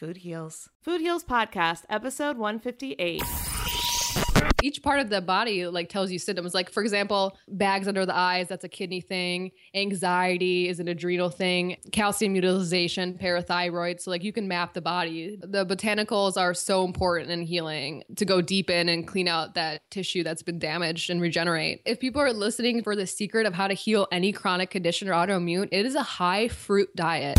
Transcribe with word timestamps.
Food 0.00 0.16
Heals. 0.16 0.70
Food 0.80 1.02
Heals 1.02 1.24
Podcast, 1.24 1.82
episode 1.90 2.38
158. 2.38 3.22
Each 4.62 4.82
part 4.82 4.98
of 4.98 5.10
the 5.10 5.20
body 5.20 5.66
like 5.66 5.90
tells 5.90 6.10
you 6.10 6.18
symptoms. 6.18 6.54
Like 6.54 6.70
for 6.70 6.82
example, 6.82 7.36
bags 7.48 7.86
under 7.86 8.06
the 8.06 8.16
eyes, 8.16 8.48
that's 8.48 8.64
a 8.64 8.68
kidney 8.68 9.02
thing. 9.02 9.50
Anxiety 9.74 10.70
is 10.70 10.80
an 10.80 10.88
adrenal 10.88 11.28
thing. 11.28 11.76
Calcium 11.92 12.34
utilization, 12.34 13.18
parathyroid. 13.20 14.00
So 14.00 14.10
like 14.10 14.24
you 14.24 14.32
can 14.32 14.48
map 14.48 14.72
the 14.72 14.80
body. 14.80 15.36
The 15.38 15.66
botanicals 15.66 16.38
are 16.38 16.54
so 16.54 16.86
important 16.86 17.30
in 17.30 17.42
healing 17.42 18.02
to 18.16 18.24
go 18.24 18.40
deep 18.40 18.70
in 18.70 18.88
and 18.88 19.06
clean 19.06 19.28
out 19.28 19.52
that 19.56 19.82
tissue 19.90 20.24
that's 20.24 20.42
been 20.42 20.58
damaged 20.58 21.10
and 21.10 21.20
regenerate. 21.20 21.82
If 21.84 22.00
people 22.00 22.22
are 22.22 22.32
listening 22.32 22.82
for 22.82 22.96
the 22.96 23.06
secret 23.06 23.44
of 23.44 23.52
how 23.52 23.68
to 23.68 23.74
heal 23.74 24.08
any 24.10 24.32
chronic 24.32 24.70
condition 24.70 25.10
or 25.10 25.12
autoimmune, 25.12 25.68
it 25.70 25.84
is 25.84 25.94
a 25.94 26.02
high 26.02 26.48
fruit 26.48 26.88
diet. 26.96 27.38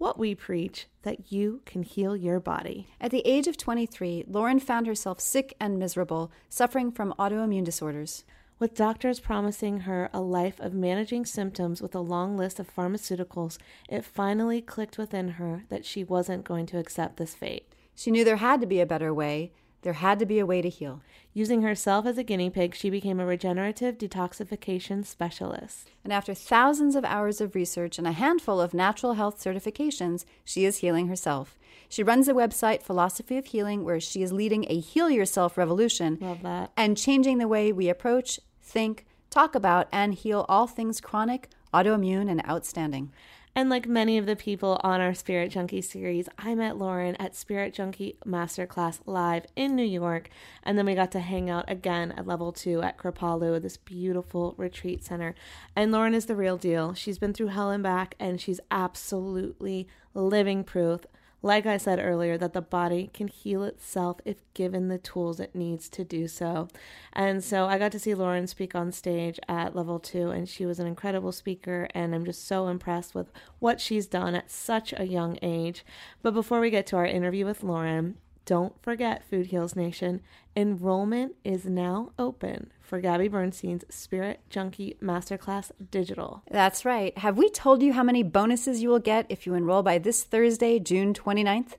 what 0.00 0.18
we 0.18 0.34
preach 0.34 0.86
that 1.02 1.30
you 1.30 1.60
can 1.66 1.82
heal 1.82 2.16
your 2.16 2.40
body. 2.40 2.86
At 2.98 3.10
the 3.10 3.20
age 3.26 3.46
of 3.46 3.58
23, 3.58 4.24
Lauren 4.26 4.58
found 4.58 4.86
herself 4.86 5.20
sick 5.20 5.54
and 5.60 5.78
miserable, 5.78 6.32
suffering 6.48 6.90
from 6.90 7.12
autoimmune 7.18 7.66
disorders. 7.66 8.24
With 8.58 8.74
doctors 8.74 9.20
promising 9.20 9.80
her 9.80 10.08
a 10.14 10.22
life 10.22 10.58
of 10.58 10.72
managing 10.72 11.26
symptoms 11.26 11.82
with 11.82 11.94
a 11.94 12.00
long 12.00 12.38
list 12.38 12.58
of 12.58 12.74
pharmaceuticals, 12.74 13.58
it 13.90 14.06
finally 14.06 14.62
clicked 14.62 14.96
within 14.96 15.32
her 15.32 15.64
that 15.68 15.84
she 15.84 16.02
wasn't 16.02 16.44
going 16.44 16.64
to 16.66 16.78
accept 16.78 17.18
this 17.18 17.34
fate. 17.34 17.70
She 17.94 18.10
knew 18.10 18.24
there 18.24 18.36
had 18.36 18.62
to 18.62 18.66
be 18.66 18.80
a 18.80 18.86
better 18.86 19.12
way. 19.12 19.52
There 19.82 19.94
had 19.94 20.18
to 20.18 20.26
be 20.26 20.38
a 20.38 20.46
way 20.46 20.60
to 20.60 20.68
heal. 20.68 21.00
Using 21.32 21.62
herself 21.62 22.06
as 22.06 22.18
a 22.18 22.22
guinea 22.22 22.50
pig, 22.50 22.74
she 22.74 22.90
became 22.90 23.18
a 23.20 23.24
regenerative 23.26 23.96
detoxification 23.96 25.06
specialist. 25.06 25.90
And 26.04 26.12
after 26.12 26.34
thousands 26.34 26.96
of 26.96 27.04
hours 27.04 27.40
of 27.40 27.54
research 27.54 27.96
and 27.96 28.06
a 28.06 28.12
handful 28.12 28.60
of 28.60 28.74
natural 28.74 29.14
health 29.14 29.42
certifications, 29.42 30.24
she 30.44 30.64
is 30.64 30.78
healing 30.78 31.08
herself. 31.08 31.56
She 31.88 32.02
runs 32.02 32.28
a 32.28 32.34
website, 32.34 32.82
Philosophy 32.82 33.38
of 33.38 33.46
Healing, 33.46 33.84
where 33.84 34.00
she 34.00 34.22
is 34.22 34.32
leading 34.32 34.64
a 34.68 34.78
heal 34.80 35.08
yourself 35.10 35.56
revolution 35.56 36.18
Love 36.20 36.42
that. 36.42 36.72
and 36.76 36.96
changing 36.96 37.38
the 37.38 37.48
way 37.48 37.72
we 37.72 37.88
approach, 37.88 38.38
think, 38.62 39.06
talk 39.30 39.54
about, 39.54 39.88
and 39.92 40.14
heal 40.14 40.44
all 40.48 40.66
things 40.66 41.00
chronic, 41.00 41.48
autoimmune, 41.72 42.30
and 42.30 42.46
outstanding. 42.48 43.12
And 43.54 43.68
like 43.68 43.88
many 43.88 44.16
of 44.16 44.26
the 44.26 44.36
people 44.36 44.80
on 44.84 45.00
our 45.00 45.12
Spirit 45.12 45.50
Junkie 45.50 45.82
series, 45.82 46.28
I 46.38 46.54
met 46.54 46.78
Lauren 46.78 47.16
at 47.16 47.34
Spirit 47.34 47.74
Junkie 47.74 48.16
Masterclass 48.24 49.00
Live 49.06 49.44
in 49.56 49.74
New 49.74 49.84
York. 49.84 50.30
And 50.62 50.78
then 50.78 50.86
we 50.86 50.94
got 50.94 51.10
to 51.12 51.20
hang 51.20 51.50
out 51.50 51.64
again 51.68 52.12
at 52.12 52.28
level 52.28 52.52
two 52.52 52.80
at 52.80 52.96
Kripalu, 52.96 53.60
this 53.60 53.76
beautiful 53.76 54.54
retreat 54.56 55.04
center. 55.04 55.34
And 55.74 55.90
Lauren 55.90 56.14
is 56.14 56.26
the 56.26 56.36
real 56.36 56.56
deal. 56.56 56.94
She's 56.94 57.18
been 57.18 57.34
through 57.34 57.48
hell 57.48 57.70
and 57.70 57.82
back, 57.82 58.14
and 58.20 58.40
she's 58.40 58.60
absolutely 58.70 59.88
living 60.14 60.64
proof 60.64 61.04
like 61.42 61.66
I 61.66 61.76
said 61.76 61.98
earlier, 61.98 62.36
that 62.38 62.52
the 62.52 62.60
body 62.60 63.10
can 63.12 63.28
heal 63.28 63.64
itself 63.64 64.18
if 64.24 64.36
given 64.54 64.88
the 64.88 64.98
tools 64.98 65.40
it 65.40 65.54
needs 65.54 65.88
to 65.90 66.04
do 66.04 66.28
so. 66.28 66.68
And 67.12 67.42
so 67.42 67.66
I 67.66 67.78
got 67.78 67.92
to 67.92 67.98
see 67.98 68.14
Lauren 68.14 68.46
speak 68.46 68.74
on 68.74 68.92
stage 68.92 69.40
at 69.48 69.74
level 69.74 69.98
two, 69.98 70.30
and 70.30 70.48
she 70.48 70.66
was 70.66 70.78
an 70.78 70.86
incredible 70.86 71.32
speaker. 71.32 71.88
And 71.94 72.14
I'm 72.14 72.24
just 72.24 72.46
so 72.46 72.68
impressed 72.68 73.14
with 73.14 73.32
what 73.58 73.80
she's 73.80 74.06
done 74.06 74.34
at 74.34 74.50
such 74.50 74.92
a 74.96 75.06
young 75.06 75.38
age. 75.42 75.84
But 76.22 76.34
before 76.34 76.60
we 76.60 76.70
get 76.70 76.86
to 76.88 76.96
our 76.96 77.06
interview 77.06 77.46
with 77.46 77.62
Lauren, 77.62 78.16
don't 78.44 78.80
forget, 78.82 79.24
Food 79.24 79.46
Heals 79.46 79.76
Nation, 79.76 80.22
enrollment 80.56 81.36
is 81.44 81.66
now 81.66 82.12
open 82.18 82.72
for 82.90 83.00
Gabby 83.00 83.28
Bernstein's 83.28 83.84
Spirit 83.88 84.40
Junkie 84.50 84.96
Masterclass 85.00 85.70
Digital. 85.92 86.42
That's 86.50 86.84
right. 86.84 87.16
Have 87.18 87.38
we 87.38 87.48
told 87.48 87.84
you 87.84 87.92
how 87.92 88.02
many 88.02 88.24
bonuses 88.24 88.82
you 88.82 88.88
will 88.88 88.98
get 88.98 89.26
if 89.28 89.46
you 89.46 89.54
enroll 89.54 89.84
by 89.84 89.98
this 89.98 90.24
Thursday, 90.24 90.80
June 90.80 91.14
29th? 91.14 91.76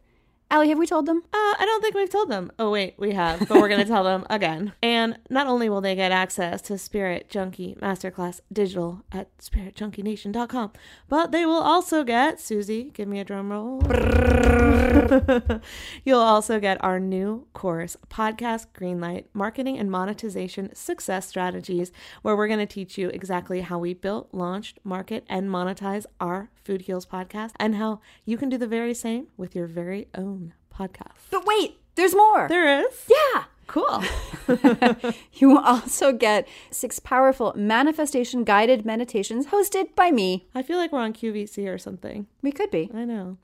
Allie, 0.51 0.67
have 0.67 0.77
we 0.77 0.85
told 0.85 1.05
them? 1.05 1.23
Uh, 1.33 1.37
I 1.59 1.63
don't 1.65 1.81
think 1.81 1.95
we've 1.95 2.09
told 2.09 2.29
them. 2.29 2.51
Oh, 2.59 2.71
wait, 2.71 2.95
we 2.97 3.13
have, 3.13 3.47
but 3.47 3.61
we're 3.61 3.69
going 3.69 3.79
to 3.79 3.87
tell 3.87 4.03
them 4.03 4.25
again. 4.29 4.73
And 4.83 5.17
not 5.29 5.47
only 5.47 5.69
will 5.69 5.79
they 5.79 5.95
get 5.95 6.11
access 6.11 6.61
to 6.63 6.77
Spirit 6.77 7.29
Junkie 7.29 7.77
Masterclass 7.81 8.41
Digital 8.51 9.05
at 9.11 9.35
spiritjunkienation.com, 9.37 10.71
but 11.07 11.31
they 11.31 11.45
will 11.45 11.61
also 11.61 12.03
get, 12.03 12.41
Susie, 12.41 12.91
give 12.93 13.07
me 13.07 13.21
a 13.21 13.23
drum 13.23 13.51
roll. 13.51 13.81
You'll 16.03 16.19
also 16.19 16.59
get 16.59 16.83
our 16.83 16.99
new 16.99 17.47
course, 17.53 17.95
Podcast 18.09 18.67
Greenlight 18.73 19.25
Marketing 19.33 19.77
and 19.77 19.89
Monetization 19.89 20.75
Success 20.75 21.29
Strategies, 21.29 21.93
where 22.23 22.35
we're 22.35 22.47
going 22.47 22.59
to 22.59 22.65
teach 22.65 22.97
you 22.97 23.09
exactly 23.09 23.61
how 23.61 23.79
we 23.79 23.93
built, 23.93 24.27
launched, 24.33 24.79
market, 24.83 25.23
and 25.29 25.47
monetize 25.49 26.05
our 26.19 26.49
Food 26.63 26.81
Heals 26.81 27.05
podcast 27.05 27.51
and 27.59 27.75
how 27.75 28.01
you 28.25 28.37
can 28.37 28.49
do 28.49 28.57
the 28.57 28.67
very 28.67 28.93
same 28.93 29.27
with 29.37 29.55
your 29.55 29.67
very 29.67 30.07
own 30.15 30.40
podcast. 30.71 31.29
But 31.29 31.45
wait, 31.45 31.77
there's 31.95 32.15
more. 32.15 32.47
There 32.47 32.81
is? 32.81 33.05
yeah. 33.07 33.43
Cool. 33.67 34.03
you 35.33 35.47
will 35.49 35.59
also 35.59 36.11
get 36.11 36.45
six 36.71 36.99
powerful 36.99 37.53
manifestation 37.55 38.43
guided 38.43 38.85
meditations 38.85 39.47
hosted 39.47 39.95
by 39.95 40.11
me. 40.11 40.47
I 40.53 40.61
feel 40.61 40.77
like 40.77 40.91
we're 40.91 40.99
on 40.99 41.13
QVC 41.13 41.73
or 41.73 41.77
something. 41.77 42.27
We 42.41 42.51
could 42.51 42.69
be. 42.69 42.91
I 42.93 43.05
know. 43.05 43.37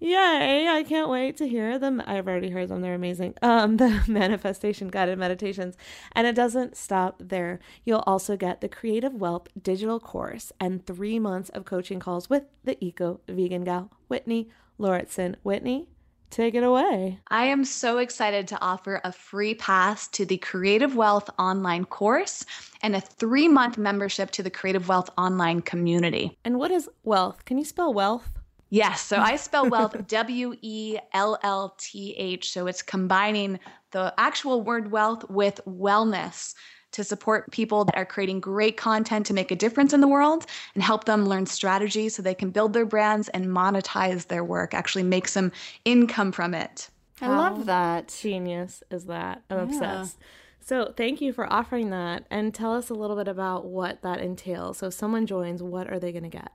Yay! 0.00 0.68
I 0.68 0.82
can't 0.82 1.08
wait 1.08 1.36
to 1.38 1.48
hear 1.48 1.78
them. 1.78 2.02
I've 2.06 2.28
already 2.28 2.50
heard 2.50 2.68
them. 2.68 2.82
They're 2.82 2.94
amazing. 2.94 3.34
Um, 3.42 3.76
the 3.78 4.02
manifestation 4.06 4.88
guided 4.88 5.18
meditations, 5.18 5.76
and 6.12 6.26
it 6.26 6.34
doesn't 6.34 6.76
stop 6.76 7.16
there. 7.18 7.58
You'll 7.84 8.04
also 8.06 8.36
get 8.36 8.60
the 8.60 8.68
Creative 8.68 9.14
Wealth 9.14 9.48
digital 9.60 9.98
course 9.98 10.52
and 10.60 10.84
three 10.84 11.18
months 11.18 11.48
of 11.50 11.64
coaching 11.64 12.00
calls 12.00 12.28
with 12.28 12.44
the 12.64 12.76
Eco 12.84 13.20
Vegan 13.28 13.64
Gal, 13.64 13.90
Whitney 14.08 14.50
Lauritsen. 14.78 15.36
Whitney, 15.42 15.88
take 16.34 16.54
it 16.54 16.64
away. 16.64 17.20
I 17.28 17.44
am 17.44 17.64
so 17.64 17.98
excited 17.98 18.48
to 18.48 18.60
offer 18.60 19.00
a 19.04 19.12
free 19.12 19.54
pass 19.54 20.08
to 20.08 20.26
the 20.26 20.36
Creative 20.38 20.96
Wealth 20.96 21.30
online 21.38 21.84
course 21.84 22.44
and 22.82 22.96
a 22.96 23.00
three 23.00 23.48
month 23.48 23.78
membership 23.78 24.32
to 24.32 24.42
the 24.42 24.50
Creative 24.50 24.88
Wealth 24.88 25.10
online 25.16 25.62
community. 25.62 26.36
And 26.44 26.58
what 26.58 26.70
is 26.70 26.88
wealth? 27.04 27.44
Can 27.44 27.56
you 27.56 27.64
spell 27.64 27.94
wealth? 27.94 28.28
Yes, 28.70 29.02
so 29.02 29.18
I 29.18 29.36
spell 29.36 29.70
wealth 29.70 30.06
W 30.08 30.54
E 30.60 30.98
L 31.12 31.38
L 31.44 31.76
T 31.78 32.14
H. 32.18 32.50
So 32.50 32.66
it's 32.66 32.82
combining 32.82 33.60
the 33.92 34.12
actual 34.18 34.62
word 34.62 34.90
wealth 34.90 35.30
with 35.30 35.60
wellness 35.68 36.54
to 36.94 37.04
support 37.04 37.50
people 37.50 37.84
that 37.84 37.96
are 37.96 38.04
creating 38.06 38.40
great 38.40 38.76
content 38.76 39.26
to 39.26 39.34
make 39.34 39.50
a 39.50 39.56
difference 39.56 39.92
in 39.92 40.00
the 40.00 40.08
world 40.08 40.46
and 40.74 40.82
help 40.82 41.04
them 41.04 41.26
learn 41.26 41.46
strategies 41.46 42.14
so 42.14 42.22
they 42.22 42.34
can 42.34 42.50
build 42.50 42.72
their 42.72 42.86
brands 42.86 43.28
and 43.28 43.46
monetize 43.46 44.28
their 44.28 44.44
work, 44.44 44.74
actually 44.74 45.02
make 45.02 45.28
some 45.28 45.52
income 45.84 46.32
from 46.32 46.54
it. 46.54 46.88
I 47.20 47.28
love 47.28 47.66
that. 47.66 48.08
Genius 48.08 48.82
is 48.90 49.06
that. 49.06 49.42
I'm 49.50 49.58
Yeah. 49.58 49.64
obsessed. 49.64 50.18
So 50.60 50.94
thank 50.96 51.20
you 51.20 51.32
for 51.32 51.52
offering 51.52 51.90
that 51.90 52.24
and 52.30 52.54
tell 52.54 52.72
us 52.72 52.88
a 52.88 52.94
little 52.94 53.16
bit 53.16 53.28
about 53.28 53.66
what 53.66 54.00
that 54.02 54.20
entails. 54.20 54.78
So 54.78 54.86
if 54.86 54.94
someone 54.94 55.26
joins, 55.26 55.62
what 55.62 55.90
are 55.92 55.98
they 55.98 56.10
going 56.10 56.24
to 56.24 56.30
get? 56.30 56.52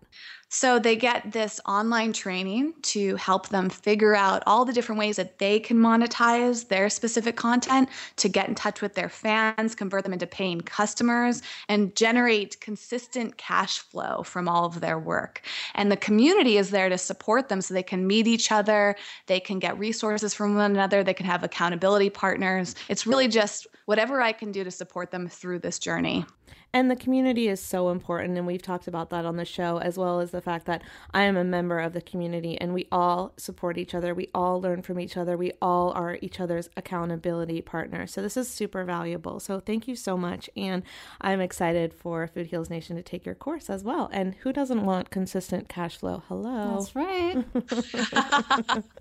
So 0.51 0.79
they 0.79 0.96
get 0.96 1.32
this 1.32 1.62
online 1.68 2.12
training 2.12 2.74
to 2.82 3.15
help 3.18 3.50
them 3.50 3.70
figure 3.70 4.15
out 4.15 4.41
all 4.48 4.65
the 4.65 4.74
different 4.74 4.98
ways 4.98 5.18
that 5.18 5.38
they 5.38 5.60
can 5.60 5.77
monetize 5.77 6.68
their 6.68 6.89
specific 6.89 7.36
content 7.36 7.88
to 8.15 8.27
get 8.27 8.50
in 8.50 8.56
touch 8.56 8.82
with 8.82 8.96
their 8.96 9.10
fans, 9.10 9.75
convert 9.75 10.03
them 10.03 10.13
into 10.13 10.25
paying 10.25 10.62
customers, 10.62 11.44
and 11.68 11.96
generate 11.96 12.60
consistent 12.62 13.38
cash 13.38 13.77
flow 13.77 14.24
from 14.24 14.50
all 14.50 14.65
of 14.65 14.82
their 14.82 14.98
work. 14.98 15.44
And 15.75 15.91
the 15.91 15.98
community 15.98 16.58
is 16.58 16.72
there 16.72 16.89
to 16.89 16.98
support 16.98 17.48
them 17.48 17.62
so 17.62 17.75
they 17.75 17.84
can 17.84 18.08
meet 18.08 18.25
each 18.25 18.51
other, 18.51 18.96
they 19.27 19.39
can 19.39 19.60
get 19.60 19.77
resources 19.77 20.34
from 20.34 20.56
one 20.56 20.72
another, 20.72 21.03
they 21.03 21.13
can 21.13 21.27
have 21.27 21.44
accountability 21.44 22.10
partners. 22.10 22.74
It's 22.88 23.06
really 23.06 23.27
just 23.27 23.68
whatever 23.86 24.20
I 24.20 24.32
can 24.32 24.51
do 24.51 24.63
to 24.63 24.72
support 24.72 25.12
them 25.12 25.27
through 25.27 25.60
this 25.60 25.77
journey. 25.77 26.25
And 26.72 26.89
the 26.89 26.96
community 26.96 27.48
is 27.48 27.60
so 27.60 27.89
important. 27.89 28.38
And 28.38 28.46
we've 28.46 28.62
talked 28.62 28.88
about 28.88 29.10
that 29.10 29.25
on 29.25 29.38
the 29.38 29.46
show, 29.46 29.79
as 29.79 29.98
well 29.98 30.20
as 30.20 30.32
the 30.32 30.41
fact 30.41 30.65
that 30.65 30.84
I 31.13 31.24
am 31.24 31.36
a 31.36 31.44
member 31.44 31.79
of 31.79 31.94
the 31.94 32.01
community 32.01 32.60
and 32.60 32.74
we 32.74 32.88
all 32.91 33.34
support 33.38 33.77
each 33.77 33.96
other. 33.96 34.13
We 34.13 34.29
all 34.34 34.62
learn 34.62 34.82
from 34.82 35.00
each 35.00 35.18
other. 35.18 35.36
We 35.36 35.51
all 35.62 35.91
are 35.94 36.18
each 36.22 36.39
other's 36.39 36.70
accountability 36.77 37.62
partners. 37.62 38.13
So 38.13 38.22
this 38.22 38.38
is 38.38 38.48
super 38.48 38.84
valuable. 38.84 39.39
So 39.39 39.60
thank 39.60 39.88
you 39.88 39.96
so 39.96 40.15
much. 40.15 40.50
And 40.56 40.84
I'm 41.22 41.41
excited 41.41 41.94
for 41.94 42.27
Food 42.27 42.48
Heals 42.48 42.70
Nation 42.70 42.96
to 42.96 43.01
take 43.01 43.25
your 43.25 43.36
course 43.36 43.70
as 43.70 43.84
well. 43.84 44.10
And 44.12 44.36
who 44.36 44.53
doesn't 44.53 44.86
want 44.86 45.10
consistent 45.10 45.70
cash 45.70 45.98
flow? 45.98 46.24
Hello. 46.27 46.77
That's 46.77 46.96
right. 46.96 48.84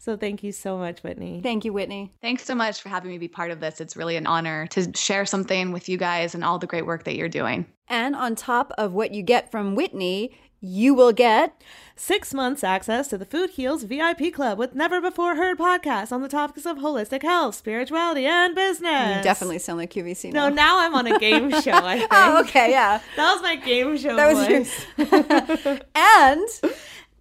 So 0.00 0.16
thank 0.16 0.42
you 0.42 0.52
so 0.52 0.78
much, 0.78 1.02
Whitney. 1.02 1.40
Thank 1.42 1.64
you, 1.64 1.72
Whitney. 1.72 2.12
Thanks 2.22 2.44
so 2.44 2.54
much 2.54 2.80
for 2.80 2.88
having 2.88 3.10
me 3.10 3.18
be 3.18 3.28
part 3.28 3.50
of 3.50 3.60
this. 3.60 3.80
It's 3.80 3.96
really 3.96 4.16
an 4.16 4.26
honor 4.26 4.66
to 4.68 4.92
share 4.96 5.26
something 5.26 5.72
with 5.72 5.88
you 5.88 5.98
guys 5.98 6.34
and 6.34 6.42
all 6.42 6.58
the 6.58 6.66
great 6.66 6.86
work 6.86 7.04
that 7.04 7.16
you're 7.16 7.28
doing. 7.28 7.66
And 7.88 8.16
on 8.16 8.34
top 8.34 8.72
of 8.78 8.92
what 8.92 9.12
you 9.12 9.22
get 9.22 9.50
from 9.50 9.74
Whitney, 9.74 10.32
you 10.60 10.94
will 10.94 11.12
get 11.12 11.60
Six 12.02 12.32
months 12.32 12.64
access 12.64 13.08
to 13.08 13.18
the 13.18 13.26
Food 13.26 13.50
Heals 13.50 13.82
VIP 13.82 14.32
Club 14.32 14.56
with 14.56 14.74
never 14.74 15.02
before 15.02 15.36
heard 15.36 15.58
podcasts 15.58 16.12
on 16.12 16.22
the 16.22 16.28
topics 16.28 16.64
of 16.64 16.78
holistic 16.78 17.20
health, 17.20 17.56
spirituality, 17.56 18.24
and 18.24 18.54
business. 18.54 19.18
You 19.18 19.22
definitely 19.22 19.58
sound 19.58 19.80
like 19.80 19.92
QVC. 19.92 20.32
No, 20.32 20.48
now. 20.48 20.54
now 20.54 20.78
I'm 20.78 20.94
on 20.94 21.06
a 21.06 21.18
game 21.18 21.50
show, 21.60 21.72
I 21.72 21.96
oh, 21.96 21.98
think. 21.98 22.08
Oh, 22.10 22.40
okay, 22.40 22.70
yeah. 22.70 23.02
That 23.16 23.34
was 23.34 23.42
my 23.42 23.56
game 23.56 23.98
show 23.98 24.16
That 24.16 24.32
was 24.32 24.46
voice. 24.46 24.86
yours. 24.96 25.80
and 25.94 26.48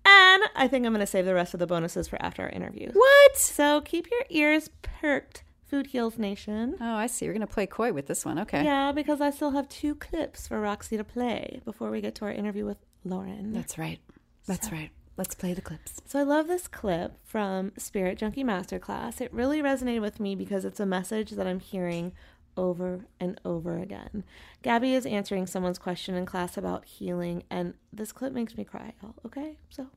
And 0.09 0.43
I 0.55 0.67
think 0.67 0.85
I'm 0.85 0.91
going 0.93 0.99
to 1.01 1.07
save 1.07 1.25
the 1.25 1.33
rest 1.35 1.53
of 1.53 1.59
the 1.59 1.67
bonuses 1.67 2.07
for 2.07 2.21
after 2.21 2.43
our 2.43 2.49
interview. 2.49 2.89
what? 2.93 3.37
So 3.37 3.81
keep 3.81 4.09
your 4.09 4.23
ears 4.29 4.69
perked, 4.81 5.43
Food 5.69 5.87
Heals 5.87 6.17
Nation. 6.17 6.75
Oh, 6.81 6.95
I 6.95 7.07
see. 7.07 7.25
You're 7.25 7.33
gonna 7.33 7.45
play 7.47 7.67
coy 7.67 7.93
with 7.93 8.07
this 8.07 8.25
one. 8.25 8.39
Okay. 8.39 8.63
Yeah, 8.63 8.91
because 8.91 9.21
I 9.21 9.29
still 9.29 9.51
have 9.51 9.69
two 9.69 9.93
clips 9.95 10.47
for 10.47 10.59
Roxy 10.59 10.97
to 10.97 11.03
play 11.03 11.61
before 11.63 11.91
we 11.91 12.01
get 12.01 12.15
to 12.15 12.25
our 12.25 12.31
interview 12.31 12.65
with 12.65 12.77
Lauren. 13.05 13.53
That's 13.53 13.77
right. 13.77 13.99
That's 14.47 14.71
right. 14.71 14.89
Let's 15.15 15.35
play 15.35 15.53
the 15.53 15.61
clips. 15.61 16.01
So 16.05 16.17
I 16.17 16.23
love 16.23 16.47
this 16.47 16.67
clip 16.67 17.17
from 17.23 17.71
Spirit 17.77 18.17
Junkie 18.17 18.43
Masterclass. 18.43 19.21
It 19.21 19.33
really 19.33 19.61
resonated 19.61 20.01
with 20.01 20.19
me 20.19 20.33
because 20.35 20.65
it's 20.65 20.79
a 20.79 20.85
message 20.85 21.31
that 21.31 21.45
I'm 21.45 21.59
hearing 21.59 22.13
over 22.59 23.05
and 23.19 23.39
over 23.45 23.77
again. 23.79 24.23
Gabby 24.61 24.93
is 24.93 25.05
answering 25.05 25.47
someone's 25.47 25.79
question 25.79 26.15
in 26.15 26.25
class 26.25 26.57
about 26.57 26.85
healing, 26.85 27.43
and 27.49 27.73
this 27.91 28.11
clip 28.11 28.33
makes 28.33 28.57
me 28.57 28.65
cry, 28.65 28.93
y'all. 29.01 29.15
Okay? 29.25 29.57
So 29.69 29.87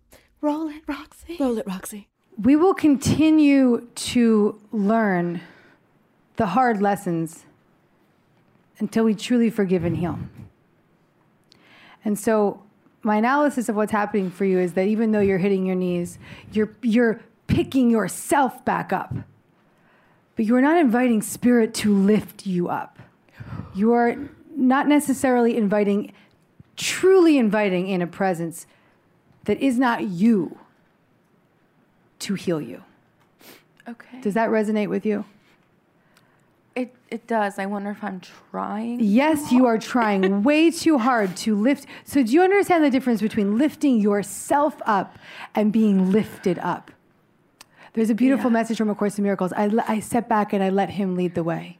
roll 0.40 0.68
it, 0.68 0.82
Roxy. 0.86 1.36
Roll 1.38 1.58
it, 1.58 1.66
Roxy. 1.66 2.08
we 2.40 2.54
will 2.56 2.74
continue 2.74 3.88
to 3.94 4.60
learn 4.70 5.40
the 6.36 6.46
hard 6.46 6.80
lessons 6.80 7.44
until 8.78 9.04
we 9.04 9.14
truly 9.14 9.50
forgive 9.50 9.84
and 9.84 9.96
heal. 9.96 10.18
And 12.04 12.18
so 12.18 12.62
my 13.02 13.16
analysis 13.16 13.68
of 13.68 13.76
what's 13.76 13.92
happening 13.92 14.30
for 14.30 14.44
you 14.44 14.58
is 14.58 14.74
that 14.74 14.86
even 14.86 15.12
though 15.12 15.20
you're 15.20 15.38
hitting 15.38 15.66
your 15.66 15.76
knees, 15.76 16.18
you're 16.52 16.74
you're 16.82 17.20
picking 17.48 17.90
yourself 17.90 18.64
back 18.64 18.92
up. 18.92 19.14
But 20.36 20.46
you 20.46 20.56
are 20.56 20.62
not 20.62 20.78
inviting 20.78 21.22
spirit 21.22 21.74
to 21.74 21.94
lift 21.94 22.46
you 22.46 22.68
up. 22.68 22.98
You 23.74 23.92
are 23.92 24.16
not 24.56 24.88
necessarily 24.88 25.56
inviting 25.56 26.12
truly 26.76 27.38
inviting 27.38 27.86
in 27.88 28.02
a 28.02 28.06
presence 28.06 28.66
that 29.44 29.60
is 29.60 29.78
not 29.78 30.04
you 30.04 30.58
to 32.20 32.34
heal 32.34 32.60
you. 32.60 32.82
Okay. 33.88 34.20
Does 34.20 34.34
that 34.34 34.48
resonate 34.50 34.88
with 34.88 35.04
you? 35.04 35.24
It 36.74 36.94
it 37.10 37.26
does. 37.26 37.58
I 37.58 37.66
wonder 37.66 37.90
if 37.90 38.02
I'm 38.02 38.20
trying. 38.50 39.00
Yes, 39.00 39.52
you 39.52 39.66
are 39.66 39.76
trying 39.76 40.42
way 40.42 40.70
too 40.84 40.98
hard 40.98 41.36
to 41.38 41.54
lift. 41.54 41.86
So, 42.04 42.22
do 42.22 42.32
you 42.32 42.42
understand 42.42 42.82
the 42.82 42.90
difference 42.90 43.20
between 43.20 43.58
lifting 43.58 44.00
yourself 44.00 44.80
up 44.86 45.18
and 45.54 45.72
being 45.72 46.10
lifted 46.10 46.58
up? 46.60 46.90
There's 47.94 48.10
a 48.10 48.14
beautiful 48.14 48.50
message 48.50 48.78
from 48.78 48.88
A 48.88 48.94
Course 48.94 49.18
in 49.18 49.24
Miracles. 49.24 49.52
I, 49.52 49.70
I 49.86 50.00
step 50.00 50.28
back 50.28 50.52
and 50.52 50.62
I 50.62 50.70
let 50.70 50.90
Him 50.90 51.14
lead 51.14 51.34
the 51.34 51.44
way. 51.44 51.78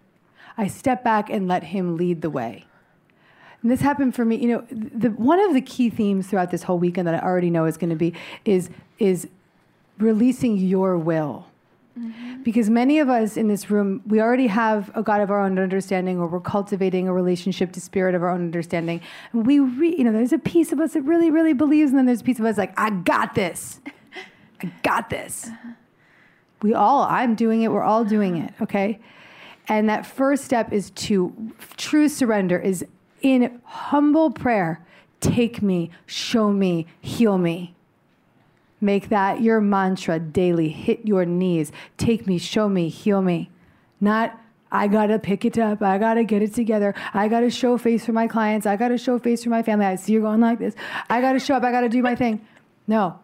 I 0.59 0.67
step 0.67 1.03
back 1.03 1.31
and 1.31 1.49
let 1.49 1.65
Him 1.65 1.97
lead 1.97 2.21
the 2.21 2.29
way. 2.29 2.67
And 3.63 3.71
this 3.71 3.81
happened 3.81 4.15
for 4.15 4.25
me. 4.25 4.37
You 4.37 4.49
know, 4.49 4.67
the, 4.71 5.09
one 5.09 5.41
of 5.41 5.55
the 5.55 5.63
key 5.63 5.89
themes 5.89 6.27
throughout 6.27 6.51
this 6.51 6.65
whole 6.65 6.79
weekend 6.79 7.09
that 7.09 7.15
I 7.15 7.27
already 7.27 7.49
know 7.49 7.65
is 7.65 7.77
going 7.77 7.91
to 7.91 7.97
be 7.97 8.13
is 8.45 8.69
is 8.99 9.29
releasing 9.99 10.57
your 10.59 10.99
will. 10.99 11.47
Mm-hmm. 11.99 12.43
Because 12.43 12.69
many 12.69 12.99
of 12.99 13.09
us 13.09 13.37
in 13.37 13.49
this 13.49 13.71
room, 13.71 14.03
we 14.07 14.21
already 14.21 14.49
have 14.49 14.91
a 14.95 15.03
God 15.03 15.21
of 15.21 15.31
our 15.31 15.41
own 15.41 15.59
understanding, 15.59 16.19
or 16.19 16.27
we're 16.27 16.41
cultivating 16.41 17.07
a 17.07 17.13
relationship 17.13 17.73
to 17.73 17.81
spirit 17.81 18.15
of 18.15 18.23
our 18.23 18.31
own 18.31 18.41
understanding. 18.41 19.01
And 19.33 19.47
we, 19.47 19.61
re, 19.61 19.95
you 19.97 20.05
know, 20.05 20.13
there's 20.13 20.33
a 20.33 20.39
piece 20.39 20.73
of 20.73 20.81
us 20.81 20.95
that 20.95 21.03
really, 21.03 21.31
really 21.31 21.53
believes, 21.53 21.91
and 21.91 21.99
then 21.99 22.07
there's 22.07 22.23
a 22.23 22.25
piece 22.25 22.39
of 22.39 22.47
us 22.47 22.57
like, 22.59 22.73
I 22.79 22.91
got 22.91 23.35
this. 23.35 23.81
I 24.63 24.73
got 24.83 25.11
this. 25.11 25.49
Uh-huh. 25.49 25.73
We 26.63 26.75
all, 26.75 27.03
I'm 27.03 27.35
doing 27.35 27.63
it, 27.63 27.73
we're 27.73 27.83
all 27.83 28.05
doing 28.05 28.37
it, 28.37 28.55
okay? 28.61 29.01
And 29.69 29.89
that 29.89 30.07
first 30.07 30.45
step 30.45 30.73
is 30.73 30.91
to 30.91 31.53
true 31.77 32.09
surrender, 32.09 32.59
is 32.59 32.85
in 33.21 33.61
humble 33.65 34.31
prayer 34.31 34.85
take 35.23 35.63
me, 35.63 35.91
show 36.05 36.53
me, 36.53 36.87
heal 37.01 37.39
me. 37.39 37.75
Make 38.81 39.09
that 39.11 39.41
your 39.41 39.61
mantra 39.61 40.19
daily. 40.19 40.69
Hit 40.69 41.07
your 41.07 41.25
knees. 41.25 41.71
Take 41.97 42.27
me, 42.27 42.37
show 42.37 42.69
me, 42.69 42.89
heal 42.89 43.23
me. 43.23 43.49
Not, 44.01 44.39
I 44.73 44.89
gotta 44.89 45.21
pick 45.21 45.45
it 45.45 45.57
up. 45.57 45.81
I 45.81 45.99
gotta 45.99 46.25
get 46.25 46.43
it 46.43 46.53
together. 46.53 46.93
I 47.15 47.29
gotta 47.29 47.49
show 47.49 47.79
face 47.79 48.05
for 48.05 48.13
my 48.13 48.27
clients. 48.27 48.67
I 48.67 48.75
gotta 48.75 48.99
show 48.99 49.21
face 49.21 49.45
for 49.45 49.51
my 49.51 49.63
family. 49.63 49.87
I 49.87 49.95
see 49.95 50.13
you're 50.13 50.23
going 50.23 50.41
like 50.41 50.59
this. 50.59 50.75
I 51.09 51.21
gotta 51.21 51.39
show 51.39 51.55
up. 51.55 51.63
I 51.63 51.71
gotta 51.71 51.89
do 51.89 52.03
my 52.03 52.17
thing. 52.17 52.45
No. 52.89 53.21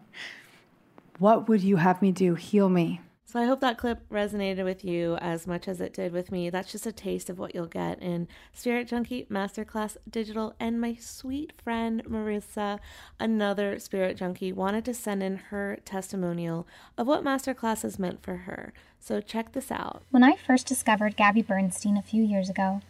What 1.18 1.48
would 1.48 1.62
you 1.62 1.74
have 1.76 2.00
me 2.00 2.12
do? 2.12 2.36
Heal 2.36 2.68
me. 2.68 3.00
So 3.30 3.38
I 3.38 3.44
hope 3.44 3.60
that 3.60 3.76
clip 3.76 4.08
resonated 4.08 4.64
with 4.64 4.82
you 4.82 5.16
as 5.16 5.46
much 5.46 5.68
as 5.68 5.82
it 5.82 5.92
did 5.92 6.12
with 6.12 6.32
me. 6.32 6.48
That's 6.48 6.72
just 6.72 6.86
a 6.86 6.92
taste 6.92 7.28
of 7.28 7.38
what 7.38 7.54
you'll 7.54 7.66
get 7.66 8.02
in 8.02 8.26
Spirit 8.54 8.88
Junkie 8.88 9.26
Masterclass 9.30 9.98
Digital. 10.08 10.54
And 10.58 10.80
my 10.80 10.96
sweet 10.98 11.52
friend 11.62 12.02
Marissa, 12.06 12.78
another 13.20 13.78
Spirit 13.80 14.16
Junkie, 14.16 14.50
wanted 14.50 14.86
to 14.86 14.94
send 14.94 15.22
in 15.22 15.36
her 15.50 15.78
testimonial 15.84 16.66
of 16.96 17.06
what 17.06 17.22
Masterclass 17.22 17.82
has 17.82 17.98
meant 17.98 18.22
for 18.22 18.34
her. 18.34 18.72
So 18.98 19.20
check 19.20 19.52
this 19.52 19.70
out. 19.70 20.04
When 20.10 20.24
I 20.24 20.34
first 20.34 20.66
discovered 20.66 21.14
Gabby 21.14 21.42
Bernstein 21.42 21.98
a 21.98 22.02
few 22.02 22.22
years 22.22 22.48
ago, 22.48 22.80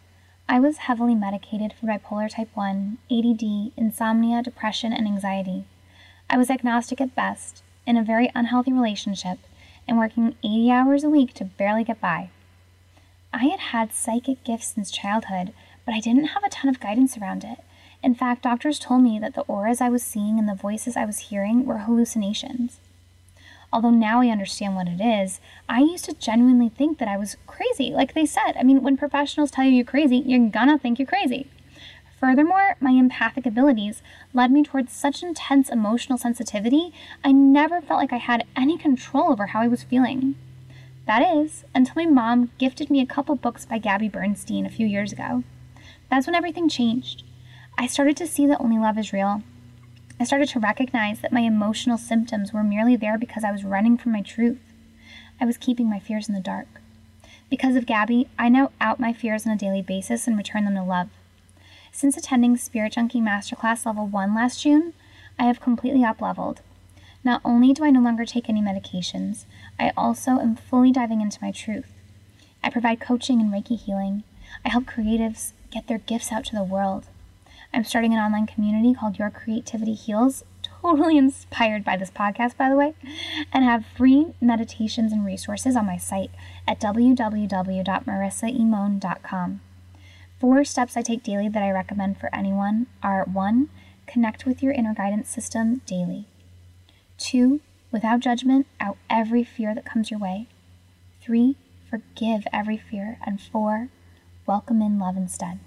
I 0.47 0.61
was 0.61 0.77
heavily 0.77 1.15
medicated 1.15 1.73
for 1.73 1.87
bipolar 1.87 2.33
type 2.33 2.51
1, 2.53 2.97
ADD, 3.11 3.73
insomnia, 3.75 4.41
depression, 4.41 4.93
and 4.93 5.05
anxiety. 5.05 5.65
I 6.29 6.37
was 6.37 6.49
agnostic 6.49 7.01
at 7.01 7.13
best, 7.13 7.61
in 7.85 7.97
a 7.97 8.05
very 8.05 8.31
unhealthy 8.33 8.71
relationship, 8.71 9.39
and 9.89 9.97
working 9.97 10.35
80 10.43 10.71
hours 10.71 11.03
a 11.03 11.09
week 11.09 11.33
to 11.33 11.45
barely 11.45 11.83
get 11.83 11.99
by. 11.99 12.29
I 13.33 13.45
had 13.45 13.59
had 13.59 13.93
psychic 13.93 14.43
gifts 14.43 14.73
since 14.73 14.91
childhood, 14.91 15.51
but 15.85 15.93
I 15.93 15.99
didn't 15.99 16.29
have 16.29 16.43
a 16.43 16.49
ton 16.49 16.69
of 16.69 16.79
guidance 16.79 17.17
around 17.17 17.43
it. 17.43 17.59
In 18.01 18.15
fact, 18.15 18.43
doctors 18.43 18.79
told 18.79 19.03
me 19.03 19.19
that 19.19 19.33
the 19.33 19.41
auras 19.41 19.81
I 19.81 19.89
was 19.89 20.03
seeing 20.03 20.39
and 20.39 20.47
the 20.47 20.55
voices 20.55 20.95
I 20.95 21.05
was 21.05 21.19
hearing 21.19 21.65
were 21.65 21.79
hallucinations. 21.79 22.79
Although 23.71 23.91
now 23.91 24.21
I 24.21 24.29
understand 24.29 24.75
what 24.75 24.87
it 24.87 25.01
is, 25.01 25.39
I 25.67 25.81
used 25.81 26.05
to 26.05 26.13
genuinely 26.13 26.69
think 26.69 26.97
that 26.97 27.07
I 27.07 27.17
was 27.17 27.37
crazy. 27.45 27.91
Like 27.91 28.13
they 28.13 28.25
said, 28.25 28.53
I 28.59 28.63
mean, 28.63 28.81
when 28.81 28.97
professionals 28.97 29.51
tell 29.51 29.65
you 29.65 29.71
you're 29.71 29.85
crazy, 29.85 30.17
you're 30.17 30.49
gonna 30.49 30.79
think 30.79 30.97
you're 30.97 31.05
crazy. 31.05 31.47
Furthermore, 32.19 32.75
my 32.81 32.91
empathic 32.91 33.45
abilities 33.45 34.01
led 34.33 34.51
me 34.51 34.61
towards 34.61 34.91
such 34.91 35.23
intense 35.23 35.69
emotional 35.69 36.17
sensitivity, 36.17 36.91
I 37.23 37.31
never 37.31 37.79
felt 37.79 38.01
like 38.01 38.11
I 38.11 38.17
had 38.17 38.45
any 38.57 38.77
control 38.77 39.31
over 39.31 39.47
how 39.47 39.61
I 39.61 39.69
was 39.69 39.83
feeling. 39.83 40.35
That 41.07 41.21
is, 41.21 41.63
until 41.73 41.93
my 41.95 42.05
mom 42.05 42.51
gifted 42.57 42.89
me 42.89 42.99
a 42.99 43.05
couple 43.05 43.35
books 43.35 43.65
by 43.65 43.77
Gabby 43.77 44.09
Bernstein 44.09 44.65
a 44.65 44.69
few 44.69 44.85
years 44.85 45.13
ago. 45.13 45.43
That's 46.09 46.27
when 46.27 46.35
everything 46.35 46.67
changed. 46.67 47.23
I 47.77 47.87
started 47.87 48.17
to 48.17 48.27
see 48.27 48.45
that 48.47 48.59
only 48.59 48.77
love 48.77 48.97
is 48.97 49.13
real. 49.13 49.41
I 50.19 50.25
started 50.25 50.49
to 50.49 50.59
recognize 50.59 51.21
that 51.21 51.31
my 51.31 51.41
emotional 51.41 51.97
symptoms 51.97 52.51
were 52.51 52.63
merely 52.63 52.97
there 52.97 53.17
because 53.17 53.45
I 53.45 53.51
was 53.53 53.63
running 53.63 53.97
from 53.97 54.11
my 54.11 54.21
truth. 54.21 54.59
I 55.39 55.45
was 55.45 55.57
keeping 55.57 55.89
my 55.89 55.99
fears 55.99 56.27
in 56.27 56.35
the 56.35 56.41
dark. 56.41 56.67
Because 57.49 57.77
of 57.77 57.85
Gabby, 57.85 58.27
I 58.37 58.49
now 58.49 58.71
out 58.81 58.99
my 58.99 59.13
fears 59.13 59.47
on 59.47 59.53
a 59.53 59.57
daily 59.57 59.81
basis 59.81 60.27
and 60.27 60.35
return 60.35 60.65
them 60.65 60.75
to 60.75 60.83
love. 60.83 61.07
Since 61.91 62.17
attending 62.17 62.57
Spirit 62.57 62.93
Junkie 62.93 63.21
Masterclass 63.21 63.85
Level 63.85 64.07
1 64.07 64.35
last 64.35 64.61
June, 64.61 64.93
I 65.37 65.45
have 65.45 65.59
completely 65.59 66.03
up 66.03 66.21
leveled. 66.21 66.61
Not 67.23 67.41
only 67.43 67.73
do 67.73 67.83
I 67.83 67.89
no 67.89 67.99
longer 67.99 68.25
take 68.25 68.47
any 68.47 68.61
medications, 68.61 69.45
I 69.79 69.91
also 69.97 70.39
am 70.39 70.55
fully 70.55 70.91
diving 70.91 71.21
into 71.21 71.39
my 71.41 71.51
truth. 71.51 71.91
I 72.63 72.69
provide 72.69 72.99
coaching 72.99 73.41
and 73.41 73.51
Reiki 73.51 73.77
healing. 73.77 74.23
I 74.63 74.69
help 74.69 74.85
creatives 74.85 75.53
get 75.71 75.87
their 75.87 75.99
gifts 75.99 76.31
out 76.31 76.45
to 76.45 76.55
the 76.55 76.63
world. 76.63 77.07
I'm 77.73 77.83
starting 77.83 78.13
an 78.13 78.19
online 78.19 78.47
community 78.47 78.93
called 78.93 79.19
Your 79.19 79.29
Creativity 79.29 79.93
Heals, 79.93 80.43
totally 80.81 81.17
inspired 81.17 81.83
by 81.83 81.97
this 81.97 82.09
podcast, 82.09 82.57
by 82.57 82.69
the 82.69 82.75
way, 82.75 82.95
and 83.51 83.63
have 83.63 83.85
free 83.85 84.33
meditations 84.41 85.11
and 85.11 85.25
resources 85.25 85.75
on 85.75 85.85
my 85.85 85.97
site 85.97 86.31
at 86.67 86.79
www.marissaemone.com. 86.79 89.61
Four 90.39 90.63
steps 90.63 90.95
I 90.95 91.01
take 91.01 91.23
daily 91.23 91.49
that 91.49 91.61
I 91.61 91.69
recommend 91.69 92.17
for 92.17 92.33
anyone 92.33 92.87
are 93.03 93.25
1. 93.25 93.67
Connect 94.07 94.45
with 94.45 94.63
your 94.63 94.71
inner 94.71 94.93
guidance 94.93 95.29
system 95.29 95.81
daily. 95.85 96.27
2. 97.17 97.59
Without 97.91 98.21
judgment, 98.21 98.65
out 98.79 98.95
every 99.09 99.43
fear 99.43 99.75
that 99.75 99.85
comes 99.85 100.09
your 100.09 100.19
way. 100.19 100.47
3. 101.21 101.57
Forgive 101.89 102.47
every 102.53 102.77
fear. 102.77 103.17
And 103.25 103.41
4. 103.41 103.89
Welcome 104.45 104.81
in 104.81 104.97
love 104.97 105.17
instead. 105.17 105.59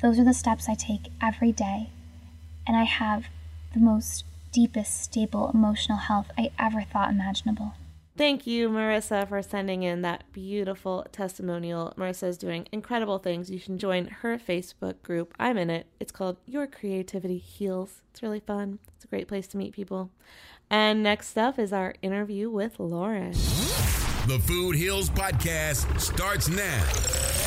Those 0.00 0.18
are 0.18 0.24
the 0.24 0.34
steps 0.34 0.68
I 0.68 0.74
take 0.74 1.12
every 1.22 1.52
day, 1.52 1.90
and 2.66 2.76
I 2.76 2.82
have 2.82 3.26
the 3.74 3.80
most 3.80 4.24
deepest, 4.50 5.00
stable 5.00 5.52
emotional 5.54 5.98
health 5.98 6.32
I 6.36 6.50
ever 6.58 6.82
thought 6.82 7.10
imaginable. 7.10 7.74
Thank 8.22 8.46
you, 8.46 8.68
Marissa, 8.68 9.28
for 9.28 9.42
sending 9.42 9.82
in 9.82 10.02
that 10.02 10.22
beautiful 10.32 11.04
testimonial. 11.10 11.92
Marissa 11.98 12.28
is 12.28 12.38
doing 12.38 12.68
incredible 12.70 13.18
things. 13.18 13.50
You 13.50 13.58
should 13.58 13.78
join 13.80 14.06
her 14.06 14.38
Facebook 14.38 15.02
group. 15.02 15.34
I'm 15.40 15.58
in 15.58 15.70
it. 15.70 15.88
It's 15.98 16.12
called 16.12 16.36
Your 16.46 16.68
Creativity 16.68 17.38
Heals. 17.38 18.00
It's 18.12 18.22
really 18.22 18.38
fun. 18.38 18.78
It's 18.94 19.04
a 19.04 19.08
great 19.08 19.26
place 19.26 19.48
to 19.48 19.56
meet 19.56 19.74
people. 19.74 20.12
And 20.70 21.02
next 21.02 21.36
up 21.36 21.58
is 21.58 21.72
our 21.72 21.96
interview 22.00 22.48
with 22.48 22.78
Lauren. 22.78 23.32
The 23.32 24.40
Food 24.46 24.76
Heals 24.76 25.10
Podcast 25.10 26.00
starts 26.00 26.48
now. 26.48 27.41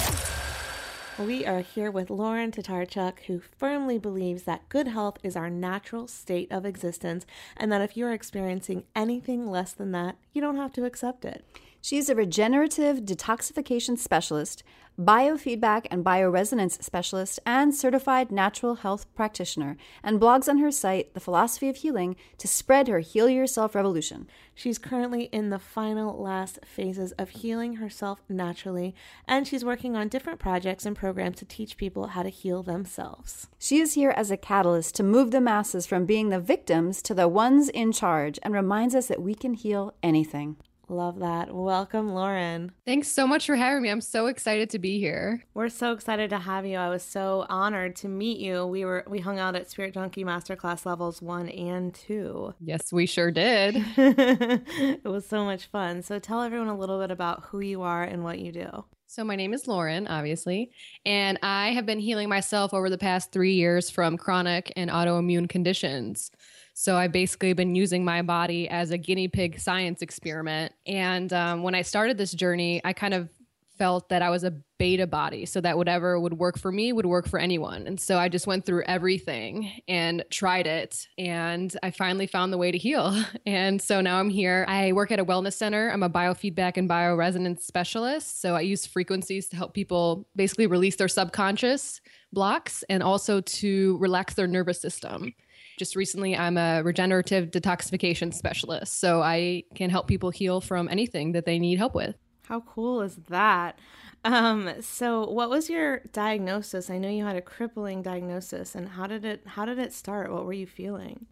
We 1.18 1.46
are 1.46 1.62
here 1.62 1.92
with 1.92 2.10
Lauren 2.10 2.52
Tatarchuk, 2.52 3.20
who 3.28 3.40
firmly 3.40 3.98
believes 3.98 4.44
that 4.44 4.68
good 4.68 4.90
health 4.90 5.18
is 5.24 5.38
our 5.38 5.50
natural 5.50 6.10
state 6.10 6.52
of 6.52 6.66
existence, 6.66 7.26
and 7.56 7.72
that 7.72 7.80
if 7.80 7.96
you're 7.96 8.12
experiencing 8.12 8.84
anything 8.94 9.50
less 9.50 9.72
than 9.72 9.94
that, 9.94 10.18
you 10.34 10.42
don't 10.42 10.58
have 10.58 10.74
to 10.74 10.84
accept 10.84 11.24
it. 11.24 11.46
She's 11.86 12.10
a 12.10 12.16
regenerative 12.16 13.02
detoxification 13.02 14.00
specialist, 14.00 14.64
biofeedback 15.00 15.86
and 15.92 16.04
bioresonance 16.04 16.82
specialist, 16.82 17.40
and 17.46 17.76
certified 17.76 18.32
natural 18.32 18.78
health 18.78 19.06
practitioner, 19.14 19.78
and 20.02 20.20
blogs 20.20 20.50
on 20.50 20.58
her 20.58 20.72
site, 20.72 21.14
The 21.14 21.20
Philosophy 21.20 21.70
of 21.70 21.76
Healing, 21.76 22.16
to 22.40 22.48
spread 22.48 22.88
her 22.88 23.02
Heal 23.02 23.30
Yourself 23.30 23.76
revolution. 23.76 24.28
She's 24.56 24.80
currently 24.80 25.26
in 25.26 25.52
the 25.52 25.60
final 25.60 26.20
last 26.20 26.58
phases 26.66 27.12
of 27.20 27.30
healing 27.30 27.76
herself 27.76 28.20
naturally, 28.28 28.96
and 29.28 29.48
she's 29.48 29.64
working 29.64 29.96
on 29.96 30.08
different 30.08 30.40
projects 30.40 30.88
and 30.88 30.96
programs 30.96 31.38
to 31.38 31.46
teach 31.46 31.78
people 31.78 32.08
how 32.08 32.24
to 32.24 32.30
heal 32.30 32.64
themselves. 32.64 33.46
She 33.60 33.78
is 33.78 33.94
here 33.94 34.10
as 34.18 34.32
a 34.32 34.38
catalyst 34.38 34.96
to 34.96 35.04
move 35.04 35.30
the 35.30 35.40
masses 35.40 35.86
from 35.86 36.08
being 36.08 36.30
the 36.30 36.40
victims 36.40 37.04
to 37.04 37.14
the 37.14 37.28
ones 37.28 37.70
in 37.70 37.92
charge 37.92 38.40
and 38.42 38.56
reminds 38.56 38.96
us 38.96 39.06
that 39.06 39.22
we 39.22 39.36
can 39.36 39.54
heal 39.54 39.94
anything. 40.02 40.56
Love 40.88 41.20
that. 41.20 41.54
Welcome, 41.54 42.14
Lauren. 42.14 42.72
Thanks 42.86 43.08
so 43.08 43.26
much 43.26 43.46
for 43.46 43.56
having 43.56 43.82
me. 43.82 43.90
I'm 43.90 44.02
so 44.02 44.28
excited 44.28 44.70
to 44.72 44.80
be 44.80 45.00
here. 45.00 45.44
We're 45.54 45.70
so 45.70 45.94
excited 45.94 46.30
to 46.30 46.40
have 46.40 46.66
you. 46.66 46.78
I 46.78 46.90
was 46.90 47.04
so 47.04 47.46
honored 47.50 47.96
to 47.98 48.08
meet 48.08 48.40
you. 48.40 48.66
We 48.66 48.86
were 48.86 49.04
we 49.08 49.20
hung 49.20 49.40
out 49.40 49.56
at 49.56 49.70
Spirit 49.70 49.94
Junkie 49.94 50.24
Masterclass 50.24 50.86
levels 50.86 51.22
1 51.22 51.50
and 51.50 51.94
2. 51.94 52.56
Yes, 52.60 52.94
we 52.94 53.06
sure 53.06 53.32
did. 53.32 53.76
it 53.98 55.04
was 55.04 55.28
so 55.28 55.44
much 55.44 55.66
fun. 55.66 56.04
So 56.04 56.20
tell 56.20 56.42
everyone 56.42 56.68
a 56.68 56.78
little 56.78 57.00
bit 57.00 57.12
about 57.12 57.46
who 57.46 57.60
you 57.60 57.82
are 57.82 58.04
and 58.04 58.24
what 58.24 58.40
you 58.40 58.52
do. 58.52 58.86
So, 59.08 59.24
my 59.24 59.36
name 59.36 59.54
is 59.54 59.68
Lauren, 59.68 60.08
obviously, 60.08 60.72
and 61.06 61.38
I 61.44 61.70
have 61.70 61.86
been 61.86 62.00
healing 62.00 62.28
myself 62.28 62.74
over 62.74 62.90
the 62.90 62.98
past 62.98 63.32
three 63.32 63.54
years 63.54 63.90
from 63.90 64.18
chronic 64.18 64.74
and 64.76 64.90
autoimmune 64.90 65.48
conditions. 65.48 66.32
So 66.78 66.98
I've 66.98 67.14
basically 67.14 67.54
been 67.54 67.74
using 67.74 68.04
my 68.04 68.22
body 68.22 68.68
as 68.68 68.92
a 68.92 68.98
guinea 68.98 69.30
pig 69.30 69.60
science 69.62 70.02
experiment. 70.02 70.74
And 70.86 71.32
um, 71.32 71.64
when 71.64 71.74
I 71.74 71.82
started 71.82 72.18
this 72.18 72.34
journey, 72.34 72.82
I 72.84 72.92
kind 72.92 73.14
of 73.14 73.30
felt 73.78 74.10
that 74.10 74.22
I 74.22 74.30
was 74.30 74.44
a 74.44 74.52
beta 74.78 75.08
body. 75.08 75.46
So 75.46 75.62
that 75.62 75.78
whatever 75.78 76.20
would 76.20 76.34
work 76.34 76.60
for 76.60 76.74
me 76.74 76.92
would 76.92 77.06
work 77.06 77.30
for 77.30 77.40
anyone. 77.40 77.88
And 77.88 77.98
so 77.98 78.18
I 78.18 78.28
just 78.28 78.46
went 78.46 78.66
through 78.66 78.84
everything 78.84 79.72
and 79.88 80.26
tried 80.30 80.68
it. 80.68 81.08
And 81.18 81.76
I 81.82 81.92
finally 81.92 82.28
found 82.28 82.52
the 82.52 82.58
way 82.58 82.72
to 82.72 82.78
heal. 82.78 83.24
And 83.46 83.82
so 83.82 84.02
now 84.02 84.20
I'm 84.20 84.30
here. 84.30 84.66
I 84.68 84.92
work 84.92 85.12
at 85.12 85.20
a 85.20 85.26
wellness 85.26 85.54
center. 85.54 85.90
I'm 85.92 86.04
a 86.04 86.10
biofeedback 86.10 86.78
and 86.78 86.90
bioresonance 86.90 87.62
specialist. 87.62 88.42
So 88.42 88.56
I 88.56 88.62
use 88.62 88.86
frequencies 88.86 89.48
to 89.50 89.56
help 89.56 89.74
people 89.74 90.28
basically 90.36 90.68
release 90.68 90.96
their 90.96 91.08
subconscious 91.08 92.02
blocks 92.34 92.84
and 92.90 93.04
also 93.04 93.40
to 93.40 93.98
relax 93.98 94.34
their 94.34 94.48
nervous 94.48 94.82
system. 94.82 95.34
Just 95.78 95.96
recently, 95.96 96.36
I'm 96.36 96.58
a 96.58 96.82
regenerative 96.84 97.52
detoxification 97.52 98.34
specialist. 98.34 99.00
So 99.00 99.22
I 99.22 99.64
can 99.76 99.90
help 99.90 100.08
people 100.08 100.30
heal 100.30 100.62
from 100.62 100.88
anything 100.90 101.34
that 101.34 101.46
they 101.46 101.60
need 101.60 101.78
help 101.78 101.96
with. 101.96 102.16
How 102.48 102.62
cool 102.62 103.02
is 103.02 103.16
that? 103.30 103.80
Um, 104.24 104.82
so 104.82 105.30
what 105.30 105.50
was 105.50 105.70
your 105.70 106.02
diagnosis? 106.12 106.90
I 106.90 106.98
know 106.98 107.10
you 107.10 107.26
had 107.26 107.36
a 107.36 107.42
crippling 107.42 108.02
diagnosis 108.02 108.76
and 108.76 108.90
how 108.90 109.08
did 109.08 109.26
it 109.26 109.44
how 109.46 109.66
did 109.66 109.78
it 109.80 109.94
start? 109.94 110.32
What 110.32 110.46
were 110.46 110.54
you 110.54 110.68
feeling? 110.68 111.28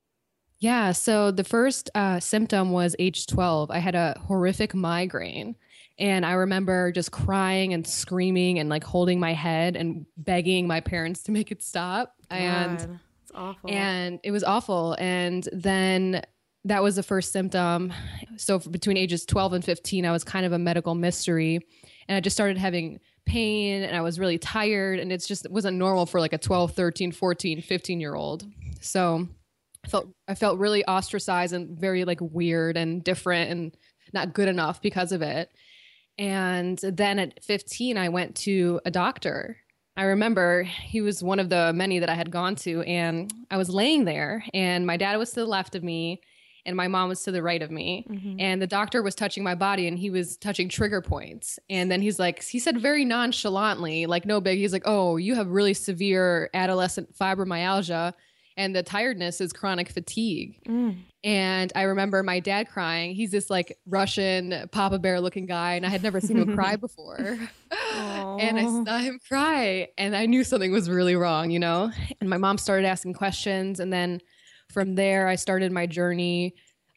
Yeah, 0.60 0.94
so 0.94 1.30
the 1.30 1.44
first 1.44 1.90
uh, 1.94 2.20
symptom 2.20 2.72
was 2.72 2.96
age 2.98 3.28
12. 3.28 3.70
I 3.70 3.80
had 3.80 3.96
a 3.96 4.18
horrific 4.28 4.74
migraine. 4.74 5.56
And 6.00 6.26
I 6.26 6.32
remember 6.34 6.92
just 6.92 7.12
crying 7.12 7.74
and 7.74 7.86
screaming 7.86 8.60
and 8.60 8.70
like 8.70 8.84
holding 8.84 9.20
my 9.20 9.34
head 9.34 9.76
and 9.76 10.06
begging 10.18 10.66
my 10.66 10.80
parents 10.80 11.22
to 11.24 11.32
make 11.32 11.52
it 11.52 11.62
stop. 11.62 12.16
God. 12.30 12.38
And 12.38 13.00
awful. 13.36 13.70
And 13.72 14.20
it 14.24 14.32
was 14.32 14.44
awful. 14.44 14.96
And 15.00 15.48
then 15.52 16.24
that 16.66 16.84
was 16.84 16.96
the 16.96 17.04
first 17.04 17.32
symptom. 17.32 17.94
So 18.38 18.60
between 18.60 18.98
ages 18.98 19.26
12 19.26 19.54
and 19.54 19.66
15, 19.66 20.06
I 20.06 20.12
was 20.12 20.24
kind 20.24 20.46
of 20.46 20.54
a 20.54 20.60
medical 20.60 20.96
mystery. 20.96 21.60
And 22.08 22.16
I 22.16 22.20
just 22.20 22.36
started 22.36 22.58
having 22.58 23.00
pain 23.26 23.84
and 23.84 23.96
I 23.96 24.02
was 24.02 24.20
really 24.20 24.38
tired. 24.38 25.00
And 25.00 25.12
it's 25.12 25.28
just, 25.28 25.46
it 25.46 25.52
wasn't 25.52 25.78
normal 25.78 26.06
for 26.06 26.20
like 26.20 26.34
a 26.34 26.38
12, 26.38 26.74
13, 26.74 27.12
14, 27.12 27.62
15 27.62 28.00
year 28.00 28.16
old. 28.16 28.46
So 28.82 29.28
I 29.86 29.88
felt, 29.88 30.08
I 30.28 30.36
felt 30.36 30.60
really 30.60 30.86
ostracized 30.86 31.54
and 31.54 31.78
very 31.78 32.06
like 32.06 32.20
weird 32.22 32.78
and 32.78 33.04
different 33.04 33.52
and 33.52 33.78
not 34.14 34.34
good 34.34 34.48
enough 34.48 34.82
because 34.82 35.12
of 35.12 35.22
it. 35.22 35.50
And 36.18 36.78
then 36.78 37.20
at 37.20 37.44
15, 37.44 37.98
I 37.98 38.10
went 38.10 38.36
to 38.38 38.80
a 38.86 38.92
doctor 38.92 39.58
I 39.96 40.04
remember 40.04 40.64
he 40.64 41.02
was 41.02 41.24
one 41.24 41.40
of 41.40 41.50
the 41.50 41.72
many 41.74 42.00
that 42.00 42.10
I 42.10 42.16
had 42.16 42.32
gone 42.32 42.56
to, 42.58 42.82
and 42.82 43.32
I 43.52 43.58
was 43.58 43.70
laying 43.70 44.06
there, 44.06 44.44
and 44.54 44.88
my 44.88 44.98
dad 44.98 45.18
was 45.18 45.32
to 45.32 45.42
the 45.42 45.46
left 45.46 45.76
of 45.76 45.84
me, 45.84 46.22
and 46.66 46.76
my 46.76 46.88
mom 46.88 47.10
was 47.10 47.22
to 47.24 47.32
the 47.32 47.44
right 47.44 47.62
of 47.62 47.70
me. 47.70 48.08
Mm-hmm. 48.10 48.40
And 48.40 48.62
the 48.62 48.68
doctor 48.68 49.04
was 49.04 49.16
touching 49.16 49.44
my 49.44 49.54
body, 49.54 49.88
and 49.88 50.00
he 50.00 50.10
was 50.10 50.38
touching 50.38 50.70
trigger 50.70 51.02
points. 51.02 51.60
And 51.70 51.92
then 51.92 52.02
he's 52.02 52.20
like, 52.20 52.42
he 52.42 52.58
said 52.58 52.80
very 52.80 53.06
nonchalantly, 53.06 54.06
like, 54.06 54.26
no 54.26 54.42
big. 54.42 54.58
He's 54.58 54.74
like, 54.74 54.84
oh, 54.86 55.18
you 55.18 55.36
have 55.36 55.50
really 55.50 55.74
severe 55.74 56.50
adolescent 56.54 57.16
fibromyalgia 57.16 58.14
and 58.58 58.76
the 58.76 58.84
tiredness 58.84 59.42
is 59.42 59.54
chronic 59.54 59.90
fatigue. 59.90 60.60
Mm. 60.68 60.98
And 61.24 61.72
I 61.76 61.84
remember 61.84 62.22
my 62.22 62.40
dad 62.40 62.70
crying. 62.70 63.16
He's 63.16 63.32
this 63.32 63.50
like 63.50 63.78
Russian 63.86 64.68
Papa 64.72 65.00
Bear 65.00 65.22
looking 65.22 65.46
guy, 65.46 65.76
and 65.76 65.86
I 65.86 65.90
had 65.90 66.04
never 66.04 66.20
seen 66.20 66.38
him 66.38 66.54
cry 66.54 66.76
before. 66.78 67.18
and 67.96 68.60
I 68.60 68.64
saw 68.64 68.98
him 68.98 69.20
cry, 69.28 69.88
and 69.98 70.16
I 70.16 70.26
knew 70.26 70.44
something 70.44 70.72
was 70.72 70.90
really 70.90 71.16
wrong, 71.16 71.50
you 71.50 71.60
know? 71.60 71.92
And 72.20 72.30
my 72.30 72.38
mom 72.38 72.58
started 72.58 72.86
asking 72.86 73.14
questions. 73.14 73.80
And 73.80 73.92
then 73.92 74.20
from 74.70 74.96
there, 74.96 75.28
I 75.28 75.36
started 75.36 75.72
my 75.72 75.86
journey 75.86 76.56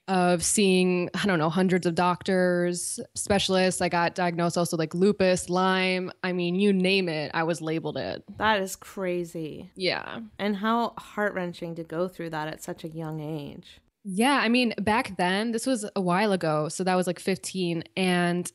of 0.09 0.45
seeing, 0.45 1.11
I 1.15 1.27
don't 1.27 1.39
know, 1.39 1.51
hundreds 1.51 1.87
of 1.87 1.95
doctors, 1.95 3.01
specialists. 3.15 3.81
I 3.81 3.89
got 3.89 4.15
diagnosed 4.15 4.57
also 4.57 4.77
like 4.77 4.95
lupus, 4.95 5.51
Lyme. 5.51 6.13
I 6.23 6.33
mean, 6.33 6.55
you 6.55 6.73
name 6.73 7.09
it, 7.09 7.31
I 7.35 7.43
was 7.43 7.61
labeled 7.61 7.97
it. 7.97 8.23
That 8.39 8.61
is 8.61 8.77
crazy. 8.77 9.71
Yeah. 9.75 10.21
And 10.39 10.57
how 10.57 10.95
heart 10.97 11.35
wrenching 11.35 11.75
to 11.75 11.83
go 11.83 12.07
through 12.07 12.31
that 12.31 12.49
at 12.49 12.63
such 12.63 12.85
a 12.85 12.89
young 12.89 13.21
age. 13.21 13.81
Yeah. 14.05 14.39
I 14.41 14.49
mean, 14.49 14.75
back 14.79 15.17
then, 15.17 15.51
this 15.51 15.67
was 15.67 15.85
a 15.97 16.01
while 16.01 16.31
ago. 16.31 16.69
So 16.69 16.85
that 16.85 16.95
was 16.95 17.09
like 17.09 17.19
15. 17.19 17.83
And 17.97 18.51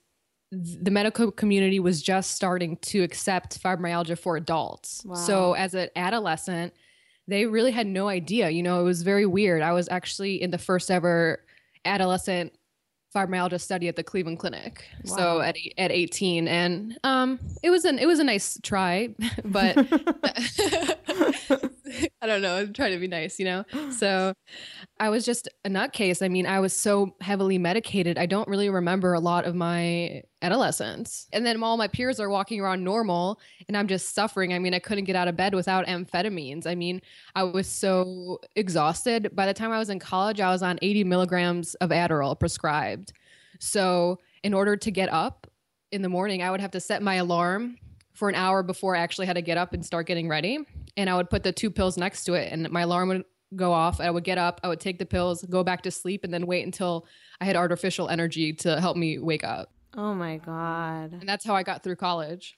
the 0.52 0.92
medical 0.92 1.32
community 1.32 1.80
was 1.80 2.02
just 2.02 2.32
starting 2.32 2.78
to 2.78 3.04
accept 3.04 3.62
fibromyalgia 3.62 4.18
for 4.18 4.38
adults. 4.38 5.02
Wow. 5.06 5.16
So 5.16 5.54
as 5.54 5.74
an 5.74 5.90
adolescent, 5.96 6.74
they 7.32 7.46
really 7.46 7.72
had 7.72 7.88
no 7.88 8.08
idea. 8.08 8.50
You 8.50 8.64
know, 8.64 8.80
it 8.80 8.84
was 8.84 9.02
very 9.02 9.26
weird. 9.26 9.62
I 9.62 9.74
was 9.74 9.88
actually 9.90 10.42
in 10.42 10.52
the 10.52 10.58
first 10.58 10.92
ever 10.92 11.44
adolescent 11.86 12.54
fibromyalgia 13.16 13.60
study 13.60 13.88
at 13.88 13.96
the 13.96 14.04
Cleveland 14.04 14.40
Clinic. 14.40 14.86
Wow. 15.06 15.16
So 15.16 15.42
at 15.42 15.58
at 15.78 15.92
18 15.92 16.48
and 16.48 16.98
um 17.04 17.40
it 17.62 17.70
was 17.70 17.86
an 17.86 18.00
it 18.00 18.06
was 18.06 18.20
a 18.20 18.24
nice 18.24 18.60
try, 18.64 19.14
but 19.46 19.76
I 22.22 22.28
don't 22.28 22.42
know, 22.42 22.56
I'm 22.56 22.74
trying 22.74 22.94
to 22.94 23.00
be 23.00 23.08
nice, 23.08 23.40
you 23.40 23.46
know. 23.46 23.66
So 23.92 24.34
I 25.00 25.10
was 25.10 25.26
just 25.26 25.48
a 25.66 25.70
nutcase. 25.70 26.24
I 26.24 26.30
mean, 26.30 26.48
I 26.48 26.60
was 26.60 26.74
so 26.74 27.16
heavily 27.22 27.58
medicated. 27.58 28.18
I 28.18 28.26
don't 28.26 28.48
really 28.48 28.70
remember 28.70 29.14
a 29.14 29.20
lot 29.20 29.46
of 29.46 29.54
my 29.54 30.24
adolescence. 30.42 31.28
And 31.34 31.46
then 31.46 31.62
all 31.62 31.78
my 31.78 31.88
peers 31.88 32.20
are 32.20 32.30
walking 32.30 32.60
around 32.60 32.84
normal 32.84 33.40
and 33.68 33.78
I'm 33.78 33.88
just 33.88 34.16
suffering. 34.16 34.54
I 34.54 34.60
mean, 34.60 34.74
I 34.74 34.80
couldn't 34.80 35.04
get 35.04 35.16
out 35.16 35.28
of 35.28 35.36
bed 35.36 35.54
without 35.54 35.86
amphetamines. 35.86 36.66
I 36.66 36.74
mean, 36.74 37.02
I 37.36 37.44
was 37.44 37.68
so 37.68 38.40
exhausted. 38.56 39.36
By 39.36 39.46
the 39.46 39.54
time 39.54 39.72
I 39.72 39.78
was 39.78 39.90
in 39.90 40.00
college, 40.00 40.40
I 40.40 40.52
was 40.52 40.64
on 40.64 40.80
80 40.82 41.04
milligrams 41.04 41.76
of 41.76 41.90
Adderall 41.90 42.40
prescribed. 42.40 43.14
So, 43.60 44.20
in 44.44 44.56
order 44.56 44.76
to 44.76 44.90
get 44.90 45.12
up 45.14 45.46
in 45.92 46.02
the 46.02 46.10
morning, 46.10 46.42
I 46.42 46.50
would 46.50 46.62
have 46.62 46.72
to 46.72 46.80
set 46.80 47.04
my 47.04 47.16
alarm 47.16 47.78
for 48.14 48.30
an 48.30 48.36
hour 48.36 48.64
before 48.64 48.96
I 48.96 49.00
actually 49.00 49.28
had 49.28 49.34
to 49.36 49.42
get 49.42 49.58
up 49.58 49.74
and 49.74 49.86
start 49.86 50.08
getting 50.08 50.28
ready. 50.28 50.60
And 50.98 51.10
I 51.10 51.16
would 51.16 51.30
put 51.30 51.44
the 51.44 51.52
two 51.52 51.70
pills 51.72 51.98
next 51.98 52.26
to 52.26 52.34
it, 52.34 52.52
and 52.52 52.70
my 52.70 52.82
alarm 52.82 53.10
would 53.10 53.24
go 53.56 53.72
off. 53.74 54.00
I 54.00 54.10
would 54.10 54.24
get 54.24 54.38
up, 54.38 54.60
I 54.64 54.68
would 54.68 54.80
take 54.80 55.00
the 55.00 55.06
pills, 55.06 55.44
go 55.44 55.64
back 55.64 55.82
to 55.84 55.92
sleep, 55.92 56.24
and 56.24 56.34
then 56.34 56.46
wait 56.46 56.66
until 56.66 57.06
I 57.40 57.46
had 57.46 57.56
artificial 57.56 58.10
energy 58.10 58.54
to 58.54 58.80
help 58.80 58.98
me 58.98 59.20
wake 59.20 59.44
up. 59.44 59.72
Oh 59.96 60.14
my 60.14 60.38
God. 60.38 61.12
And 61.14 61.28
that's 61.28 61.46
how 61.46 61.56
I 61.56 61.64
got 61.64 61.84
through 61.84 61.98
college. 61.98 62.58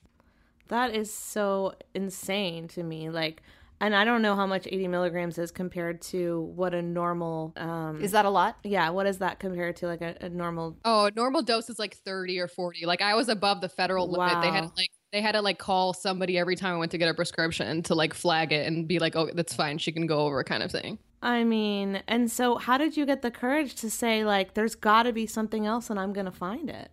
That 0.67 0.95
is 0.95 1.13
so 1.13 1.73
insane 1.93 2.67
to 2.69 2.83
me. 2.83 3.09
Like, 3.09 3.41
and 3.81 3.95
I 3.95 4.05
don't 4.05 4.21
know 4.21 4.35
how 4.35 4.45
much 4.45 4.67
80 4.67 4.87
milligrams 4.87 5.37
is 5.37 5.51
compared 5.51 6.01
to 6.03 6.41
what 6.55 6.73
a 6.73 6.81
normal. 6.81 7.53
Um, 7.57 8.01
Is 8.01 8.11
that 8.11 8.25
a 8.25 8.29
lot? 8.29 8.57
yeah, 8.63 8.89
what 8.91 9.07
is 9.07 9.17
that 9.17 9.39
compared 9.39 9.75
to 9.77 9.87
like 9.87 10.01
a, 10.01 10.15
a 10.21 10.29
normal? 10.29 10.77
Oh, 10.85 11.05
a 11.05 11.11
normal 11.11 11.41
dose 11.41 11.69
is 11.69 11.79
like 11.79 11.97
30 11.97 12.39
or 12.39 12.47
40. 12.47 12.85
Like 12.85 13.01
I 13.01 13.15
was 13.15 13.29
above 13.29 13.61
the 13.61 13.69
federal 13.69 14.09
limit. 14.09 14.41
They 14.41 14.49
had 14.49 14.65
like 14.77 14.91
they 15.13 15.21
had 15.21 15.33
to 15.33 15.41
like 15.41 15.59
call 15.59 15.93
somebody 15.93 16.37
every 16.37 16.55
time 16.55 16.73
I 16.73 16.77
went 16.79 16.91
to 16.91 16.97
get 16.97 17.07
a 17.07 17.13
prescription 17.13 17.83
to 17.83 17.95
like 17.95 18.13
flag 18.15 18.51
it 18.51 18.67
and 18.67 18.87
be 18.87 18.97
like, 18.99 19.15
"Oh, 19.15 19.29
that's 19.33 19.53
fine. 19.53 19.77
She 19.77 19.91
can 19.91 20.07
go 20.07 20.21
over," 20.21 20.43
kind 20.43 20.63
of 20.63 20.71
thing. 20.71 20.97
I 21.21 21.45
mean, 21.45 22.01
and 22.07 22.29
so 22.29 22.57
how 22.57 22.77
did 22.77 22.97
you 22.97 23.05
get 23.05 23.21
the 23.21 23.31
courage 23.31 23.75
to 23.75 23.89
say 23.89 24.25
like, 24.25 24.55
there's 24.55 24.75
got 24.75 25.03
to 25.03 25.13
be 25.13 25.25
something 25.25 25.65
else, 25.65 25.89
and 25.89 25.99
I'm 25.99 26.11
gonna 26.11 26.31
find 26.31 26.69
it? 26.69 26.89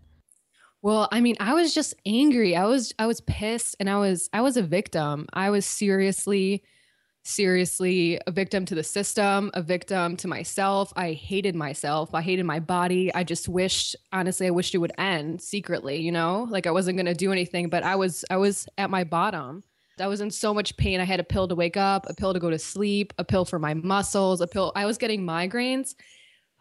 Well, 0.82 1.08
I 1.10 1.20
mean, 1.20 1.36
I 1.40 1.54
was 1.54 1.74
just 1.74 1.94
angry. 2.06 2.54
I 2.54 2.66
was 2.66 2.92
I 2.98 3.06
was 3.06 3.22
pissed 3.22 3.74
and 3.80 3.88
I 3.88 3.98
was 3.98 4.28
I 4.32 4.42
was 4.42 4.56
a 4.56 4.62
victim. 4.62 5.26
I 5.32 5.50
was 5.50 5.66
seriously 5.66 6.62
seriously 7.22 8.18
a 8.26 8.30
victim 8.30 8.64
to 8.66 8.74
the 8.74 8.82
system, 8.82 9.50
a 9.54 9.62
victim 9.62 10.16
to 10.16 10.28
myself. 10.28 10.92
I 10.96 11.12
hated 11.12 11.54
myself. 11.54 12.14
I 12.14 12.22
hated 12.22 12.44
my 12.44 12.60
body. 12.60 13.12
I 13.14 13.24
just 13.24 13.48
wished 13.48 13.96
honestly 14.12 14.46
I 14.46 14.50
wished 14.50 14.74
it 14.74 14.78
would 14.78 14.92
end 14.98 15.40
secretly, 15.42 16.00
you 16.00 16.12
know? 16.12 16.46
Like 16.50 16.66
I 16.66 16.70
wasn't 16.70 16.96
going 16.96 17.06
to 17.06 17.14
do 17.14 17.32
anything, 17.32 17.68
but 17.68 17.82
I 17.82 17.96
was 17.96 18.24
I 18.30 18.36
was 18.36 18.66
at 18.78 18.90
my 18.90 19.04
bottom. 19.04 19.62
I 20.00 20.06
was 20.06 20.22
in 20.22 20.30
so 20.30 20.54
much 20.54 20.76
pain. 20.78 20.98
I 20.98 21.04
had 21.04 21.20
a 21.20 21.24
pill 21.24 21.46
to 21.48 21.54
wake 21.54 21.76
up, 21.76 22.06
a 22.08 22.14
pill 22.14 22.32
to 22.32 22.40
go 22.40 22.48
to 22.48 22.58
sleep, 22.58 23.12
a 23.18 23.24
pill 23.24 23.44
for 23.44 23.58
my 23.58 23.74
muscles, 23.74 24.40
a 24.40 24.46
pill 24.46 24.72
I 24.74 24.86
was 24.86 24.96
getting 24.96 25.22
migraines 25.22 25.94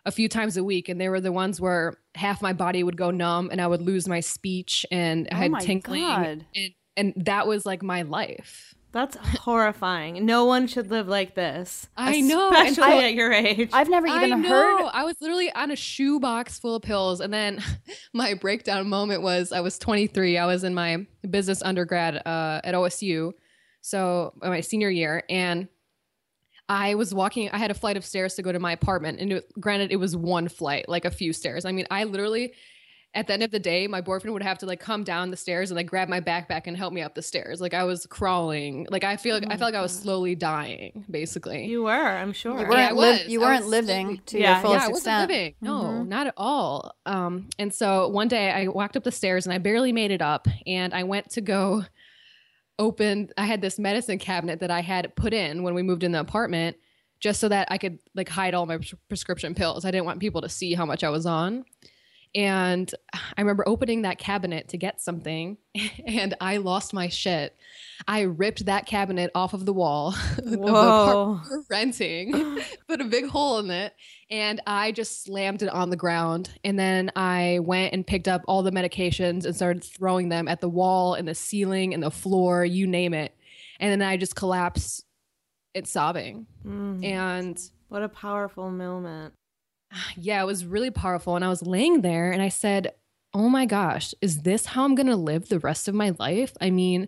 a 0.06 0.12
few 0.12 0.28
times 0.30 0.58
a 0.58 0.64
week 0.64 0.90
and 0.90 1.00
they 1.00 1.10
were 1.10 1.22
the 1.22 1.32
ones 1.32 1.60
where 1.60 1.98
half 2.16 2.42
my 2.42 2.54
body 2.54 2.84
would 2.84 2.98
go 2.98 3.12
numb 3.12 3.50
and 3.52 3.62
I 3.62 3.68
would 3.68 3.82
lose 3.82 4.08
my 4.08 4.20
speech 4.20 4.86
and 4.92 5.28
I 5.32 5.36
Oh 5.36 5.38
had 5.40 5.52
my 5.52 5.60
tinkling 5.60 6.04
and, 6.56 6.74
and 6.98 7.14
that 7.26 7.48
was 7.48 7.66
like 7.66 7.84
my 7.84 8.02
life. 8.04 8.74
That's 8.92 9.16
horrifying. 9.18 10.26
No 10.26 10.46
one 10.46 10.66
should 10.66 10.90
live 10.90 11.08
like 11.08 11.36
this. 11.36 11.88
I 11.96 12.22
know, 12.22 12.50
especially 12.50 12.84
I- 12.84 13.04
at 13.10 13.14
your 13.14 13.32
age. 13.32 13.70
I've 13.72 13.90
never 13.90 14.08
I 14.08 14.26
even 14.26 14.42
know. 14.42 14.50
heard. 14.50 14.90
I 14.94 15.04
was 15.04 15.16
literally 15.22 15.52
on 15.54 15.70
a 15.70 15.76
shoebox 15.76 16.58
full 16.58 16.76
of 16.76 16.82
pills 16.82 17.22
and 17.22 17.32
then 17.34 17.62
my 18.14 18.34
breakdown 18.34 18.90
moment 18.90 19.22
was 19.22 19.52
I 19.52 19.60
was 19.62 19.78
23. 19.78 20.38
I 20.40 20.46
was 20.48 20.64
in 20.64 20.74
my 20.74 21.06
business 21.30 21.62
undergrad 21.62 22.16
uh, 22.26 22.62
at 22.64 22.74
OSU. 22.74 23.34
So 23.82 24.34
my 24.42 24.62
senior 24.62 24.90
year 24.90 25.24
and 25.30 25.68
I 26.68 26.96
was 26.96 27.14
walking. 27.14 27.50
I 27.52 27.58
had 27.58 27.72
a 27.72 27.76
flight 27.76 27.98
of 27.98 28.06
stairs 28.06 28.36
to 28.36 28.44
go 28.44 28.52
to 28.52 28.60
my 28.60 28.74
apartment, 28.74 29.20
and 29.20 29.34
it, 29.34 29.52
granted, 29.60 29.92
it 29.92 29.96
was 29.96 30.16
one 30.16 30.48
flight, 30.48 30.88
like 30.88 31.04
a 31.04 31.10
few 31.10 31.34
stairs. 31.34 31.66
I 31.66 31.72
mean, 31.72 31.88
I 31.90 32.04
literally, 32.04 32.54
at 33.16 33.26
the 33.26 33.34
end 33.34 33.42
of 33.42 33.50
the 33.50 33.60
day, 33.60 33.88
my 33.88 34.02
boyfriend 34.02 34.34
would 34.34 34.44
have 34.44 34.60
to 34.60 34.68
like 34.68 34.80
come 34.80 35.04
down 35.04 35.32
the 35.32 35.38
stairs 35.38 35.72
and 35.72 35.76
like 35.76 35.88
grab 35.88 36.10
my 36.10 36.22
backpack 36.22 36.68
and 36.68 36.78
help 36.78 36.94
me 36.94 37.02
up 37.02 37.16
the 37.16 37.24
stairs. 37.24 37.60
Like 37.60 37.74
I 37.74 37.84
was 37.84 38.06
crawling. 38.06 38.86
Like 38.92 39.04
I 39.04 39.18
feel 39.18 39.34
like 39.36 39.46
I 39.48 39.58
felt 39.58 39.74
like 39.74 39.80
I 39.80 39.82
was 39.82 39.92
slowly 39.92 40.36
dying, 40.36 41.06
basically. 41.10 41.66
you 41.66 41.84
were, 41.84 41.90
I'm 41.92 42.34
sure. 42.34 42.52
You 42.60 42.68
weren't, 42.68 42.74
I 42.76 42.92
liv- 42.92 43.20
was. 43.22 43.28
you 43.28 43.42
weren't 43.42 43.66
living 43.68 44.06
slowly- 44.08 44.22
to 44.28 44.40
Yeah, 44.40 44.54
your 44.54 44.62
fullest 44.62 44.80
yeah, 44.82 44.86
I 44.86 44.90
wasn't 44.90 44.98
extent. 44.98 45.30
living. 45.32 45.56
No, 45.62 45.72
Mhm. 45.82 46.08
not 46.08 46.28
at 46.28 46.34
all. 46.38 46.96
Um, 47.08 47.50
and 47.58 47.74
so 47.74 48.08
one 48.10 48.28
day 48.28 48.52
I 48.52 48.68
walked 48.68 48.96
up 48.96 49.04
the 49.04 49.12
stairs 49.12 49.48
and 49.48 49.54
I 49.54 49.58
barely 49.58 49.92
made 49.92 50.12
it 50.12 50.22
up, 50.22 50.48
and 50.68 50.94
I 50.94 51.04
went 51.04 51.32
to 51.32 51.42
go 51.42 51.86
open. 52.78 53.30
I 53.38 53.46
had 53.46 53.62
this 53.62 53.80
medicine 53.80 54.20
cabinet 54.20 54.60
that 54.60 54.72
I 54.72 54.82
had 54.82 55.16
put 55.16 55.34
in 55.34 55.64
when 55.64 55.74
we 55.74 55.82
moved 55.82 56.04
in 56.04 56.12
the 56.12 56.20
apartment, 56.20 56.78
just 57.20 57.40
so 57.42 57.50
that 57.50 57.68
I 57.72 57.78
could 57.78 58.00
like 58.16 58.30
hide 58.30 58.54
all 58.54 58.66
my 58.66 58.78
pres- 58.78 58.94
prescription 59.10 59.56
pills. 59.56 59.84
I 59.84 59.92
didn't 59.92 60.06
want 60.06 60.20
people 60.20 60.42
to 60.42 60.50
see 60.50 60.74
how 60.74 60.86
much 60.86 61.04
I 61.04 61.10
was 61.10 61.26
on. 61.26 61.66
And 62.36 62.94
I 63.14 63.42
remember 63.42 63.64
opening 63.68 64.04
that 64.04 64.20
cabinet 64.20 64.70
to 64.70 64.78
get 64.78 65.02
something, 65.02 65.58
and 66.06 66.36
I 66.40 66.58
lost 66.58 66.94
my 66.94 67.10
shit. 67.10 67.56
I 68.08 68.22
ripped 68.22 68.66
that 68.66 68.86
cabinet 68.86 69.32
off 69.34 69.54
of 69.54 69.66
the 69.66 69.74
wall 69.74 70.10
of 70.38 70.46
the 70.46 71.66
renting, 71.70 72.62
put 72.88 73.02
a 73.02 73.06
big 73.06 73.26
hole 73.28 73.58
in 73.60 73.72
it, 73.72 73.94
and 74.30 74.62
I 74.68 74.92
just 74.92 75.24
slammed 75.24 75.64
it 75.64 75.70
on 75.70 75.90
the 75.90 75.96
ground. 75.96 76.52
And 76.64 76.78
then 76.78 77.12
I 77.16 77.60
went 77.64 77.94
and 77.94 78.06
picked 78.06 78.28
up 78.28 78.44
all 78.48 78.62
the 78.62 78.72
medications 78.72 79.46
and 79.46 79.56
started 79.56 79.84
throwing 79.84 80.30
them 80.30 80.48
at 80.48 80.62
the 80.62 80.70
wall 80.70 81.16
and 81.16 81.28
the 81.28 81.36
ceiling 81.36 81.94
and 81.94 82.04
the 82.04 82.12
floor, 82.12 82.64
you 82.64 82.86
name 82.86 83.14
it. 83.14 83.36
And 83.80 83.92
then 83.92 84.08
I 84.08 84.18
just 84.18 84.36
collapsed 84.36 85.04
and 85.74 85.88
sobbing. 85.88 86.46
Mm, 86.66 87.04
And 87.04 87.60
what 87.88 88.04
a 88.04 88.10
powerful 88.10 88.70
moment. 88.70 89.34
yeah, 90.18 90.42
it 90.42 90.46
was 90.46 90.66
really 90.66 90.92
powerful. 90.92 91.36
And 91.36 91.46
I 91.46 91.50
was 91.50 91.62
laying 91.62 92.02
there 92.02 92.32
and 92.32 92.42
I 92.42 92.50
said, 92.50 92.94
Oh 93.34 93.48
my 93.48 93.68
gosh, 93.68 94.16
is 94.22 94.42
this 94.42 94.66
how 94.66 94.84
I'm 94.86 94.96
going 94.96 95.06
to 95.08 95.16
live 95.16 95.50
the 95.50 95.60
rest 95.60 95.88
of 95.88 95.94
my 95.94 96.16
life? 96.18 96.52
I 96.60 96.72
mean, 96.72 97.08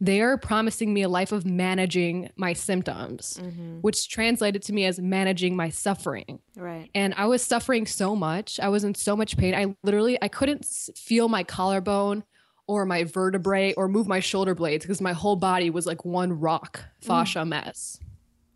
they 0.00 0.20
are 0.20 0.36
promising 0.36 0.92
me 0.92 1.02
a 1.02 1.08
life 1.08 1.30
of 1.30 1.44
managing 1.46 2.30
my 2.36 2.54
symptoms, 2.54 3.38
Mhm. 3.40 3.80
which 3.82 4.08
translated 4.08 4.62
to 4.62 4.72
me 4.72 4.84
as 4.86 4.98
managing 4.98 5.54
my 5.54 5.68
suffering. 5.68 6.40
Right. 6.56 6.90
And 6.94 7.14
I 7.16 7.26
was 7.26 7.42
suffering 7.44 7.86
so 7.86 8.16
much. 8.16 8.58
I 8.58 8.68
was 8.68 8.82
in 8.82 8.94
so 8.96 9.14
much 9.14 9.36
pain. 9.36 9.54
I 9.54 9.76
literally 9.84 10.18
I 10.20 10.26
couldn't 10.28 10.64
feel 10.64 11.28
my 11.28 11.44
collarbone 11.44 12.24
or 12.66 12.84
my 12.84 13.04
vertebrae 13.04 13.72
or 13.74 13.86
move 13.88 14.08
my 14.08 14.20
shoulder 14.20 14.54
blades 14.56 14.84
because 14.84 15.00
my 15.00 15.12
whole 15.12 15.36
body 15.36 15.70
was 15.70 15.86
like 15.86 16.04
one 16.04 16.32
rock 16.32 16.82
fascia 17.00 17.44
mess. 17.44 18.00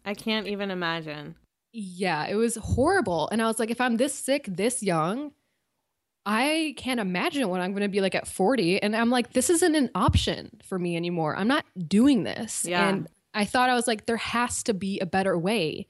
I 0.04 0.14
can't 0.14 0.48
even 0.48 0.70
imagine. 0.72 1.36
Yeah, 1.76 2.26
it 2.26 2.36
was 2.36 2.54
horrible. 2.54 3.28
And 3.32 3.42
I 3.42 3.46
was 3.46 3.58
like, 3.58 3.70
if 3.70 3.80
I'm 3.80 3.96
this 3.96 4.14
sick 4.14 4.46
this 4.46 4.80
young, 4.80 5.32
I 6.24 6.74
can't 6.76 7.00
imagine 7.00 7.48
what 7.48 7.60
I'm 7.60 7.72
going 7.72 7.82
to 7.82 7.88
be 7.88 8.00
like 8.00 8.14
at 8.14 8.28
40. 8.28 8.80
And 8.80 8.94
I'm 8.96 9.10
like, 9.10 9.32
this 9.32 9.50
isn't 9.50 9.74
an 9.74 9.90
option 9.94 10.50
for 10.62 10.78
me 10.78 10.96
anymore. 10.96 11.36
I'm 11.36 11.48
not 11.48 11.64
doing 11.88 12.22
this. 12.22 12.64
Yeah. 12.64 12.88
And 12.88 13.08
I 13.34 13.44
thought 13.44 13.68
I 13.70 13.74
was 13.74 13.88
like, 13.88 14.06
there 14.06 14.16
has 14.16 14.62
to 14.62 14.72
be 14.74 15.00
a 15.00 15.06
better 15.06 15.36
way. 15.36 15.88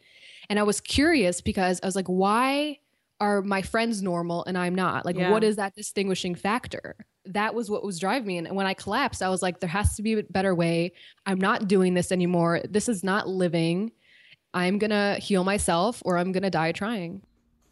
And 0.49 0.59
I 0.59 0.62
was 0.62 0.81
curious 0.81 1.42
because 1.42 1.81
I 1.83 1.87
was 1.87 1.97
like, 1.97 2.07
why 2.09 2.79
are 3.20 3.42
my 3.42 3.61
friends 3.61 4.03
normal 4.03 4.42
and 4.47 4.57
I'm 4.57 4.75
not? 4.75 5.05
Like, 5.05 5.16
Yeah. 5.16 5.31
what 5.31 5.44
is 5.44 5.57
that 5.57 5.75
distinguishing 5.75 6.35
factor? 6.35 6.97
That 7.27 7.55
was 7.55 7.70
what 7.70 7.85
was 7.85 7.99
driving 8.01 8.27
me. 8.27 8.38
And 8.38 8.57
when 8.57 8.66
I 8.66 8.73
collapsed, 8.73 9.23
I 9.23 9.29
was 9.29 9.42
like, 9.42 9.61
there 9.61 9.68
has 9.68 9.97
to 9.97 10.03
be 10.03 10.14
a 10.14 10.23
better 10.23 10.55
way. 10.55 10.92
I'm 11.27 11.38
not 11.40 11.68
doing 11.68 11.92
this 11.92 12.11
anymore. 12.11 12.62
This 12.68 12.88
is 12.88 13.05
not 13.05 13.29
living. 13.29 13.92
I'm 14.54 14.78
going 14.78 14.90
to 14.90 15.18
heal 15.20 15.44
myself 15.44 16.00
or 16.06 16.16
I'm 16.16 16.32
going 16.32 16.44
to 16.44 16.50
die 16.50 16.72
trying. 16.72 17.20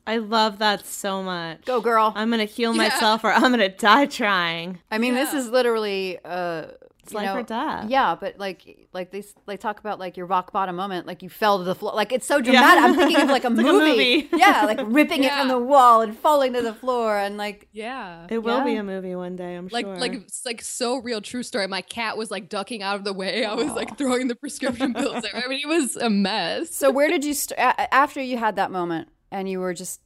I 0.06 0.16
love 0.16 0.58
that 0.58 0.84
so 0.84 1.22
much. 1.22 1.64
Go, 1.64 1.80
girl. 1.80 2.12
I'm 2.16 2.28
gonna 2.28 2.44
heal 2.44 2.72
Yeah. 2.74 2.88
myself, 2.88 3.22
or 3.22 3.30
I'm 3.32 3.52
gonna 3.52 3.68
die 3.68 4.06
trying. 4.06 4.80
I 4.90 4.98
mean, 4.98 5.14
this 5.14 5.32
is 5.32 5.48
literally 5.48 6.18
uh, 6.24 6.66
It's 7.02 7.12
you 7.12 7.18
life 7.18 7.26
know, 7.26 7.36
or 7.38 7.42
death. 7.42 7.90
Yeah, 7.90 8.14
but 8.14 8.38
like 8.38 8.88
like 8.92 9.10
they 9.10 9.18
s- 9.18 9.34
like 9.46 9.58
talk 9.58 9.80
about 9.80 9.98
like 9.98 10.16
your 10.16 10.26
rock 10.26 10.52
bottom 10.52 10.76
moment, 10.76 11.06
like 11.06 11.22
you 11.22 11.28
fell 11.28 11.58
to 11.58 11.64
the 11.64 11.74
floor. 11.74 11.92
Like 11.94 12.12
it's 12.12 12.26
so 12.26 12.40
dramatic. 12.40 12.84
I'm 12.84 12.94
thinking 12.94 13.20
of 13.22 13.28
like 13.28 13.44
a, 13.44 13.48
It's 13.50 13.56
like 13.56 13.66
a 13.66 13.72
movie. 13.72 14.22
movie. 14.22 14.28
yeah, 14.36 14.64
like 14.64 14.78
ripping 14.84 15.24
it 15.24 15.32
from 15.32 15.48
the 15.48 15.58
wall 15.58 16.02
and 16.02 16.16
falling 16.16 16.52
to 16.52 16.62
the 16.62 16.72
floor 16.74 17.18
and 17.18 17.36
like 17.36 17.68
Yeah. 17.72 18.26
It 18.30 18.38
will 18.44 18.62
be 18.64 18.76
a 18.76 18.84
movie 18.84 19.16
one 19.16 19.34
day. 19.34 19.56
I'm 19.56 19.68
like 19.72 19.84
sure. 19.86 19.96
like 19.96 20.12
it's 20.14 20.46
like 20.46 20.62
so 20.62 20.98
real 20.98 21.20
true 21.20 21.42
story 21.42 21.66
my 21.66 21.80
cat 21.82 22.16
was 22.16 22.30
like 22.30 22.48
ducking 22.48 22.82
out 22.82 22.96
of 22.96 23.04
the 23.04 23.12
way 23.12 23.44
i 23.44 23.54
was 23.54 23.72
like 23.72 23.96
throwing 23.98 24.28
the 24.28 24.34
prescription 24.34 24.94
pills 24.94 25.24
i 25.34 25.46
mean 25.48 25.60
it 25.62 25.68
was 25.68 25.96
a 25.96 26.08
mess 26.10 26.74
So 26.74 26.90
where 26.90 27.08
did 27.08 27.24
you 27.24 27.34
st- 27.34 27.58
after 27.58 28.20
you 28.22 28.36
had 28.38 28.56
that 28.56 28.70
moment 28.70 29.08
and 29.30 29.48
you 29.48 29.58
were 29.60 29.74
just 29.74 30.00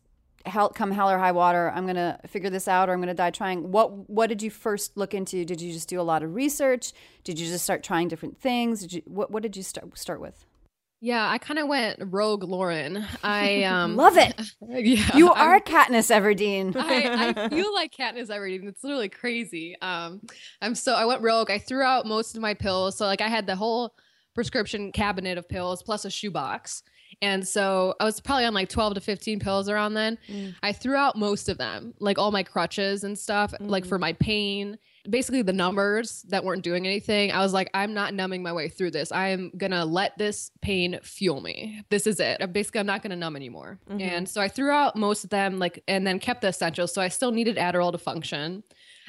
hell 0.46 0.70
come 0.70 0.90
hell 0.90 1.10
or 1.10 1.18
high 1.18 1.32
water? 1.32 1.70
I'm 1.74 1.86
gonna 1.86 2.18
figure 2.26 2.50
this 2.50 2.68
out 2.68 2.88
or 2.88 2.92
I'm 2.92 3.00
gonna 3.00 3.14
die 3.14 3.30
trying. 3.30 3.70
What 3.72 4.08
what 4.10 4.28
did 4.28 4.42
you 4.42 4.50
first 4.50 4.96
look 4.96 5.14
into? 5.14 5.44
Did 5.44 5.60
you 5.60 5.72
just 5.72 5.88
do 5.88 6.00
a 6.00 6.02
lot 6.02 6.22
of 6.22 6.34
research? 6.34 6.92
Did 7.24 7.38
you 7.38 7.46
just 7.46 7.64
start 7.64 7.82
trying 7.82 8.08
different 8.08 8.40
things? 8.40 8.80
Did 8.80 8.92
you 8.92 9.02
what 9.06 9.30
what 9.30 9.42
did 9.42 9.56
you 9.56 9.62
start 9.62 9.96
start 9.98 10.20
with? 10.20 10.44
yeah 11.02 11.28
i 11.30 11.36
kind 11.36 11.58
of 11.58 11.68
went 11.68 11.98
rogue 12.06 12.42
lauren 12.42 13.04
i 13.22 13.62
um 13.74 13.96
Love 13.96 14.16
it. 14.16 14.32
yeah 14.66 15.14
You 15.14 15.30
I'm- 15.30 15.48
are 15.48 15.60
Katniss 15.60 16.10
Everdeen. 16.10 16.74
I, 16.74 17.42
I 17.44 17.48
feel 17.50 17.72
like 17.74 17.92
Katniss 17.92 18.28
Everdeen. 18.30 18.66
It's 18.66 18.82
literally 18.82 19.10
crazy. 19.10 19.76
Um, 19.82 20.22
I'm 20.62 20.74
so 20.74 20.94
I 20.94 21.04
went 21.04 21.20
rogue. 21.20 21.50
I 21.50 21.58
threw 21.58 21.82
out 21.82 22.06
most 22.06 22.34
of 22.34 22.40
my 22.40 22.54
pills. 22.54 22.96
So 22.96 23.04
like 23.04 23.20
I 23.20 23.28
had 23.28 23.46
the 23.46 23.56
whole 23.56 23.94
prescription 24.34 24.90
cabinet 24.90 25.36
of 25.36 25.46
pills 25.46 25.82
plus 25.82 26.06
a 26.06 26.10
shoebox. 26.10 26.82
And 27.22 27.46
so 27.46 27.94
I 27.98 28.04
was 28.04 28.20
probably 28.20 28.44
on 28.44 28.52
like 28.52 28.68
12 28.68 28.94
to 28.94 29.00
15 29.00 29.40
pills 29.40 29.68
around 29.68 29.94
then. 29.94 30.18
Mm. 30.28 30.54
I 30.62 30.72
threw 30.72 30.96
out 30.96 31.16
most 31.16 31.48
of 31.48 31.56
them, 31.56 31.94
like 31.98 32.18
all 32.18 32.30
my 32.30 32.42
crutches 32.42 33.04
and 33.04 33.18
stuff, 33.18 33.54
like 33.58 33.84
mm. 33.84 33.88
for 33.88 33.98
my 33.98 34.12
pain. 34.14 34.78
Basically, 35.08 35.42
the 35.42 35.52
numbers 35.52 36.26
that 36.28 36.44
weren't 36.44 36.64
doing 36.64 36.84
anything. 36.84 37.30
I 37.30 37.38
was 37.38 37.52
like, 37.52 37.70
I'm 37.72 37.94
not 37.94 38.12
numbing 38.12 38.42
my 38.42 38.52
way 38.52 38.68
through 38.68 38.90
this. 38.90 39.12
I 39.12 39.28
am 39.28 39.52
gonna 39.56 39.84
let 39.84 40.18
this 40.18 40.50
pain 40.60 40.98
fuel 41.02 41.40
me. 41.40 41.80
This 41.90 42.06
is 42.06 42.18
it. 42.20 42.52
Basically, 42.52 42.80
I'm 42.80 42.86
not 42.86 43.02
gonna 43.02 43.16
numb 43.16 43.36
anymore. 43.36 43.78
Mm-hmm. 43.88 44.00
And 44.00 44.28
so 44.28 44.40
I 44.40 44.48
threw 44.48 44.70
out 44.70 44.96
most 44.96 45.24
of 45.24 45.30
them, 45.30 45.58
like, 45.58 45.82
and 45.86 46.06
then 46.06 46.18
kept 46.18 46.42
the 46.42 46.48
essentials. 46.48 46.92
So 46.92 47.00
I 47.00 47.08
still 47.08 47.30
needed 47.30 47.56
Adderall 47.56 47.92
to 47.92 47.98
function. 47.98 48.64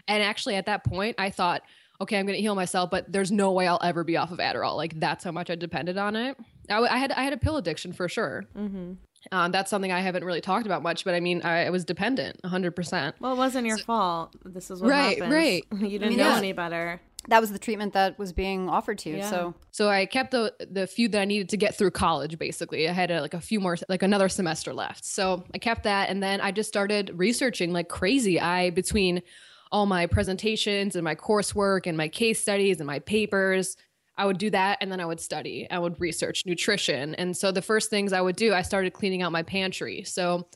And 0.07 0.23
actually, 0.23 0.55
at 0.55 0.67
that 0.67 0.83
point, 0.83 1.15
I 1.17 1.29
thought, 1.31 1.63
okay, 2.01 2.17
I'm 2.19 2.25
going 2.25 2.35
to 2.37 2.41
heal 2.41 2.55
myself, 2.55 2.89
but 2.91 3.11
there's 3.11 3.31
no 3.31 3.51
way 3.51 3.67
I'll 3.67 3.79
ever 3.83 4.03
be 4.03 4.17
off 4.17 4.31
of 4.31 4.39
Adderall. 4.39 4.75
Like 4.75 4.99
that's 4.99 5.23
how 5.23 5.31
much 5.31 5.49
I 5.49 5.55
depended 5.55 5.97
on 5.97 6.15
it. 6.15 6.37
I, 6.69 6.73
w- 6.73 6.91
I 6.91 6.97
had 6.97 7.11
I 7.11 7.23
had 7.23 7.33
a 7.33 7.37
pill 7.37 7.57
addiction 7.57 7.93
for 7.93 8.07
sure. 8.09 8.45
Mm-hmm. 8.55 8.93
Um, 9.31 9.51
that's 9.51 9.69
something 9.69 9.91
I 9.91 9.99
haven't 9.99 10.23
really 10.23 10.41
talked 10.41 10.65
about 10.65 10.83
much, 10.83 11.03
but 11.03 11.13
I 11.13 11.19
mean, 11.19 11.41
I, 11.41 11.65
I 11.65 11.69
was 11.69 11.83
dependent 11.83 12.37
100. 12.43 12.75
percent 12.75 13.15
well, 13.19 13.33
it 13.33 13.37
wasn't 13.37 13.67
your 13.67 13.77
fault. 13.77 14.35
This 14.45 14.69
is 14.71 14.81
what 14.81 14.89
Right, 14.89 15.17
happens. 15.17 15.33
right. 15.33 15.63
You 15.81 15.99
didn't 15.99 16.09
mean, 16.09 16.17
know 16.19 16.29
yeah. 16.29 16.37
any 16.37 16.53
better. 16.53 17.01
that 17.29 17.41
was 17.41 17.51
the 17.51 17.59
treatment 17.59 17.93
that 17.93 18.17
was 18.17 18.31
being 18.31 18.69
offered 18.69 18.99
to 18.99 19.09
you. 19.09 19.17
Yeah. 19.17 19.29
So 19.29 19.53
So 19.71 19.89
I 19.89 20.05
kept 20.05 20.31
the 20.31 20.53
the 20.71 20.87
few 20.87 21.09
that 21.09 21.19
I 21.21 21.25
needed 21.25 21.49
to 21.49 21.57
get 21.57 21.75
through 21.77 21.91
college. 21.91 22.37
Basically, 22.37 22.87
I 22.87 22.93
had 22.93 23.11
uh 23.11 23.19
like 23.21 23.33
a 23.33 23.41
few 23.41 23.59
more, 23.59 23.75
like 23.89 24.03
another 24.03 24.29
semester 24.29 24.73
left. 24.73 25.03
So 25.03 25.43
I 25.53 25.57
kept 25.57 25.83
that, 25.83 26.09
and 26.09 26.21
then 26.23 26.39
I 26.39 26.51
just 26.51 26.69
started 26.69 27.11
researching 27.15 27.73
like 27.73 27.89
crazy. 27.89 28.39
I 28.39 28.69
between 28.69 29.23
all 29.71 29.85
my 29.85 30.05
presentations 30.05 30.95
and 30.95 31.03
my 31.03 31.15
coursework 31.15 31.87
and 31.87 31.97
my 31.97 32.07
case 32.07 32.41
studies 32.41 32.79
and 32.79 32.87
my 32.87 32.99
papers. 32.99 33.75
I 34.17 34.25
would 34.25 34.37
do 34.39 34.49
that 34.49 34.79
and 34.81 34.91
then 34.91 34.99
I 34.99 35.05
would 35.05 35.19
study. 35.19 35.67
I 35.69 35.77
would 35.77 35.99
research 36.01 36.43
nutrition. 36.45 37.13
And 37.15 37.37
so 37.37 37.51
the 37.51 37.61
first 37.61 37.89
things 37.89 38.13
I 38.13 38.21
would 38.21 38.35
do, 38.35 38.53
I 38.53 38.63
started 38.63 38.93
cleaning 38.93 39.21
out 39.21 39.31
my 39.31 39.43
pantry. 39.43 40.03
So 40.05 40.47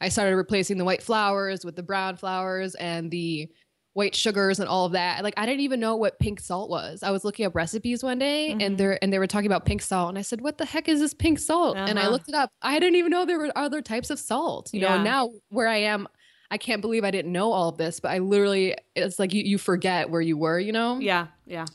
I 0.00 0.10
started 0.10 0.36
replacing 0.36 0.76
the 0.76 0.84
white 0.84 1.02
flours 1.02 1.64
with 1.64 1.76
the 1.76 1.82
brown 1.82 2.16
flours 2.16 2.74
and 2.74 3.10
the 3.10 3.48
white 3.94 4.14
sugars 4.14 4.60
and 4.60 4.68
all 4.68 4.84
of 4.84 4.92
that. 4.92 5.24
Like 5.24 5.32
I 5.38 5.46
didn't 5.46 5.60
even 5.62 5.80
know 5.80 5.96
what 5.96 6.18
pink 6.18 6.40
salt 6.40 6.68
was. 6.68 7.02
I 7.02 7.10
was 7.10 7.24
looking 7.24 7.46
up 7.46 7.54
recipes 7.54 8.02
one 8.02 8.18
day 8.18 8.50
Mm-hmm. 8.50 8.60
and 8.60 8.76
they 8.76 8.98
and 9.00 9.10
they 9.10 9.18
were 9.18 9.26
talking 9.26 9.46
about 9.46 9.64
pink 9.64 9.80
salt 9.80 10.10
and 10.10 10.18
I 10.18 10.20
said, 10.20 10.42
"What 10.42 10.58
the 10.58 10.66
heck 10.66 10.86
is 10.86 11.00
this 11.00 11.14
pink 11.14 11.38
salt?" 11.38 11.78
And 11.78 11.98
I 11.98 12.02
Uh-huh. 12.02 12.10
looked 12.10 12.28
it 12.28 12.34
up. 12.34 12.50
I 12.60 12.78
didn't 12.78 12.96
even 12.96 13.10
know 13.10 13.24
there 13.24 13.38
were 13.38 13.50
other 13.56 13.80
types 13.80 14.10
of 14.10 14.18
salt. 14.18 14.68
You 14.74 14.80
know, 14.80 14.88
Yeah. 14.88 14.94
and 14.96 15.04
now 15.04 15.30
where 15.48 15.66
I 15.68 15.78
am 15.78 16.06
I 16.50 16.58
can't 16.58 16.80
believe 16.80 17.04
I 17.04 17.10
didn't 17.10 17.32
know 17.32 17.52
all 17.52 17.68
of 17.68 17.76
this, 17.76 18.00
but 18.00 18.10
I 18.10 18.18
literally 18.18 18.76
it's 18.94 19.18
like 19.18 19.34
you 19.34 19.42
you 19.42 19.58
forget 19.58 20.10
where 20.10 20.20
you 20.20 20.36
were, 20.36 20.58
you 20.58 20.72
know? 20.72 20.98
Yeah, 20.98 21.28
yeah. 21.46 21.66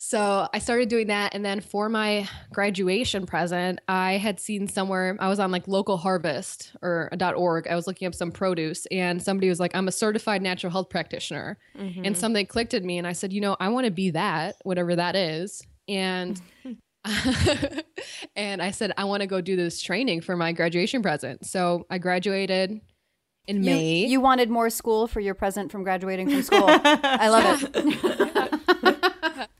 So 0.00 0.48
I 0.54 0.60
started 0.60 0.88
doing 0.88 1.08
that. 1.08 1.34
And 1.34 1.44
then 1.44 1.60
for 1.60 1.88
my 1.88 2.28
graduation 2.52 3.26
present, 3.26 3.80
I 3.88 4.12
had 4.12 4.38
seen 4.38 4.68
somewhere, 4.68 5.16
I 5.18 5.28
was 5.28 5.40
on 5.40 5.50
like 5.50 5.66
local 5.66 5.96
harvest 5.96 6.72
or 6.82 7.10
.org. 7.36 7.66
I 7.66 7.74
was 7.74 7.88
looking 7.88 8.06
up 8.06 8.14
some 8.14 8.30
produce 8.30 8.86
and 8.86 9.20
somebody 9.20 9.48
was 9.48 9.58
like, 9.58 9.74
I'm 9.74 9.88
a 9.88 9.92
certified 9.92 10.40
natural 10.40 10.70
health 10.70 10.88
practitioner. 10.88 11.58
Mm-hmm. 11.76 12.04
And 12.04 12.16
something 12.16 12.46
clicked 12.46 12.74
at 12.74 12.84
me 12.84 12.98
and 12.98 13.08
I 13.08 13.12
said, 13.12 13.32
you 13.32 13.40
know, 13.40 13.56
I 13.58 13.70
want 13.70 13.86
to 13.86 13.90
be 13.90 14.10
that, 14.10 14.54
whatever 14.62 14.94
that 14.94 15.16
is. 15.16 15.66
And 15.88 16.40
and 18.36 18.62
I 18.62 18.70
said, 18.70 18.92
I 18.96 19.04
want 19.04 19.22
to 19.22 19.26
go 19.26 19.40
do 19.40 19.56
this 19.56 19.80
training 19.82 20.20
for 20.20 20.36
my 20.36 20.52
graduation 20.52 21.02
present. 21.02 21.46
So 21.46 21.86
I 21.90 21.98
graduated 21.98 22.80
in 23.48 23.64
you, 23.64 23.70
May. 23.74 24.06
you 24.06 24.20
wanted 24.20 24.50
more 24.50 24.70
school 24.70 25.08
for 25.08 25.18
your 25.20 25.34
present 25.34 25.72
from 25.72 25.82
graduating 25.82 26.30
from 26.30 26.42
school. 26.42 26.64
I 26.68 27.28
love 27.28 27.68
it. 27.74 29.50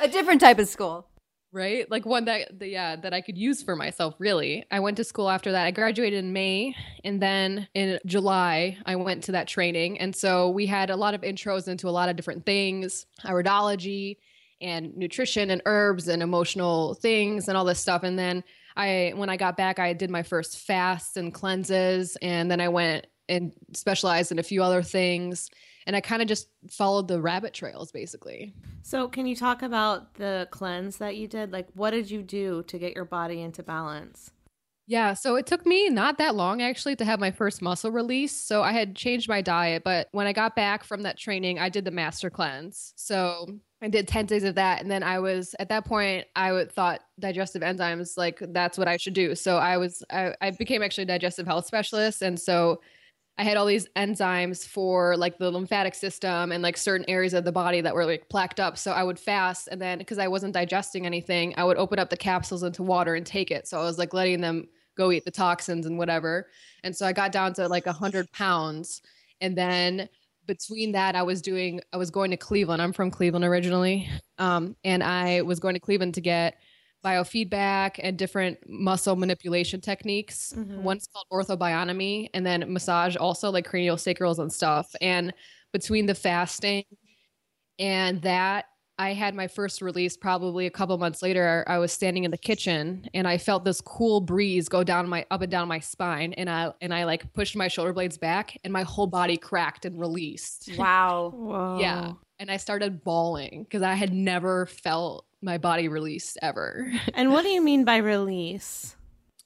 a 0.00 0.08
different 0.08 0.40
type 0.40 0.58
of 0.58 0.68
school. 0.68 1.06
right 1.52 1.90
like 1.90 2.04
one 2.04 2.24
that 2.26 2.50
yeah 2.60 2.96
that 2.96 3.14
i 3.14 3.20
could 3.20 3.38
use 3.38 3.62
for 3.62 3.76
myself 3.76 4.14
really 4.18 4.64
i 4.70 4.80
went 4.80 4.96
to 4.96 5.04
school 5.04 5.30
after 5.30 5.52
that 5.52 5.64
i 5.66 5.70
graduated 5.70 6.18
in 6.24 6.32
may 6.32 6.74
and 7.04 7.22
then 7.22 7.68
in 7.74 7.98
july 8.04 8.76
i 8.86 8.96
went 8.96 9.22
to 9.24 9.32
that 9.32 9.46
training 9.48 9.98
and 10.00 10.14
so 10.14 10.50
we 10.50 10.66
had 10.66 10.90
a 10.90 10.96
lot 10.96 11.14
of 11.14 11.20
intros 11.22 11.68
into 11.68 11.88
a 11.88 11.94
lot 11.94 12.08
of 12.08 12.16
different 12.16 12.44
things 12.44 13.06
iridology 13.24 14.16
and 14.60 14.96
nutrition 14.96 15.50
and 15.50 15.62
herbs 15.64 16.08
and 16.08 16.22
emotional 16.22 16.94
things 16.94 17.48
and 17.48 17.56
all 17.56 17.64
this 17.64 17.78
stuff 17.80 18.02
and 18.02 18.18
then 18.18 18.42
i 18.76 19.12
when 19.14 19.30
i 19.30 19.36
got 19.36 19.56
back 19.56 19.78
i 19.78 19.92
did 19.92 20.10
my 20.10 20.22
first 20.24 20.58
fasts 20.58 21.16
and 21.16 21.32
cleanses 21.32 22.16
and 22.20 22.50
then 22.50 22.60
i 22.60 22.68
went 22.68 23.06
and 23.28 23.52
specialized 23.72 24.32
in 24.32 24.38
a 24.38 24.42
few 24.42 24.62
other 24.62 24.82
things 24.82 25.50
and 25.86 25.96
i 25.96 26.00
kind 26.00 26.22
of 26.22 26.28
just 26.28 26.48
followed 26.70 27.08
the 27.08 27.20
rabbit 27.20 27.52
trails 27.52 27.90
basically 27.92 28.52
So, 28.86 29.08
can 29.08 29.26
you 29.26 29.34
talk 29.34 29.62
about 29.62 30.14
the 30.16 30.46
cleanse 30.50 30.98
that 30.98 31.16
you 31.16 31.26
did? 31.26 31.52
Like, 31.52 31.68
what 31.72 31.92
did 31.92 32.10
you 32.10 32.22
do 32.22 32.62
to 32.64 32.78
get 32.78 32.94
your 32.94 33.06
body 33.06 33.40
into 33.40 33.62
balance? 33.62 34.30
Yeah, 34.86 35.14
so 35.14 35.36
it 35.36 35.46
took 35.46 35.64
me 35.64 35.88
not 35.88 36.18
that 36.18 36.34
long 36.34 36.60
actually 36.60 36.94
to 36.96 37.04
have 37.06 37.18
my 37.18 37.30
first 37.30 37.62
muscle 37.62 37.90
release. 37.90 38.32
So 38.32 38.62
I 38.62 38.72
had 38.72 38.94
changed 38.94 39.26
my 39.26 39.40
diet, 39.40 39.82
but 39.82 40.08
when 40.12 40.26
I 40.26 40.34
got 40.34 40.54
back 40.54 40.84
from 40.84 41.00
that 41.04 41.16
training, 41.18 41.58
I 41.58 41.70
did 41.70 41.86
the 41.86 41.90
master 41.90 42.28
cleanse. 42.28 42.92
So 42.96 43.46
I 43.80 43.88
did 43.88 44.06
10 44.06 44.26
days 44.26 44.44
of 44.44 44.54
that 44.56 44.82
and 44.82 44.90
then 44.90 45.02
I 45.02 45.18
was 45.18 45.54
at 45.58 45.70
that 45.70 45.86
point 45.86 46.26
I 46.36 46.52
would 46.52 46.70
thought 46.70 47.00
digestive 47.18 47.62
enzymes 47.62 48.18
like 48.18 48.38
that's 48.52 48.76
what 48.76 48.88
I 48.88 48.98
should 48.98 49.14
do. 49.14 49.34
So 49.34 49.56
I 49.56 49.78
was 49.78 50.02
I, 50.10 50.34
I 50.42 50.50
became 50.50 50.82
actually 50.82 51.04
a 51.04 51.06
digestive 51.06 51.46
health 51.46 51.66
specialist 51.66 52.20
and 52.20 52.38
so 52.38 52.80
I 53.36 53.42
had 53.42 53.56
all 53.56 53.66
these 53.66 53.88
enzymes 53.96 54.66
for 54.66 55.16
like 55.16 55.38
the 55.38 55.50
lymphatic 55.50 55.94
system 55.94 56.52
and 56.52 56.62
like 56.62 56.76
certain 56.76 57.04
areas 57.08 57.34
of 57.34 57.44
the 57.44 57.50
body 57.50 57.80
that 57.80 57.94
were 57.94 58.06
like 58.06 58.28
plaqued 58.28 58.60
up. 58.60 58.78
So 58.78 58.92
I 58.92 59.02
would 59.02 59.18
fast 59.18 59.68
and 59.68 59.80
then 59.80 59.98
because 59.98 60.18
I 60.18 60.28
wasn't 60.28 60.54
digesting 60.54 61.04
anything, 61.04 61.52
I 61.56 61.64
would 61.64 61.76
open 61.76 61.98
up 61.98 62.10
the 62.10 62.16
capsules 62.16 62.62
into 62.62 62.84
water 62.84 63.16
and 63.16 63.26
take 63.26 63.50
it. 63.50 63.66
So 63.66 63.80
I 63.80 63.82
was 63.82 63.98
like 63.98 64.14
letting 64.14 64.40
them 64.40 64.68
go 64.96 65.10
eat 65.10 65.24
the 65.24 65.30
toxins 65.32 65.86
and 65.86 65.98
whatever. 65.98 66.46
And 66.84 66.94
so 66.94 67.06
I 67.06 67.12
got 67.12 67.32
down 67.32 67.54
to 67.54 67.66
like 67.66 67.86
a 67.86 67.92
hundred 67.92 68.30
pounds. 68.30 69.02
And 69.40 69.58
then 69.58 70.08
between 70.46 70.92
that, 70.92 71.16
I 71.16 71.22
was 71.22 71.42
doing, 71.42 71.80
I 71.92 71.96
was 71.96 72.10
going 72.10 72.30
to 72.30 72.36
Cleveland. 72.36 72.80
I'm 72.80 72.92
from 72.92 73.10
Cleveland 73.10 73.44
originally. 73.44 74.08
Um, 74.38 74.76
and 74.84 75.02
I 75.02 75.42
was 75.42 75.58
going 75.58 75.74
to 75.74 75.80
Cleveland 75.80 76.14
to 76.14 76.20
get 76.20 76.58
biofeedback 77.04 78.00
and 78.02 78.16
different 78.16 78.58
muscle 78.68 79.16
manipulation 79.16 79.80
techniques. 79.80 80.54
Mm-hmm. 80.56 80.82
One's 80.82 81.06
called 81.06 81.26
orthobionomy, 81.32 82.30
and 82.34 82.44
then 82.46 82.72
massage 82.72 83.16
also 83.16 83.50
like 83.50 83.66
cranial 83.66 83.96
sacrals 83.96 84.38
and 84.38 84.52
stuff. 84.52 84.94
And 85.00 85.34
between 85.72 86.06
the 86.06 86.14
fasting 86.14 86.84
and 87.78 88.22
that, 88.22 88.66
I 88.96 89.12
had 89.12 89.34
my 89.34 89.48
first 89.48 89.82
release 89.82 90.16
probably 90.16 90.66
a 90.66 90.70
couple 90.70 90.96
months 90.98 91.20
later. 91.20 91.64
I 91.66 91.78
was 91.78 91.92
standing 91.92 92.22
in 92.22 92.30
the 92.30 92.38
kitchen 92.38 93.08
and 93.12 93.26
I 93.26 93.38
felt 93.38 93.64
this 93.64 93.80
cool 93.80 94.20
breeze 94.20 94.68
go 94.68 94.84
down 94.84 95.08
my 95.08 95.26
up 95.32 95.42
and 95.42 95.50
down 95.50 95.66
my 95.66 95.80
spine, 95.80 96.32
and 96.34 96.48
I 96.48 96.72
and 96.80 96.94
I 96.94 97.04
like 97.04 97.32
pushed 97.34 97.56
my 97.56 97.68
shoulder 97.68 97.92
blades 97.92 98.16
back, 98.16 98.56
and 98.62 98.72
my 98.72 98.82
whole 98.82 99.08
body 99.08 99.36
cracked 99.36 99.84
and 99.84 99.98
released. 99.98 100.70
Wow. 100.78 101.32
Whoa. 101.34 101.78
Yeah. 101.80 102.12
And 102.38 102.50
I 102.50 102.56
started 102.56 103.04
bawling 103.04 103.62
because 103.64 103.82
I 103.82 103.94
had 103.94 104.12
never 104.12 104.66
felt 104.66 105.24
my 105.40 105.58
body 105.58 105.88
released 105.88 106.38
ever. 106.42 106.90
And 107.14 107.32
what 107.32 107.42
do 107.42 107.48
you 107.50 107.62
mean 107.62 107.84
by 107.84 107.98
release? 107.98 108.96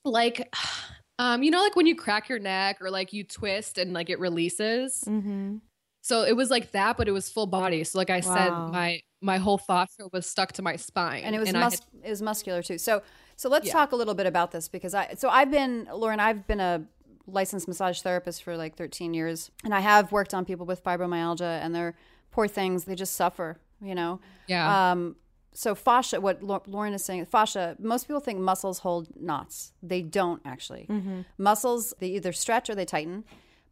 like, 0.05 0.55
um, 1.19 1.43
you 1.43 1.51
know, 1.51 1.61
like 1.63 1.77
when 1.77 1.87
you 1.87 1.95
crack 1.97 2.29
your 2.29 2.39
neck 2.39 2.79
or 2.81 2.91
like 2.91 3.13
you 3.13 3.25
twist 3.25 3.77
and 3.79 3.93
like 3.93 4.09
it 4.11 4.19
releases. 4.19 5.05
Mm-hmm. 5.07 5.57
So 6.01 6.23
it 6.23 6.35
was 6.37 6.49
like 6.51 6.71
that, 6.73 6.97
but 6.97 7.09
it 7.09 7.13
was 7.13 7.29
full 7.29 7.47
body. 7.47 7.85
So 7.85 7.99
like 7.99 8.09
I 8.11 8.21
said, 8.21 8.51
my 8.51 9.01
my 9.21 9.37
whole 9.37 9.59
fascia 9.59 10.09
was 10.13 10.27
stuck 10.27 10.53
to 10.53 10.63
my 10.63 10.77
spine, 10.77 11.25
and 11.25 11.35
it 11.35 11.41
was 11.41 11.49
I 11.53 11.59
mus- 11.59 11.81
had- 11.81 12.05
it 12.05 12.11
was 12.11 12.23
muscular 12.23 12.63
too. 12.63 12.79
So 12.79 13.03
so 13.37 13.49
let's 13.51 13.67
Yeah. 13.67 13.73
talk 13.75 13.93
a 13.93 13.97
little 13.97 14.15
bit 14.15 14.27
about 14.27 14.53
this 14.53 14.69
because 14.69 14.95
I 14.95 15.15
so 15.19 15.29
I've 15.29 15.51
been 15.51 15.89
Lauren 15.93 16.21
I've 16.21 16.47
been 16.47 16.61
a 16.61 16.85
licensed 17.27 17.69
massage 17.69 18.01
therapist 18.01 18.43
for 18.43 18.57
like 18.57 18.75
13 18.77 19.13
years 19.13 19.51
and 19.65 19.75
I 19.75 19.81
have 19.81 20.13
worked 20.13 20.33
on 20.33 20.47
people 20.47 20.65
with 20.65 20.83
fibromyalgia 20.83 21.63
and 21.63 21.75
they're 21.75 21.95
poor 22.31 22.49
things 22.49 22.85
they 22.85 22.95
just 22.95 23.15
suffer 23.17 23.59
you 23.81 23.95
know? 23.95 24.21
Yeah, 24.47 24.91
um 24.91 25.17
so 25.53 25.75
fascia 25.75 26.21
what 26.21 26.43
Lauren 26.43 26.95
is 26.95 27.05
saying 27.05 27.27
fascia 27.27 27.77
most 27.81 28.07
people 28.07 28.21
think 28.21 28.39
muscles 28.39 28.81
hold 28.81 29.09
knots. 29.21 29.73
They 29.83 30.03
don't 30.03 30.41
actually. 30.45 30.89
Muscles 31.37 31.95
they 32.01 32.09
either 32.09 32.33
stretch 32.33 32.71
or 32.71 32.75
they 32.75 32.85
tighten. 32.85 33.25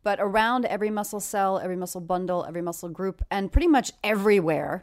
But 0.02 0.18
around 0.20 0.64
every 0.66 0.90
muscle 0.90 1.20
cell 1.20 1.58
every 1.58 1.76
muscle 1.76 2.00
bundle 2.00 2.44
every 2.46 2.62
muscle 2.62 2.88
group 2.88 3.22
and 3.30 3.50
pretty 3.50 3.66
much 3.68 3.92
everywhere 4.04 4.82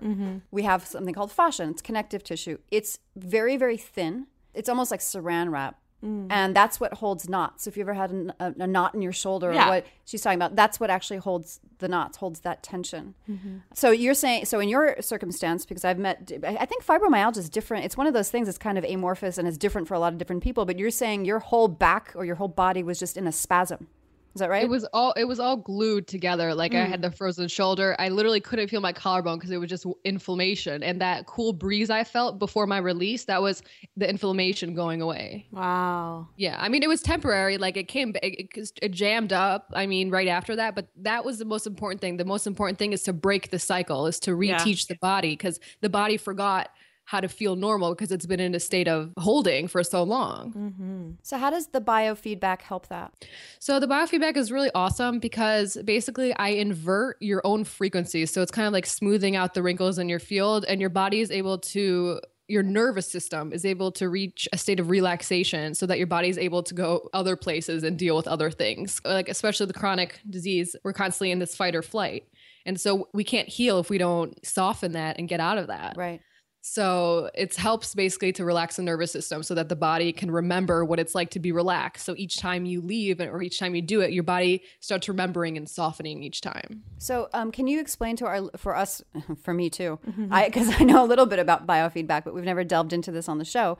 we 0.52 0.64
have 0.64 0.86
something 0.86 1.14
called 1.14 1.32
fascia 1.32 1.64
and 1.64 1.72
it's 1.72 1.82
connective 1.82 2.24
tissue. 2.24 2.58
It's 2.72 3.00
very 3.16 3.56
very 3.58 3.78
thin. 3.78 4.28
It's 4.54 4.70
almost 4.70 4.92
like 4.92 5.00
saran 5.00 5.52
wrap 5.52 5.80
Mm. 6.04 6.28
and 6.30 6.56
that's 6.56 6.80
what 6.80 6.96
holds 6.96 7.30
knots. 7.30 7.64
So 7.64 7.70
if 7.70 7.78
you 7.78 7.82
ever 7.82 7.94
had 7.94 8.12
a, 8.12 8.36
a, 8.40 8.54
a 8.60 8.68
knot 8.68 8.94
in 8.94 9.02
your 9.02 9.14
shoulder, 9.14 9.52
or 9.52 9.56
what 9.70 9.86
she's 10.04 10.22
talking 10.22 10.38
about, 10.38 10.56
that's 10.56 10.78
what 10.80 10.90
actually 10.90 11.18
holds 11.18 11.62
the 11.80 11.88
knots, 11.88 12.18
holds 12.18 12.42
that 12.42 12.62
tension. 12.62 13.14
Mm-hmm. 13.30 13.58
So 13.74 13.92
you're 13.92 14.14
saying, 14.14 14.46
so 14.46 14.60
in 14.60 14.68
your 14.68 15.02
circumstance, 15.02 15.66
because 15.66 15.86
I've 15.86 16.00
met, 16.00 16.30
I 16.44 16.58
I 16.58 16.66
think 16.66 16.86
fibromyalgia 16.86 17.38
is 17.38 17.50
different. 17.50 17.86
It's 17.86 17.98
one 17.98 18.08
of 18.08 18.14
those 18.14 18.30
things 18.30 18.48
that's 18.48 18.58
kind 18.58 18.78
of 18.78 18.84
amorphous 18.84 19.38
and 19.38 19.48
it's 19.48 19.58
different 19.58 19.88
for 19.88 19.94
a 19.94 20.00
lot 20.00 20.12
of 20.14 20.20
different 20.20 20.44
people. 20.44 20.66
But 20.66 20.78
you're 20.78 20.92
saying 20.92 21.26
your 21.26 21.40
whole 21.40 21.68
back 21.68 22.12
or 22.16 22.26
your 22.26 22.36
whole 22.36 22.48
body 22.48 22.84
was 22.84 23.00
just 23.00 23.16
in 23.16 23.28
a 23.28 23.32
spasm. 23.32 23.88
Is 24.36 24.40
that 24.40 24.50
right? 24.50 24.64
it 24.64 24.70
was 24.70 24.84
all 24.94 25.12
it 25.14 25.26
was 25.26 25.40
all 25.40 25.58
glued 25.58 26.08
together. 26.08 26.56
Like 26.56 26.74
I 26.74 26.86
had 26.86 27.00
mm. 27.00 27.04
the 27.04 27.12
frozen 27.12 27.48
shoulder. 27.48 27.96
I 28.00 28.10
literally 28.10 28.42
couldn't 28.42 28.68
feel 28.70 28.82
my 28.82 28.94
collarbone 28.94 29.38
because 29.38 29.52
it 29.52 29.58
was 29.58 29.70
just 29.70 29.86
inflammation. 30.04 30.82
And 30.82 31.00
that 31.02 31.28
cool 31.28 31.54
breeze 31.54 31.90
I 31.92 32.04
felt 32.04 32.40
before 32.40 32.66
my 32.66 32.80
release, 32.80 33.26
that 33.26 33.42
was 33.42 33.62
the 33.96 34.10
inflammation 34.10 34.74
going 34.74 35.02
away. 35.02 35.46
Wow. 35.52 36.28
Yeah, 36.36 36.58
I 36.60 36.70
mean 36.70 36.82
it 36.82 36.90
was 36.90 37.02
temporary. 37.02 37.58
Like 37.60 37.78
it 37.78 37.88
came, 37.88 38.16
it, 38.24 38.50
it, 38.56 38.72
it 38.82 38.92
jammed 38.92 39.34
up. 39.34 39.72
I 39.74 39.86
mean, 39.86 40.10
right 40.10 40.28
after 40.28 40.56
that, 40.56 40.74
but 40.74 40.88
that 40.98 41.24
was 41.24 41.38
the 41.38 41.46
most 41.46 41.68
important 41.68 42.02
thing. 42.02 42.18
The 42.18 42.26
most 42.26 42.48
important 42.48 42.80
thing 42.80 42.94
is 42.94 43.04
to 43.04 43.14
break 43.14 43.52
the 43.52 43.60
cycle, 43.60 44.08
is 44.08 44.20
to 44.22 44.32
Yeah. 44.32 44.58
reteach 44.58 44.88
the 44.88 44.96
body 44.96 45.34
because 45.34 45.60
the 45.82 45.90
body 45.90 46.18
forgot 46.18 46.70
how 47.06 47.20
to 47.20 47.28
feel 47.28 47.56
normal 47.56 47.92
because 47.92 48.12
it's 48.12 48.26
been 48.26 48.40
in 48.40 48.56
a 48.56 48.60
state 48.60 48.88
of 48.88 49.12
holding 49.18 49.68
for 49.68 49.84
so 49.84 50.04
long. 50.04 50.54
Mm-hmm. 50.54 51.12
so 51.22 51.38
how 51.38 51.50
does 51.50 51.68
the 51.68 51.82
biofeedback 51.82 52.62
help 52.62 52.88
that? 52.88 53.12
So 53.60 53.80
the 53.80 53.88
biofeedback 53.88 54.38
is 54.38 54.52
really 54.52 54.72
awesome 54.74 55.20
because 55.20 55.78
basically 55.84 56.34
I 56.34 56.50
invert 56.50 57.18
your 57.20 57.42
own 57.46 57.64
frequency. 57.64 58.26
So 58.26 58.42
it's 58.42 58.52
kind 58.52 58.68
of 58.68 58.74
like 58.74 58.86
smoothing 58.86 59.36
out 59.36 59.54
the 59.54 59.64
wrinkles 59.64 60.00
in 60.00 60.10
your 60.10 60.20
field 60.20 60.66
and 60.66 60.80
your 60.80 60.90
body 60.90 61.20
is 61.20 61.32
able 61.32 61.58
to 61.60 62.20
your 62.48 62.64
nervous 62.64 63.10
system 63.10 63.54
is 63.54 63.66
able 63.66 63.92
to 63.92 64.10
reach 64.10 64.50
a 64.52 64.58
state 64.58 64.80
of 64.80 64.90
relaxation 64.90 65.74
so 65.74 65.86
that 65.86 65.98
your 65.98 66.08
body 66.08 66.30
is 66.30 66.38
able 66.38 66.62
to 66.62 66.74
go 66.74 67.10
other 67.14 67.36
places 67.36 67.84
and 67.84 67.98
deal 67.98 68.16
with 68.16 68.28
other 68.28 68.52
things. 68.52 69.00
Like 69.06 69.30
especially 69.30 69.66
the 69.66 69.74
chronic 69.74 70.20
disease, 70.30 70.76
we're 70.84 70.94
constantly 70.94 71.32
in 71.32 71.40
this 71.40 71.56
fight 71.56 71.76
or 71.76 71.82
flight. 71.82 72.28
And 72.66 72.80
so 72.80 73.08
we 73.14 73.24
can't 73.24 73.48
heal 73.48 73.80
if 73.80 73.90
we 73.90 73.98
don't 73.98 74.46
soften 74.46 74.94
that 74.94 75.20
and 75.20 75.28
get 75.28 75.40
out 75.40 75.58
of 75.58 75.68
that. 75.68 75.96
Right. 75.98 76.22
So 76.66 77.30
it 77.36 77.54
helps 77.58 77.94
basically 77.94 78.32
to 78.34 78.46
relax 78.46 78.78
the 78.78 78.84
nervous 78.84 79.12
system 79.12 79.44
so 79.44 79.54
that 79.54 79.68
the 79.68 79.76
body 79.76 80.14
can 80.14 80.32
remember 80.32 80.86
what 80.86 80.98
it's 80.98 81.14
like 81.14 81.30
to 81.32 81.40
be 81.40 81.52
relaxed. 81.52 82.06
So 82.06 82.16
each 82.18 82.38
time 82.38 82.66
you 82.66 82.80
leave 82.80 83.20
or 83.20 83.42
each 83.42 83.60
time 83.60 83.76
you 83.76 83.82
do 83.82 84.00
it, 84.00 84.14
your 84.14 84.24
body 84.24 84.64
starts 84.80 85.10
remembering 85.10 85.58
and 85.58 85.70
softening 85.70 86.24
each 86.24 86.40
time. 86.40 86.84
So, 87.00 87.28
um, 87.34 87.52
can 87.52 87.68
you 87.68 87.82
explain 87.82 88.16
to 88.16 88.26
our 88.28 88.50
for 88.56 88.78
us, 88.78 89.04
for 89.44 89.54
me 89.54 89.70
too, 89.70 90.00
I 90.32 90.46
because 90.46 90.74
I 90.80 90.86
know 90.86 91.04
a 91.04 91.06
little 91.06 91.26
bit 91.26 91.40
about 91.40 91.68
biofeedback, 91.68 92.24
but 92.24 92.34
we've 92.34 92.46
never 92.46 92.64
delved 92.64 92.94
into 92.94 93.12
this 93.12 93.28
on 93.28 93.40
the 93.40 93.46
show. 93.46 93.78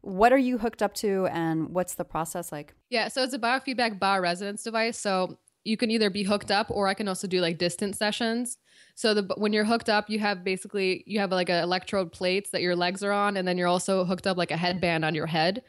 What 0.00 0.32
are 0.32 0.38
you 0.38 0.58
hooked 0.58 0.82
up 0.82 0.92
to, 0.94 1.28
and 1.28 1.68
what's 1.68 1.94
the 1.94 2.04
process 2.04 2.50
like? 2.50 2.74
Yeah, 2.90 3.08
so 3.08 3.22
it's 3.22 3.32
a 3.32 3.38
biofeedback 3.38 4.00
bar 4.00 4.20
bioresonance 4.20 4.64
device. 4.64 4.98
So 4.98 5.38
you 5.64 5.76
can 5.76 5.90
either 5.90 6.10
be 6.10 6.22
hooked 6.22 6.50
up 6.50 6.70
or 6.70 6.86
I 6.86 6.94
can 6.94 7.08
also 7.08 7.26
do 7.26 7.40
like 7.40 7.58
distance 7.58 7.98
sessions. 7.98 8.58
So 8.94 9.14
the 9.14 9.34
when 9.36 9.52
you're 9.52 9.64
hooked 9.64 9.88
up, 9.88 10.08
you 10.08 10.18
have 10.20 10.44
basically 10.44 11.02
you 11.06 11.18
have 11.18 11.32
like 11.32 11.48
a 11.48 11.62
electrode 11.62 12.12
plates 12.12 12.50
that 12.50 12.62
your 12.62 12.76
legs 12.76 13.02
are 13.02 13.12
on, 13.12 13.36
and 13.36 13.48
then 13.48 13.58
you're 13.58 13.68
also 13.68 14.04
hooked 14.04 14.26
up 14.26 14.36
like 14.36 14.50
a 14.50 14.56
headband 14.56 15.04
on 15.04 15.14
your 15.14 15.26
head, 15.26 15.62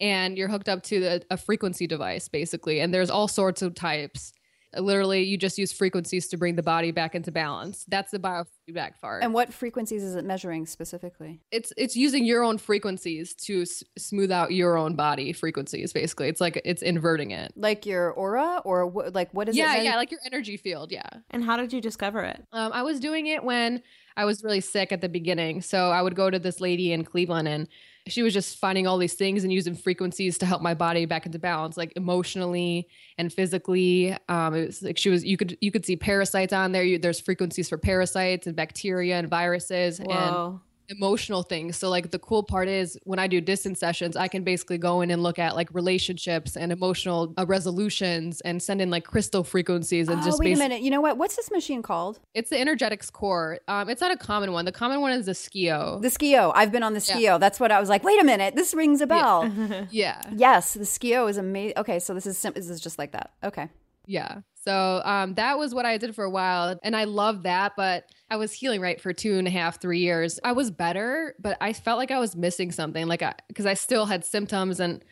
and 0.00 0.36
you're 0.36 0.48
hooked 0.48 0.68
up 0.68 0.82
to 0.84 1.00
the, 1.00 1.22
a 1.30 1.36
frequency 1.36 1.86
device 1.86 2.28
basically. 2.28 2.80
And 2.80 2.92
there's 2.92 3.10
all 3.10 3.28
sorts 3.28 3.62
of 3.62 3.74
types. 3.74 4.32
Literally, 4.76 5.22
you 5.22 5.36
just 5.36 5.58
use 5.58 5.72
frequencies 5.72 6.28
to 6.28 6.36
bring 6.36 6.56
the 6.56 6.62
body 6.62 6.90
back 6.90 7.14
into 7.14 7.30
balance. 7.30 7.84
That's 7.88 8.10
the 8.10 8.18
biofeedback 8.18 9.00
part. 9.00 9.22
And 9.22 9.34
what 9.34 9.52
frequencies 9.52 10.02
is 10.02 10.14
it 10.14 10.24
measuring 10.24 10.66
specifically? 10.66 11.40
it's 11.50 11.72
it's 11.76 11.96
using 11.96 12.24
your 12.24 12.42
own 12.42 12.58
frequencies 12.58 13.34
to 13.34 13.62
s- 13.62 13.82
smooth 13.98 14.30
out 14.32 14.52
your 14.52 14.76
own 14.76 14.96
body 14.96 15.32
frequencies. 15.32 15.92
Basically, 15.92 16.28
it's 16.28 16.40
like 16.40 16.60
it's 16.64 16.82
inverting 16.82 17.30
it. 17.30 17.52
Like 17.56 17.84
your 17.86 18.12
aura, 18.12 18.62
or 18.64 18.90
wh- 18.90 19.14
like 19.14 19.32
what 19.32 19.48
is 19.48 19.56
yeah, 19.56 19.76
it? 19.76 19.84
yeah, 19.84 19.96
like 19.96 20.10
your 20.10 20.20
energy 20.24 20.56
field. 20.56 20.92
Yeah. 20.92 21.08
And 21.30 21.44
how 21.44 21.56
did 21.56 21.72
you 21.72 21.80
discover 21.80 22.22
it? 22.22 22.42
Um, 22.52 22.72
I 22.72 22.82
was 22.82 23.00
doing 23.00 23.26
it 23.26 23.44
when 23.44 23.82
I 24.16 24.24
was 24.24 24.42
really 24.44 24.60
sick 24.60 24.92
at 24.92 25.00
the 25.00 25.08
beginning. 25.08 25.62
So 25.62 25.90
I 25.90 26.02
would 26.02 26.14
go 26.14 26.30
to 26.30 26.38
this 26.38 26.60
lady 26.60 26.92
in 26.92 27.04
Cleveland 27.04 27.48
and 27.48 27.68
she 28.06 28.22
was 28.22 28.32
just 28.32 28.58
finding 28.58 28.86
all 28.86 28.98
these 28.98 29.14
things 29.14 29.44
and 29.44 29.52
using 29.52 29.74
frequencies 29.74 30.38
to 30.38 30.46
help 30.46 30.60
my 30.60 30.74
body 30.74 31.04
back 31.06 31.26
into 31.26 31.38
balance, 31.38 31.76
like 31.76 31.92
emotionally 31.96 32.88
and 33.18 33.32
physically. 33.32 34.16
Um, 34.28 34.54
it 34.54 34.66
was 34.66 34.82
like 34.82 34.98
she 34.98 35.08
was, 35.08 35.24
you 35.24 35.36
could, 35.36 35.56
you 35.60 35.70
could 35.70 35.86
see 35.86 35.96
parasites 35.96 36.52
on 36.52 36.72
there. 36.72 36.82
You, 36.82 36.98
there's 36.98 37.20
frequencies 37.20 37.68
for 37.68 37.78
parasites 37.78 38.46
and 38.46 38.56
bacteria 38.56 39.18
and 39.18 39.28
viruses 39.28 40.00
and 40.00 40.08
Whoa. 40.08 40.60
Emotional 40.88 41.42
things. 41.42 41.76
So 41.76 41.88
like 41.88 42.10
the 42.10 42.18
cool 42.18 42.42
part 42.42 42.68
is 42.68 42.98
when 43.04 43.18
I 43.18 43.26
do 43.26 43.40
distance 43.40 43.80
sessions, 43.80 44.16
I 44.16 44.28
can 44.28 44.44
basically 44.44 44.78
go 44.78 45.00
in 45.00 45.10
and 45.10 45.22
look 45.22 45.38
at 45.38 45.54
like 45.54 45.72
relationships 45.72 46.56
and 46.56 46.72
emotional 46.72 47.32
uh, 47.38 47.46
resolutions 47.46 48.40
and 48.42 48.62
send 48.62 48.80
in 48.82 48.90
like 48.90 49.04
crystal 49.04 49.44
frequencies 49.44 50.08
and 50.08 50.20
oh, 50.20 50.24
just 50.24 50.38
wait 50.38 50.54
a 50.54 50.58
minute. 50.58 50.82
You 50.82 50.90
know 50.90 51.00
what? 51.00 51.16
What's 51.18 51.36
this 51.36 51.50
machine 51.50 51.82
called? 51.82 52.20
it's 52.34 52.50
the 52.50 52.58
energetics 52.58 53.10
core. 53.10 53.58
Um, 53.68 53.88
it's 53.88 54.00
not 54.00 54.10
a 54.12 54.16
common 54.16 54.52
one. 54.52 54.64
The 54.64 54.72
common 54.72 55.00
one 55.00 55.12
is 55.12 55.26
the 55.26 55.32
SCIO. 55.32 56.00
The 56.02 56.08
SCIO. 56.08 56.52
I've 56.54 56.72
been 56.72 56.82
on 56.82 56.92
the 56.94 57.00
SCIO. 57.00 57.38
That's 57.38 57.60
what 57.60 57.70
I 57.70 57.80
was 57.80 57.88
like. 57.88 58.04
Wait 58.04 58.20
a 58.20 58.24
minute. 58.24 58.54
This 58.56 58.74
rings 58.74 59.00
a 59.00 59.06
bell. 59.06 59.50
yeah, 59.90 60.20
yes, 60.34 60.74
the 60.74 60.84
SCIO 60.84 61.28
is 61.30 61.36
amazing. 61.36 61.78
Okay, 61.78 61.98
so 61.98 62.14
this 62.14 62.26
is 62.26 62.36
sim- 62.38 62.54
this 62.54 62.68
is 62.68 62.80
just 62.80 62.98
like 62.98 63.12
that. 63.12 63.30
Okay. 63.44 63.68
yeah. 64.06 64.40
So 64.64 65.02
um, 65.04 65.34
that 65.34 65.58
was 65.58 65.74
what 65.74 65.86
I 65.86 65.98
did 65.98 66.14
for 66.14 66.24
a 66.24 66.30
while, 66.30 66.78
and 66.82 66.94
I 66.94 67.04
loved 67.04 67.42
that. 67.44 67.72
But 67.76 68.04
I 68.30 68.36
was 68.36 68.52
healing 68.52 68.80
right 68.80 69.00
for 69.00 69.12
two 69.12 69.36
and 69.36 69.48
a 69.48 69.50
half, 69.50 69.80
three 69.80 69.98
years. 69.98 70.38
I 70.44 70.52
was 70.52 70.70
better, 70.70 71.34
but 71.40 71.56
I 71.60 71.72
felt 71.72 71.98
like 71.98 72.10
I 72.12 72.20
was 72.20 72.36
missing 72.36 72.70
something, 72.70 73.06
like 73.06 73.22
because 73.48 73.66
I, 73.66 73.74
still 73.74 74.06
had 74.06 74.24
symptoms 74.24 74.80
and. 74.80 75.04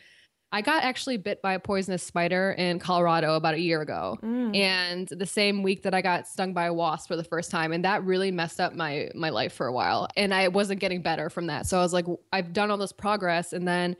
I 0.52 0.62
got 0.62 0.82
actually 0.82 1.16
bit 1.16 1.40
by 1.42 1.52
a 1.52 1.60
poisonous 1.60 2.02
spider 2.02 2.50
in 2.58 2.80
Colorado 2.80 3.36
about 3.36 3.54
a 3.54 3.60
year 3.60 3.82
ago. 3.82 4.18
And 4.52 5.06
the 5.06 5.24
same 5.24 5.62
week 5.62 5.84
that 5.84 5.94
I 5.94 6.02
got 6.02 6.26
stung 6.26 6.52
by 6.54 6.64
a 6.64 6.74
wasp 6.74 7.06
for 7.06 7.14
the 7.14 7.22
first 7.22 7.52
time. 7.52 7.70
And 7.70 7.84
that 7.84 8.02
really 8.04 8.32
messed 8.32 8.60
up 8.60 8.74
my 8.74 9.10
my 9.14 9.30
life 9.30 9.52
for 9.52 9.68
a 9.68 9.72
while. 9.72 10.08
And 10.16 10.34
I 10.34 10.48
wasn't 10.48 10.80
getting 10.80 11.02
better 11.02 11.30
from 11.30 11.46
that. 11.46 11.66
So 11.66 11.78
I 11.78 11.82
was 11.82 11.92
like, 11.92 12.06
I've 12.32 12.52
done 12.52 12.72
all 12.72 12.78
this 12.78 12.90
progress. 12.90 13.52
And 13.52 13.68
then 13.68 13.94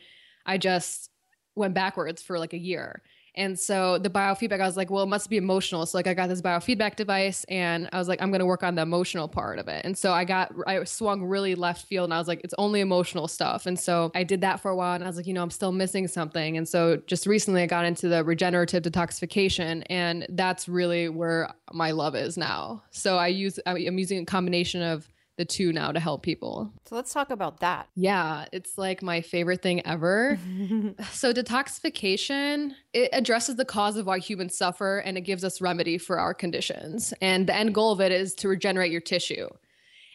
I 0.45 0.59
just 0.59 1.09
went 1.55 1.73
backwards 1.75 2.21
for 2.21 2.37
like 2.37 2.53
a 2.53 2.59
year. 2.59 3.01
And 3.41 3.59
so 3.59 3.97
the 3.97 4.11
biofeedback, 4.11 4.61
I 4.61 4.67
was 4.67 4.77
like, 4.77 4.91
well, 4.91 5.03
it 5.03 5.09
must 5.09 5.31
be 5.31 5.39
emotional. 5.39 5.87
So 5.87 5.97
like 5.97 6.07
I 6.07 6.13
got 6.13 6.29
this 6.29 6.43
biofeedback 6.43 6.95
device 6.95 7.45
and 7.45 7.89
I 7.91 7.99
was 7.99 8.07
like, 8.07 8.21
I'm 8.21 8.31
going 8.31 8.41
to 8.41 8.47
work 8.47 8.63
on 8.63 8.75
the 8.75 8.83
emotional 8.83 9.29
part 9.29 9.59
of 9.59 9.67
it. 9.67 9.83
And 9.87 9.97
so 9.97 10.13
I 10.13 10.25
got, 10.25 10.53
I 10.67 10.85
swung 10.85 11.25
really 11.25 11.55
left 11.55 11.87
field 11.87 12.05
and 12.05 12.13
I 12.13 12.19
was 12.19 12.29
like, 12.29 12.43
it's 12.45 12.53
only 12.59 12.81
emotional 12.81 13.29
stuff. 13.29 13.65
And 13.65 13.81
so 13.81 14.11
I 14.15 14.25
did 14.25 14.43
that 14.43 14.61
for 14.61 14.71
a 14.71 14.77
while 14.77 14.95
and 14.95 15.03
I 15.03 15.07
was 15.07 15.17
like, 15.17 15.27
you 15.27 15.33
know, 15.33 15.43
I'm 15.43 15.51
still 15.51 15.73
missing 15.73 16.07
something. 16.07 16.59
And 16.59 16.69
so 16.69 16.97
just 17.07 17.27
recently 17.27 17.63
I 17.63 17.67
got 17.67 17.87
into 17.87 18.09
the 18.09 18.23
regenerative 18.23 18.83
detoxification 18.83 19.85
and 19.89 20.27
that's 20.29 20.69
really 20.69 21.09
where 21.09 21.51
my 21.73 21.93
love 21.93 22.15
is 22.15 22.37
now. 22.37 22.83
So 22.91 23.17
I 23.17 23.29
use, 23.29 23.59
I'm 23.65 23.99
using 23.99 24.19
a 24.19 24.27
combination 24.27 24.83
of 24.83 25.10
the 25.41 25.45
two 25.47 25.73
now 25.73 25.91
to 25.91 25.99
help 25.99 26.23
people. 26.23 26.71
So 26.85 26.95
let's 26.95 27.15
talk 27.15 27.31
about 27.31 27.61
that. 27.61 27.89
Yeah, 27.95 28.45
it's 28.53 28.77
like 28.77 29.03
my 29.03 29.23
favorite 29.23 29.63
thing 29.63 29.85
ever. 29.87 30.39
so 31.13 31.33
detoxification, 31.33 32.73
it 32.93 33.09
addresses 33.15 33.57
the 33.57 33.65
cause 33.65 33.97
of 33.97 34.05
why 34.05 34.19
humans 34.19 34.59
suffer 34.59 34.99
and 34.99 35.17
it 35.17 35.23
gives 35.23 35.43
us 35.43 35.63
remedy 35.63 35.97
for 35.97 36.21
our 36.21 36.35
conditions. 36.35 37.15
And 37.23 37.47
the 37.47 37.55
end 37.55 37.75
goal 37.75 37.91
of 37.91 38.03
it 38.03 38.13
is 38.13 38.35
to 38.35 38.49
regenerate 38.49 38.93
your 38.93 39.01
tissue. 39.01 39.49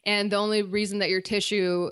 And 0.06 0.32
the 0.32 0.36
only 0.36 0.62
reason 0.62 1.00
that 1.00 1.10
your 1.10 1.22
tissue 1.22 1.90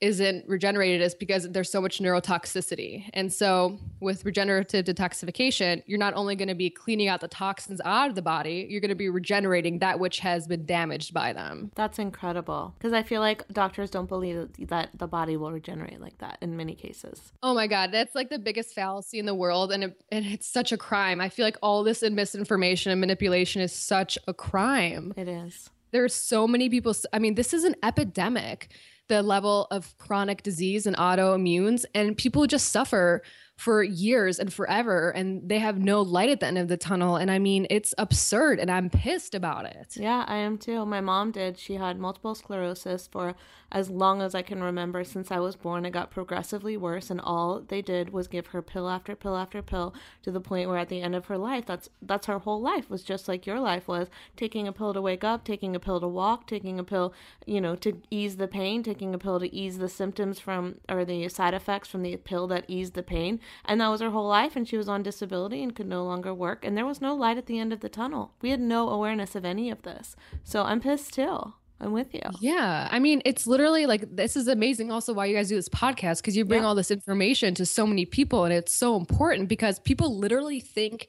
isn't 0.00 0.48
regenerated 0.48 1.00
is 1.00 1.14
because 1.14 1.48
there's 1.50 1.70
so 1.70 1.80
much 1.80 1.98
neurotoxicity. 1.98 3.08
And 3.14 3.32
so 3.32 3.78
with 4.00 4.24
regenerative 4.24 4.84
detoxification, 4.84 5.82
you're 5.86 5.98
not 5.98 6.14
only 6.14 6.36
going 6.36 6.48
to 6.48 6.54
be 6.54 6.70
cleaning 6.70 7.08
out 7.08 7.20
the 7.20 7.28
toxins 7.28 7.80
out 7.84 8.08
of 8.08 8.14
the 8.14 8.22
body, 8.22 8.66
you're 8.68 8.80
going 8.80 8.90
to 8.90 8.94
be 8.94 9.08
regenerating 9.08 9.80
that 9.80 9.98
which 9.98 10.20
has 10.20 10.46
been 10.46 10.66
damaged 10.66 11.12
by 11.12 11.32
them. 11.32 11.72
That's 11.74 11.98
incredible. 11.98 12.74
Because 12.78 12.92
I 12.92 13.02
feel 13.02 13.20
like 13.20 13.46
doctors 13.48 13.90
don't 13.90 14.08
believe 14.08 14.48
that 14.68 14.90
the 14.94 15.06
body 15.06 15.36
will 15.36 15.52
regenerate 15.52 16.00
like 16.00 16.18
that 16.18 16.38
in 16.40 16.56
many 16.56 16.74
cases. 16.74 17.32
Oh 17.42 17.54
my 17.54 17.66
God, 17.66 17.92
that's 17.92 18.14
like 18.14 18.30
the 18.30 18.38
biggest 18.38 18.74
fallacy 18.74 19.18
in 19.18 19.26
the 19.26 19.34
world. 19.34 19.72
And, 19.72 19.84
it, 19.84 20.00
and 20.12 20.24
it's 20.24 20.46
such 20.46 20.72
a 20.72 20.76
crime. 20.76 21.20
I 21.20 21.28
feel 21.28 21.44
like 21.44 21.58
all 21.62 21.82
this 21.82 22.02
misinformation 22.02 22.92
and 22.92 23.00
manipulation 23.00 23.62
is 23.62 23.72
such 23.72 24.18
a 24.26 24.34
crime. 24.34 25.12
It 25.16 25.28
is. 25.28 25.70
There's 25.90 26.14
so 26.14 26.46
many 26.46 26.68
people. 26.68 26.94
I 27.12 27.18
mean, 27.18 27.34
this 27.34 27.52
is 27.52 27.64
an 27.64 27.74
epidemic, 27.82 28.72
the 29.08 29.22
level 29.22 29.66
of 29.70 29.96
chronic 29.98 30.42
disease 30.42 30.86
and 30.86 30.96
autoimmunes, 30.96 31.84
and 31.94 32.16
people 32.16 32.46
just 32.46 32.70
suffer 32.70 33.22
for 33.58 33.82
years 33.82 34.38
and 34.38 34.52
forever, 34.52 35.10
and 35.10 35.48
they 35.48 35.58
have 35.58 35.80
no 35.80 36.00
light 36.00 36.30
at 36.30 36.38
the 36.38 36.46
end 36.46 36.58
of 36.58 36.68
the 36.68 36.76
tunnel. 36.76 37.16
And 37.16 37.28
I 37.28 37.40
mean, 37.40 37.66
it's 37.70 37.92
absurd, 37.98 38.60
and 38.60 38.70
I'm 38.70 38.88
pissed 38.88 39.34
about 39.34 39.66
it. 39.66 39.96
Yeah, 39.96 40.24
I 40.28 40.36
am 40.36 40.58
too. 40.58 40.86
My 40.86 41.00
mom 41.00 41.32
did. 41.32 41.58
She 41.58 41.74
had 41.74 41.98
multiple 41.98 42.36
sclerosis 42.36 43.08
for 43.08 43.34
as 43.72 43.90
long 43.90 44.22
as 44.22 44.34
I 44.34 44.42
can 44.42 44.62
remember 44.62 45.02
since 45.02 45.32
I 45.32 45.40
was 45.40 45.56
born. 45.56 45.84
It 45.84 45.90
got 45.90 46.12
progressively 46.12 46.76
worse, 46.76 47.10
and 47.10 47.20
all 47.20 47.60
they 47.60 47.82
did 47.82 48.10
was 48.10 48.28
give 48.28 48.46
her 48.48 48.62
pill 48.62 48.88
after 48.88 49.16
pill 49.16 49.36
after 49.36 49.60
pill 49.60 49.92
to 50.22 50.30
the 50.30 50.40
point 50.40 50.68
where 50.68 50.78
at 50.78 50.88
the 50.88 51.02
end 51.02 51.16
of 51.16 51.26
her 51.26 51.36
life, 51.36 51.66
that's 51.66 51.88
that's 52.00 52.26
her 52.26 52.38
whole 52.38 52.60
life 52.60 52.88
was 52.88 53.02
just 53.02 53.26
like 53.26 53.44
your 53.44 53.58
life 53.58 53.88
was, 53.88 54.08
taking 54.36 54.68
a 54.68 54.72
pill 54.72 54.94
to 54.94 55.02
wake 55.02 55.24
up, 55.24 55.42
taking 55.44 55.74
a 55.74 55.80
pill 55.80 56.00
to 56.00 56.06
walk, 56.06 56.46
taking 56.46 56.78
a 56.78 56.84
pill, 56.84 57.12
you 57.44 57.60
know, 57.60 57.74
to 57.74 58.00
ease 58.08 58.36
the 58.36 58.46
pain, 58.46 58.84
taking 58.84 59.14
a 59.14 59.18
pill 59.18 59.40
to 59.40 59.52
ease 59.52 59.78
the 59.78 59.88
symptoms 59.88 60.38
from 60.38 60.76
or 60.88 61.04
the 61.04 61.28
side 61.28 61.54
effects 61.54 61.88
from 61.88 62.02
the 62.02 62.16
pill 62.16 62.46
that 62.46 62.64
eased 62.68 62.94
the 62.94 63.02
pain. 63.02 63.40
And 63.64 63.80
that 63.80 63.88
was 63.88 64.00
her 64.00 64.10
whole 64.10 64.28
life 64.28 64.56
and 64.56 64.66
she 64.68 64.76
was 64.76 64.88
on 64.88 65.02
disability 65.02 65.62
and 65.62 65.74
could 65.74 65.86
no 65.86 66.04
longer 66.04 66.32
work 66.34 66.64
and 66.64 66.76
there 66.76 66.86
was 66.86 67.00
no 67.00 67.14
light 67.14 67.38
at 67.38 67.46
the 67.46 67.58
end 67.58 67.72
of 67.72 67.80
the 67.80 67.88
tunnel. 67.88 68.32
We 68.42 68.50
had 68.50 68.60
no 68.60 68.88
awareness 68.88 69.34
of 69.34 69.44
any 69.44 69.70
of 69.70 69.82
this. 69.82 70.16
So 70.44 70.62
I'm 70.64 70.80
pissed 70.80 71.14
too. 71.14 71.52
I'm 71.80 71.92
with 71.92 72.12
you. 72.12 72.22
Yeah. 72.40 72.88
I 72.90 72.98
mean, 72.98 73.22
it's 73.24 73.46
literally 73.46 73.86
like 73.86 74.04
this 74.16 74.34
is 74.36 74.48
amazing 74.48 74.90
also 74.90 75.12
why 75.12 75.26
you 75.26 75.36
guys 75.36 75.48
do 75.48 75.54
this 75.54 75.68
podcast 75.68 76.16
because 76.18 76.36
you 76.36 76.44
bring 76.44 76.62
Yeah. 76.62 76.68
all 76.68 76.74
this 76.74 76.90
information 76.90 77.54
to 77.54 77.64
so 77.66 77.86
many 77.86 78.04
people 78.04 78.44
and 78.44 78.52
it's 78.52 78.72
so 78.74 78.96
important 78.96 79.48
because 79.48 79.78
people 79.78 80.18
literally 80.18 80.58
think 80.58 81.06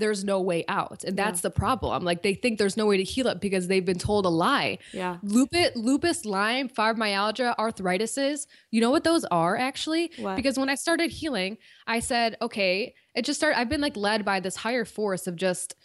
there's 0.00 0.24
no 0.24 0.40
way 0.40 0.64
out. 0.66 1.04
And 1.04 1.16
that's 1.16 1.42
the 1.42 1.50
problem. 1.50 2.02
Like 2.04 2.22
they 2.22 2.34
think 2.34 2.58
there's 2.58 2.76
no 2.76 2.86
way 2.86 2.96
to 2.96 3.04
heal 3.04 3.28
it 3.28 3.40
because 3.40 3.68
they've 3.68 3.84
been 3.84 3.98
told 3.98 4.26
a 4.26 4.28
lie. 4.28 4.78
Yeah. 4.92 5.18
Lupus, 5.22 5.70
lupus, 5.76 6.24
Lyme, 6.24 6.68
fibromyalgia, 6.68 7.54
arthritises, 7.56 8.46
you 8.70 8.80
know 8.80 8.90
what 8.90 9.04
those 9.04 9.24
are 9.26 9.56
actually? 9.56 10.10
What? 10.16 10.36
Because 10.36 10.58
when 10.58 10.68
I 10.68 10.74
started 10.74 11.10
healing, 11.10 11.58
I 11.86 12.00
said, 12.00 12.36
okay, 12.42 12.94
it 13.14 13.24
just 13.24 13.38
started, 13.38 13.58
I've 13.58 13.68
been 13.68 13.80
like 13.80 13.96
led 13.96 14.24
by 14.24 14.40
this 14.40 14.56
higher 14.56 14.84
force 14.84 15.26
of 15.26 15.36
just, 15.36 15.76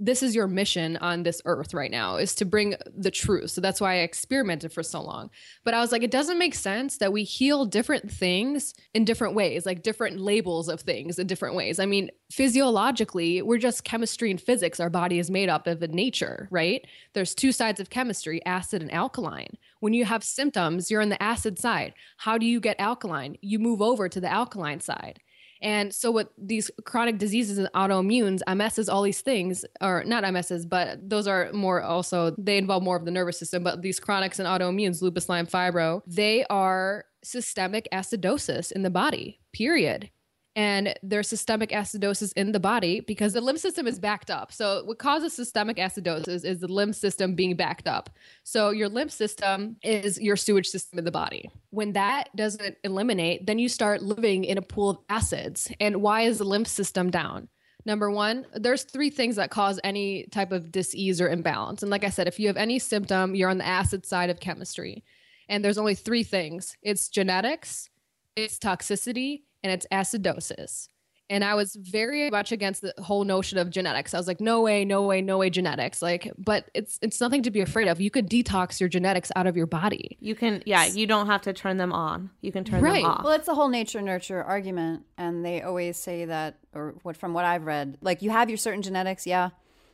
this 0.00 0.22
is 0.22 0.34
your 0.34 0.48
mission 0.48 0.96
on 0.96 1.22
this 1.22 1.40
earth 1.44 1.72
right 1.72 1.90
now 1.90 2.16
is 2.16 2.34
to 2.34 2.44
bring 2.44 2.74
the 2.96 3.10
truth. 3.10 3.50
So 3.50 3.60
that's 3.60 3.80
why 3.80 3.94
I 3.94 3.98
experimented 3.98 4.72
for 4.72 4.82
so 4.82 5.00
long. 5.00 5.30
But 5.64 5.74
I 5.74 5.80
was 5.80 5.92
like, 5.92 6.02
it 6.02 6.10
doesn't 6.10 6.38
make 6.38 6.54
sense 6.54 6.98
that 6.98 7.12
we 7.12 7.22
heal 7.22 7.64
different 7.64 8.10
things 8.10 8.74
in 8.92 9.04
different 9.04 9.34
ways, 9.34 9.64
like 9.64 9.82
different 9.82 10.18
labels 10.18 10.68
of 10.68 10.80
things 10.80 11.18
in 11.18 11.26
different 11.26 11.54
ways. 11.54 11.78
I 11.78 11.86
mean, 11.86 12.10
physiologically, 12.30 13.40
we're 13.42 13.58
just 13.58 13.84
chemistry 13.84 14.30
and 14.30 14.40
physics. 14.40 14.80
Our 14.80 14.90
body 14.90 15.18
is 15.20 15.30
made 15.30 15.48
up 15.48 15.66
of 15.68 15.82
in 15.82 15.92
nature, 15.92 16.48
right? 16.50 16.84
There's 17.12 17.34
two 17.34 17.52
sides 17.52 17.78
of 17.78 17.90
chemistry, 17.90 18.44
acid 18.44 18.82
and 18.82 18.92
alkaline. 18.92 19.56
When 19.78 19.94
you 19.94 20.04
have 20.04 20.24
symptoms, 20.24 20.90
you're 20.90 21.02
on 21.02 21.10
the 21.10 21.22
acid 21.22 21.58
side. 21.58 21.94
How 22.16 22.36
do 22.36 22.46
you 22.46 22.58
get 22.58 22.80
alkaline? 22.80 23.36
You 23.42 23.60
move 23.60 23.80
over 23.80 24.08
to 24.08 24.20
the 24.20 24.32
alkaline 24.32 24.80
side. 24.80 25.20
And 25.62 25.94
so, 25.94 26.10
what 26.10 26.32
these 26.38 26.70
chronic 26.84 27.18
diseases 27.18 27.58
and 27.58 27.68
autoimmunes, 27.74 28.40
MSs, 28.46 28.92
all 28.92 29.02
these 29.02 29.20
things, 29.20 29.64
are 29.80 30.04
not 30.04 30.24
MSs, 30.24 30.68
but 30.68 31.08
those 31.08 31.26
are 31.26 31.50
more 31.52 31.82
also, 31.82 32.34
they 32.38 32.58
involve 32.58 32.82
more 32.82 32.96
of 32.96 33.04
the 33.04 33.10
nervous 33.10 33.38
system. 33.38 33.62
But 33.62 33.82
these 33.82 34.00
chronics 34.00 34.38
and 34.38 34.48
autoimmunes, 34.48 35.02
lupus, 35.02 35.28
Lyme, 35.28 35.46
fibro, 35.46 36.02
they 36.06 36.44
are 36.50 37.04
systemic 37.22 37.88
acidosis 37.92 38.72
in 38.72 38.82
the 38.82 38.90
body, 38.90 39.40
period 39.52 40.10
and 40.56 40.94
there's 41.02 41.28
systemic 41.28 41.70
acidosis 41.70 42.32
in 42.34 42.52
the 42.52 42.60
body 42.60 43.00
because 43.00 43.32
the 43.32 43.40
lymph 43.40 43.58
system 43.58 43.86
is 43.86 43.98
backed 43.98 44.30
up. 44.30 44.52
So 44.52 44.84
what 44.84 44.98
causes 44.98 45.32
systemic 45.32 45.78
acidosis 45.78 46.44
is 46.44 46.60
the 46.60 46.68
lymph 46.68 46.94
system 46.94 47.34
being 47.34 47.56
backed 47.56 47.88
up. 47.88 48.10
So 48.44 48.70
your 48.70 48.88
lymph 48.88 49.10
system 49.10 49.76
is 49.82 50.20
your 50.20 50.36
sewage 50.36 50.68
system 50.68 50.98
in 50.98 51.04
the 51.04 51.10
body. 51.10 51.50
When 51.70 51.92
that 51.94 52.34
doesn't 52.36 52.76
eliminate, 52.84 53.46
then 53.46 53.58
you 53.58 53.68
start 53.68 54.02
living 54.02 54.44
in 54.44 54.58
a 54.58 54.62
pool 54.62 54.90
of 54.90 54.98
acids. 55.08 55.70
And 55.80 56.02
why 56.02 56.22
is 56.22 56.38
the 56.38 56.44
lymph 56.44 56.68
system 56.68 57.10
down? 57.10 57.48
Number 57.84 58.10
one, 58.10 58.46
there's 58.54 58.84
three 58.84 59.10
things 59.10 59.36
that 59.36 59.50
cause 59.50 59.78
any 59.84 60.24
type 60.30 60.52
of 60.52 60.72
disease 60.72 61.20
or 61.20 61.28
imbalance. 61.28 61.82
And 61.82 61.90
like 61.90 62.04
I 62.04 62.10
said, 62.10 62.28
if 62.28 62.38
you 62.38 62.46
have 62.46 62.56
any 62.56 62.78
symptom, 62.78 63.34
you're 63.34 63.50
on 63.50 63.58
the 63.58 63.66
acid 63.66 64.06
side 64.06 64.30
of 64.30 64.40
chemistry. 64.40 65.04
And 65.48 65.62
there's 65.62 65.78
only 65.78 65.94
three 65.94 66.22
things 66.22 66.76
it's 66.80 67.08
genetics, 67.08 67.90
it's 68.36 68.58
toxicity, 68.58 69.42
and 69.64 69.72
it's 69.72 69.86
acidosis. 69.90 70.86
And 71.30 71.42
I 71.42 71.54
was 71.54 71.74
very 71.76 72.28
much 72.30 72.52
against 72.52 72.82
the 72.82 72.92
whole 73.02 73.24
notion 73.24 73.56
of 73.56 73.70
genetics. 73.70 74.12
I 74.12 74.18
was 74.18 74.26
like, 74.28 74.42
no 74.42 74.60
way, 74.60 74.84
no 74.84 75.00
way, 75.02 75.22
no 75.22 75.38
way 75.38 75.48
genetics. 75.48 76.02
Like, 76.02 76.30
but 76.36 76.70
it's 76.74 76.98
it's 77.00 77.18
nothing 77.18 77.42
to 77.44 77.50
be 77.50 77.60
afraid 77.62 77.88
of. 77.88 77.98
You 77.98 78.10
could 78.10 78.28
detox 78.28 78.78
your 78.78 78.90
genetics 78.90 79.32
out 79.34 79.46
of 79.46 79.56
your 79.56 79.66
body. 79.66 80.18
You 80.20 80.34
can 80.34 80.62
yeah, 80.66 80.84
you 80.84 81.06
don't 81.06 81.26
have 81.26 81.40
to 81.42 81.54
turn 81.54 81.78
them 81.78 81.94
on. 81.94 82.28
You 82.42 82.52
can 82.52 82.62
turn 82.62 82.82
Right. 82.82 82.96
them 83.02 83.10
off. 83.10 83.24
Well, 83.24 83.32
it's 83.32 83.46
the 83.46 83.54
whole 83.54 83.70
nature 83.70 84.02
nurture 84.02 84.44
argument, 84.44 85.06
and 85.16 85.42
they 85.42 85.62
always 85.62 85.96
say 85.96 86.26
that, 86.26 86.58
or 86.74 86.94
what 87.04 87.16
from 87.16 87.32
what 87.32 87.46
I've 87.46 87.64
read, 87.64 87.96
like 88.02 88.20
you 88.20 88.28
have 88.28 88.50
your 88.50 88.58
certain 88.58 88.82
genetics, 88.82 89.26
yeah. 89.26 89.48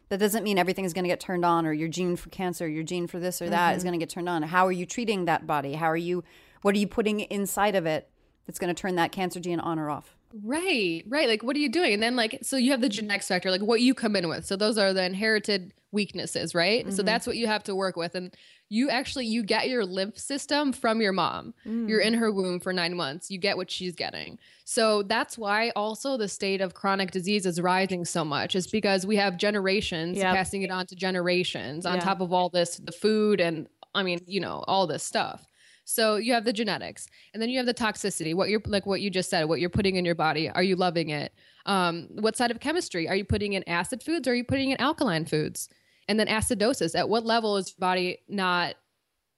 That 0.09 0.18
doesn't 0.18 0.43
mean 0.43 0.59
everything 0.59 0.85
is 0.85 0.93
going 0.93 1.05
to 1.05 1.09
get 1.09 1.21
turned 1.21 1.45
on, 1.45 1.64
or 1.64 1.73
your 1.73 1.87
gene 1.87 2.16
for 2.16 2.29
cancer, 2.31 2.66
your 2.66 2.83
gene 2.83 3.07
for 3.07 3.21
this 3.21 3.41
or 3.41 3.49
that 3.51 3.77
is 3.77 3.83
Mhm. 3.83 3.87
going 3.87 3.93
to 3.93 3.99
get 4.05 4.11
turned 4.11 4.29
on. 4.29 4.43
How 4.43 4.66
are 4.66 4.73
you 4.73 4.85
treating 4.85 5.27
that 5.27 5.47
body? 5.47 5.75
How 5.75 5.87
are 5.87 5.97
you? 5.97 6.25
What 6.62 6.75
are 6.75 6.79
you 6.79 6.89
putting 6.89 7.21
inside 7.21 7.77
of 7.77 7.87
it 7.87 8.10
that's 8.47 8.59
going 8.59 8.74
to 8.74 8.80
turn 8.80 8.97
that 8.97 9.12
cancer 9.12 9.41
gene 9.41 9.61
on 9.61 9.78
or 9.78 9.91
off? 9.91 10.16
Right, 10.45 11.03
right. 11.09 11.28
Like, 11.28 11.43
what 11.43 11.57
are 11.57 11.61
you 11.61 11.68
doing? 11.68 11.93
And 11.93 12.03
then, 12.03 12.14
like, 12.14 12.38
so 12.43 12.57
you 12.57 12.70
have 12.70 12.80
the 12.80 12.88
genetics 12.88 13.26
factor, 13.28 13.51
like 13.51 13.62
what 13.62 13.80
you 13.80 13.95
come 13.95 14.14
in 14.14 14.28
with. 14.28 14.45
So 14.47 14.55
those 14.57 14.78
are 14.78 14.93
the 14.93 15.03
inherited 15.05 15.74
weaknesses, 15.93 16.55
right? 16.55 16.93
So 16.93 17.03
Mhm. 17.03 17.07
that's 17.07 17.26
what 17.26 17.36
you 17.36 17.49
have 17.49 17.64
to 17.64 17.74
work 17.74 17.97
with. 17.97 18.14
And 18.14 18.32
you 18.68 18.88
actually 18.88 19.26
you 19.26 19.43
get 19.43 19.68
your 19.68 19.84
lymph 19.84 20.16
system 20.16 20.72
from 20.72 21.01
your 21.01 21.12
mom. 21.12 21.53
You're 21.64 22.01
Mm. 22.01 22.05
in 22.07 22.14
her 22.14 22.30
womb 22.30 22.61
for 22.61 22.72
nine 22.72 22.95
months. 22.95 23.28
You 23.28 23.38
get 23.38 23.57
what 23.57 23.68
she's 23.72 23.97
getting. 23.97 24.38
So 24.64 25.03
that's 25.03 25.36
why 25.36 25.70
also 25.74 26.16
the 26.16 26.28
state 26.28 26.61
of 26.61 26.74
chronic 26.74 27.11
disease 27.11 27.45
is 27.45 27.61
rising 27.61 28.05
so 28.05 28.24
much. 28.24 28.55
Is 28.55 28.68
because 28.68 29.05
we 29.05 29.16
have 29.16 29.36
generations 29.36 30.18
Yep. 30.18 30.32
passing 30.36 30.62
it 30.62 30.70
on 30.70 30.86
to 30.86 30.95
generations 30.95 31.84
on 31.84 31.97
Yeah. 31.97 32.05
top 32.05 32.20
of 32.20 32.32
all 32.32 32.49
this, 32.49 32.76
the 32.76 32.93
food 32.93 33.41
and 33.41 33.66
I 33.93 34.05
mean, 34.05 34.20
you 34.28 34.38
know, 34.38 34.62
all 34.68 34.86
this 34.86 35.03
stuff. 35.03 35.45
So 35.91 36.16
you 36.16 36.32
have 36.34 36.45
the 36.45 36.53
genetics, 36.53 37.09
and 37.34 37.43
then 37.43 37.49
you 37.51 37.59
have 37.59 37.66
the 37.66 37.74
toxicity. 37.74 38.34
What 38.34 38.49
you're 38.49 38.62
like, 38.66 38.86
what 38.86 39.01
you 39.01 39.11
just 39.11 39.28
said, 39.28 39.45
what 39.45 39.61
you're 39.61 39.70
putting 39.70 39.97
in 39.97 40.05
your 40.05 40.14
body. 40.14 40.49
Are 40.49 40.62
you 40.62 40.76
loving 40.76 41.11
it? 41.11 41.34
Um, 41.66 42.09
what 42.12 42.36
side 42.36 42.51
of 42.51 42.61
chemistry 42.61 43.09
are 43.09 43.16
you 43.16 43.24
putting 43.24 43.55
in? 43.55 43.68
Acid 43.68 44.03
foods? 44.03 44.28
Or 44.28 44.32
are 44.32 44.34
you 44.34 44.45
putting 44.45 44.70
in 44.70 44.80
alkaline 44.80 45.24
foods? 45.24 45.68
And 46.09 46.18
then 46.18 46.28
acidosis. 46.28 46.99
At 46.99 47.09
what 47.09 47.24
level 47.24 47.57
is 47.57 47.70
your 47.70 47.80
body 47.80 48.18
not 48.28 48.76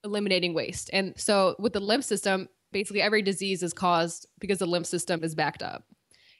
eliminating 0.05 0.53
waste? 0.55 0.91
And 0.93 1.15
so 1.17 1.57
with 1.59 1.73
the 1.73 1.81
lymph 1.81 2.05
system, 2.05 2.49
basically 2.71 3.03
every 3.03 3.23
disease 3.23 3.63
is 3.63 3.73
caused 3.73 4.27
because 4.39 4.59
the 4.59 4.67
lymph 4.67 4.87
system 4.87 5.25
is 5.25 5.35
backed 5.35 5.63
up. 5.63 5.85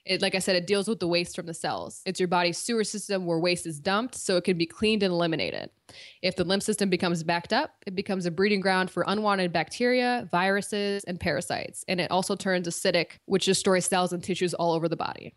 It, 0.05 0.21
like 0.21 0.35
I 0.35 0.41
said, 0.41 0.57
it 0.57 0.67
deals 0.67 0.89
with 0.89 0.99
the 0.99 1.07
waste 1.07 1.37
from 1.37 1.47
the 1.47 1.55
cells. 1.55 2.03
It's 2.05 2.19
your 2.19 2.29
body's 2.29 2.59
sewer 2.59 2.83
system 2.83 3.25
where 3.25 3.39
waste 3.39 3.67
is 3.67 3.79
dumped 3.79 4.17
so 4.17 4.37
it 4.37 4.45
can 4.45 4.59
be 4.59 4.67
cleaned 4.67 5.03
and 5.03 5.13
eliminated. 5.13 5.71
If 6.23 6.35
the 6.37 6.45
lymph 6.45 6.65
system 6.65 6.91
becomes 6.91 7.23
backed 7.23 7.53
up, 7.53 7.71
it 7.87 7.95
becomes 7.95 8.27
a 8.27 8.31
breeding 8.31 8.61
ground 8.61 8.91
for 8.91 9.05
unwanted 9.07 9.53
bacteria, 9.53 10.29
viruses, 10.33 11.05
and 11.05 11.21
parasites. 11.21 11.85
And 11.87 12.01
it 12.01 12.11
also 12.11 12.35
turns 12.35 12.67
acidic, 12.67 13.19
which 13.27 13.45
destroys 13.45 13.87
cells 13.87 14.13
and 14.13 14.23
tissues 14.23 14.55
all 14.55 14.73
over 14.73 14.89
the 14.89 14.97
body. 14.97 15.35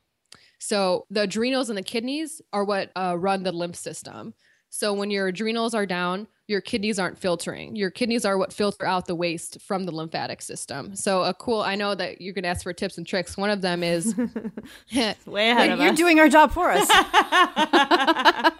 So 0.59 1.05
the 1.09 1.21
adrenals 1.21 1.69
and 1.69 1.77
the 1.77 1.83
kidneys 1.83 2.41
are 2.51 2.63
what 2.63 2.91
uh, 2.95 3.15
run 3.19 3.43
the 3.43 3.51
lymph 3.51 3.75
system. 3.75 4.33
So 4.69 4.93
when 4.93 5.11
your 5.11 5.27
adrenals 5.27 5.73
are 5.73 5.85
down, 5.85 6.27
your 6.47 6.61
kidneys 6.61 6.99
aren't 6.99 7.17
filtering. 7.17 7.75
Your 7.75 7.89
kidneys 7.89 8.25
are 8.25 8.37
what 8.37 8.53
filter 8.53 8.85
out 8.85 9.07
the 9.07 9.15
waste 9.15 9.59
from 9.61 9.85
the 9.85 9.91
lymphatic 9.91 10.41
system. 10.41 10.95
So 10.95 11.23
a 11.23 11.33
cool, 11.33 11.61
I 11.61 11.75
know 11.75 11.95
that 11.95 12.21
you're 12.21 12.33
gonna 12.33 12.47
ask 12.49 12.63
for 12.63 12.73
tips 12.73 12.97
and 12.97 13.07
tricks. 13.07 13.37
One 13.37 13.49
of 13.49 13.61
them 13.61 13.83
is 13.83 14.15
way 15.25 15.49
ahead 15.49 15.71
of 15.71 15.79
You're 15.79 15.91
us. 15.91 15.97
doing 15.97 16.19
our 16.19 16.29
job 16.29 16.51
for 16.51 16.71
us. 16.71 16.87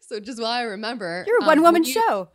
so 0.00 0.20
just 0.20 0.40
while 0.40 0.50
I 0.52 0.62
remember, 0.62 1.24
You're 1.26 1.38
a 1.38 1.42
um, 1.42 1.46
one 1.46 1.62
woman 1.62 1.84
you- 1.84 1.92
show. 1.92 2.28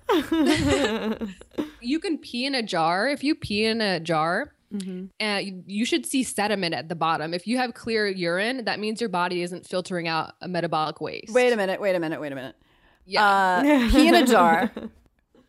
you 1.81 1.99
can 1.99 2.17
pee 2.17 2.45
in 2.45 2.55
a 2.55 2.63
jar. 2.63 3.07
If 3.07 3.23
you 3.23 3.35
pee 3.35 3.65
in 3.65 3.81
a 3.81 3.99
jar, 3.99 4.53
Mm-hmm. 4.71 5.05
uh, 5.25 5.39
you, 5.39 5.63
you 5.65 5.83
should 5.83 6.05
see 6.05 6.21
sediment 6.21 6.75
at 6.75 6.89
the 6.89 6.95
bottom. 6.95 7.33
If 7.33 7.47
you 7.47 7.57
have 7.57 7.73
clear 7.73 8.05
urine, 8.07 8.65
that 8.65 8.79
means 8.79 9.01
your 9.01 9.09
body 9.09 9.41
isn't 9.41 9.65
filtering 9.65 10.07
out 10.07 10.33
a 10.41 10.47
metabolic 10.47 11.01
waste. 11.01 11.33
wait 11.33 11.51
a 11.51 11.57
minute. 11.57 11.81
Wait 11.81 11.95
a 11.95 11.99
minute. 11.99 12.21
Wait 12.21 12.31
a 12.31 12.35
minute. 12.35 12.55
Yeah. 13.09 13.25
Uh, 13.25 13.89
pee 13.91 14.07
in 14.07 14.15
a 14.15 14.25
jar. 14.25 14.71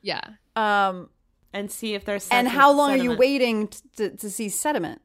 Yeah. 0.02 0.20
Um, 0.56 1.10
and 1.52 1.70
see 1.70 1.94
if 1.94 2.04
there's 2.04 2.28
and 2.30 2.48
how 2.48 2.72
long 2.72 2.92
are 2.92 2.96
you 2.96 3.16
waiting 3.16 3.68
t- 3.68 3.78
to, 3.96 4.16
to 4.16 4.30
see 4.30 4.48
sediment? 4.48 5.00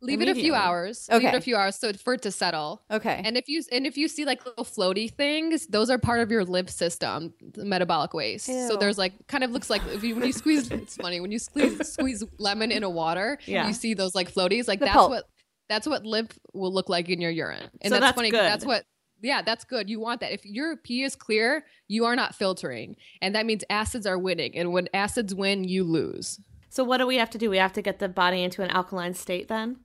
Leave 0.00 0.20
it 0.20 0.28
a 0.28 0.34
few 0.34 0.52
Immediately. 0.52 0.58
hours. 0.58 1.08
Leave 1.10 1.24
it 1.24 1.26
Okay. 1.26 1.36
a 1.36 1.40
few 1.40 1.56
hours 1.56 1.74
so 1.76 1.92
for 1.92 2.14
it 2.14 2.22
to 2.22 2.30
settle. 2.30 2.82
Okay. 2.88 3.20
And 3.24 3.36
if 3.36 3.48
you 3.48 3.62
and 3.72 3.84
if 3.84 3.96
you 3.98 4.06
see 4.06 4.24
like 4.24 4.46
little 4.46 4.64
floaty 4.64 5.12
things, 5.12 5.66
those 5.66 5.90
are 5.90 5.98
part 5.98 6.20
of 6.20 6.30
your 6.30 6.44
lymph 6.44 6.70
system, 6.70 7.34
the 7.52 7.64
metabolic 7.64 8.14
waste. 8.14 8.46
So 8.46 8.76
there's 8.76 8.96
like 8.96 9.26
kind 9.26 9.42
of 9.42 9.50
looks 9.50 9.68
like 9.68 9.82
if 9.88 10.04
you 10.04 10.14
when 10.14 10.24
you 10.24 10.32
squeeze 10.32 10.70
it's 10.70 10.96
funny 10.96 11.20
when 11.20 11.32
you 11.32 11.40
squeeze 11.40 11.92
squeeze 11.92 12.22
lemon 12.38 12.70
in 12.70 12.84
a 12.84 12.90
water, 12.90 13.38
Yeah. 13.44 13.66
you 13.66 13.74
see 13.74 13.94
those 13.94 14.14
like 14.14 14.32
floaties. 14.32 14.68
Like 14.68 14.78
The 14.78 14.84
that's 14.86 14.96
pulp. 14.96 15.10
what 15.10 15.24
that's 15.68 15.86
what 15.88 16.06
lymph 16.06 16.38
will 16.54 16.72
look 16.72 16.88
like 16.88 17.08
in 17.08 17.20
your 17.20 17.32
urine. 17.32 17.68
And 17.82 17.90
So 17.92 17.98
that's, 17.98 18.00
that's 18.00 18.16
funny. 18.16 18.30
'cause 18.30 18.38
good. 18.40 18.46
That's 18.46 18.64
what 18.64 18.84
yeah, 19.20 19.42
that's 19.42 19.64
good. 19.64 19.88
You 19.90 20.00
want 20.00 20.20
that. 20.20 20.32
If 20.32 20.44
your 20.46 20.76
pee 20.76 21.02
is 21.02 21.16
clear, 21.16 21.64
you 21.88 22.04
are 22.04 22.16
not 22.16 22.34
filtering. 22.34 22.96
And 23.20 23.34
that 23.34 23.46
means 23.46 23.64
acids 23.70 24.06
are 24.06 24.18
winning. 24.18 24.56
And 24.56 24.72
when 24.72 24.88
acids 24.94 25.34
win, 25.34 25.64
you 25.64 25.84
lose. 25.84 26.40
So 26.70 26.84
what 26.84 26.98
do 26.98 27.06
we 27.06 27.16
have 27.16 27.30
to 27.30 27.38
do? 27.38 27.50
We 27.50 27.58
have 27.58 27.72
to 27.74 27.82
get 27.82 27.98
the 27.98 28.08
body 28.08 28.42
into 28.42 28.62
an 28.62 28.70
alkaline 28.70 29.14
state 29.14 29.48
then? 29.48 29.78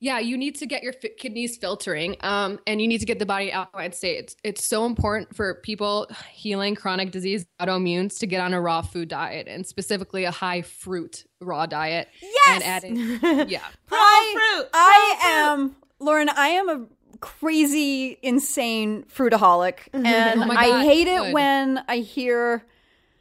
Yeah, 0.00 0.20
you 0.20 0.38
need 0.38 0.54
to 0.56 0.66
get 0.66 0.84
your 0.84 0.92
fi- 0.92 1.10
kidneys 1.18 1.56
filtering, 1.56 2.14
um, 2.20 2.60
and 2.68 2.80
you 2.80 2.86
need 2.86 2.98
to 2.98 3.04
get 3.06 3.18
the 3.18 3.26
body 3.26 3.50
alkaline 3.50 3.90
state. 3.90 4.18
It's, 4.18 4.36
it's 4.44 4.64
so 4.64 4.86
important 4.86 5.34
for 5.34 5.54
people 5.54 6.06
healing 6.30 6.76
chronic 6.76 7.10
disease, 7.10 7.44
autoimmunes, 7.60 8.16
to 8.20 8.26
get 8.28 8.40
on 8.40 8.54
a 8.54 8.60
raw 8.60 8.80
food 8.80 9.08
diet, 9.08 9.48
and 9.48 9.66
specifically 9.66 10.22
a 10.22 10.30
high 10.30 10.62
fruit 10.62 11.24
raw 11.40 11.66
diet. 11.66 12.06
And 12.22 12.30
Yes! 12.46 12.62
adding, 12.62 12.96
yeah, 13.48 13.64
I, 13.90 14.32
fruit. 14.60 14.68
I 14.72 15.16
am, 15.24 15.74
Lauren, 15.98 16.28
I 16.28 16.48
am 16.50 16.68
a 16.68 16.86
crazy, 17.20 18.18
insane 18.22 19.04
fruitaholic. 19.14 19.90
Mm-hmm. 19.92 20.06
And 20.06 20.42
Oh 20.44 20.54
I 20.54 20.84
hate 20.84 21.06
it 21.06 21.20
good. 21.22 21.34
when 21.34 21.84
I 21.88 21.98
hear 21.98 22.64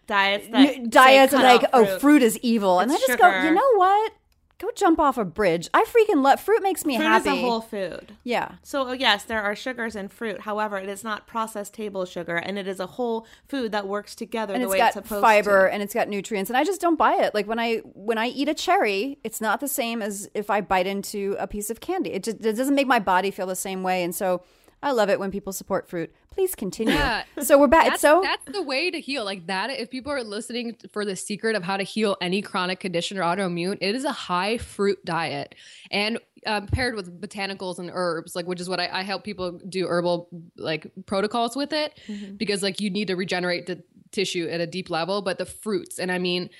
Diets 0.08 0.48
that 0.50 0.76
n- 0.76 0.89
diets 0.89 1.34
like, 1.34 1.66
oh, 1.74 1.86
fruit. 1.86 2.02
fruit 2.02 2.22
is 2.24 2.39
evil. 2.41 2.80
And 2.80 2.91
It's 2.91 3.04
I 3.04 3.08
just 3.08 3.20
go, 3.20 3.30
sugar. 3.30 3.45
you 3.48 3.54
know 3.54 3.72
what? 3.76 4.14
Go 4.60 4.70
jump 4.76 4.99
off 4.99 5.20
a 5.20 5.24
bridge. 5.26 5.70
I 5.72 5.86
freaking 5.86 6.24
love 6.24 6.39
fruit 6.39 6.64
makes 6.64 6.84
me 6.84 6.97
Fruit 6.97 7.05
happy. 7.05 7.30
is 7.30 7.38
a 7.38 7.41
whole 7.41 7.62
food. 7.62 8.14
yeah. 8.24 8.53
So 8.64 8.88
uh, 8.89 8.93
yes, 8.93 9.24
there 9.24 9.41
are 9.43 9.55
sugars 9.55 9.95
in 9.95 10.08
fruit. 10.08 10.41
However, 10.41 10.80
it 10.80 10.89
is 10.89 11.03
not 11.03 11.28
processed 11.28 11.76
table 11.76 12.05
sugar, 12.05 12.38
and 12.38 12.58
it 12.58 12.68
is 12.68 12.80
a 12.80 12.88
whole 12.88 13.28
food 13.47 13.72
that 13.74 13.88
works 13.88 14.16
together 14.16 14.55
and 14.55 14.64
the 14.64 14.66
it's 14.66 14.72
way 14.72 14.78
got 14.80 14.88
it's 14.95 15.08
supposed 15.08 15.22
fiber 15.22 15.68
to. 15.68 15.74
and 15.74 15.84
it's 15.84 15.93
got 15.93 16.08
nutrients 16.10 16.49
and 16.49 16.58
i 16.58 16.64
just 16.64 16.82
don't 16.82 16.97
buy 16.97 17.14
it 17.18 17.34
like 17.36 17.47
when 17.47 17.60
i 17.60 17.78
when 17.93 18.18
i 18.18 18.28
eat 18.28 18.49
a 18.49 18.53
cherry 18.53 19.20
it's 19.24 19.39
not 19.39 19.60
the 19.60 19.68
same 19.68 20.01
as 20.01 20.28
if 20.34 20.49
i 20.49 20.60
bite 20.60 20.88
into 20.88 21.36
a 21.39 21.45
piece 21.47 21.70
of 21.70 21.80
candy 21.80 22.12
it 22.14 22.24
just 22.24 22.43
it 22.43 22.53
doesn't 22.53 22.76
make 22.76 22.88
my 22.88 22.99
body 22.99 23.30
feel 23.32 23.45
the 23.45 23.55
same 23.55 23.84
way 23.84 24.03
and 24.03 24.16
so 24.16 24.41
i 24.84 24.91
love 24.91 25.09
it 25.09 25.19
when 25.19 25.32
people 25.32 25.51
support 25.53 25.89
fruit 25.89 26.13
please 26.30 26.53
continue 26.55 26.93
Yeah. 26.93 27.23
so 27.41 27.57
we're 27.57 27.67
back 27.67 27.88
that's, 27.88 28.01
so 28.01 28.21
that's 28.23 28.45
the 28.45 28.61
way 28.61 28.91
to 28.91 28.99
heal. 28.99 29.25
Like 29.25 29.47
that, 29.47 29.71
if 29.71 29.89
people 29.89 30.11
are 30.11 30.23
listening 30.23 30.75
for 30.91 31.03
the 31.03 31.15
secret 31.15 31.55
of 31.55 31.63
how 31.63 31.78
to 31.78 31.84
heal 31.84 32.15
any 32.21 32.43
chronic 32.43 32.80
condition 32.80 33.17
or 33.17 33.21
autoimmune, 33.23 33.80
it 33.82 33.95
is 33.95 34.05
a 34.05 34.11
high 34.11 34.59
fruit 34.59 35.03
diet 35.03 35.55
and 35.89 36.19
um, 36.45 36.67
paired 36.67 36.93
with 36.93 37.19
botanicals 37.19 37.80
and 37.80 37.89
herbs, 37.91 38.36
like 38.36 38.45
which 38.45 38.61
is 38.61 38.69
what 38.69 38.80
I, 38.80 38.88
I 38.99 39.01
help 39.01 39.23
people 39.23 39.59
do 39.67 39.88
herbal 39.88 40.30
like 40.57 40.91
protocols 41.07 41.55
with 41.55 41.73
it 41.73 41.99
because 42.38 42.61
like 42.61 42.80
you 42.80 42.91
need 42.91 43.07
to 43.07 43.15
regenerate 43.15 43.65
the 43.65 43.82
tissue 44.11 44.47
at 44.47 44.61
a 44.61 44.67
deep 44.67 44.91
level. 44.91 45.23
But 45.23 45.39
the 45.39 45.45
fruits, 45.47 45.97
and 45.97 46.11
I 46.11 46.19
mean, 46.19 46.51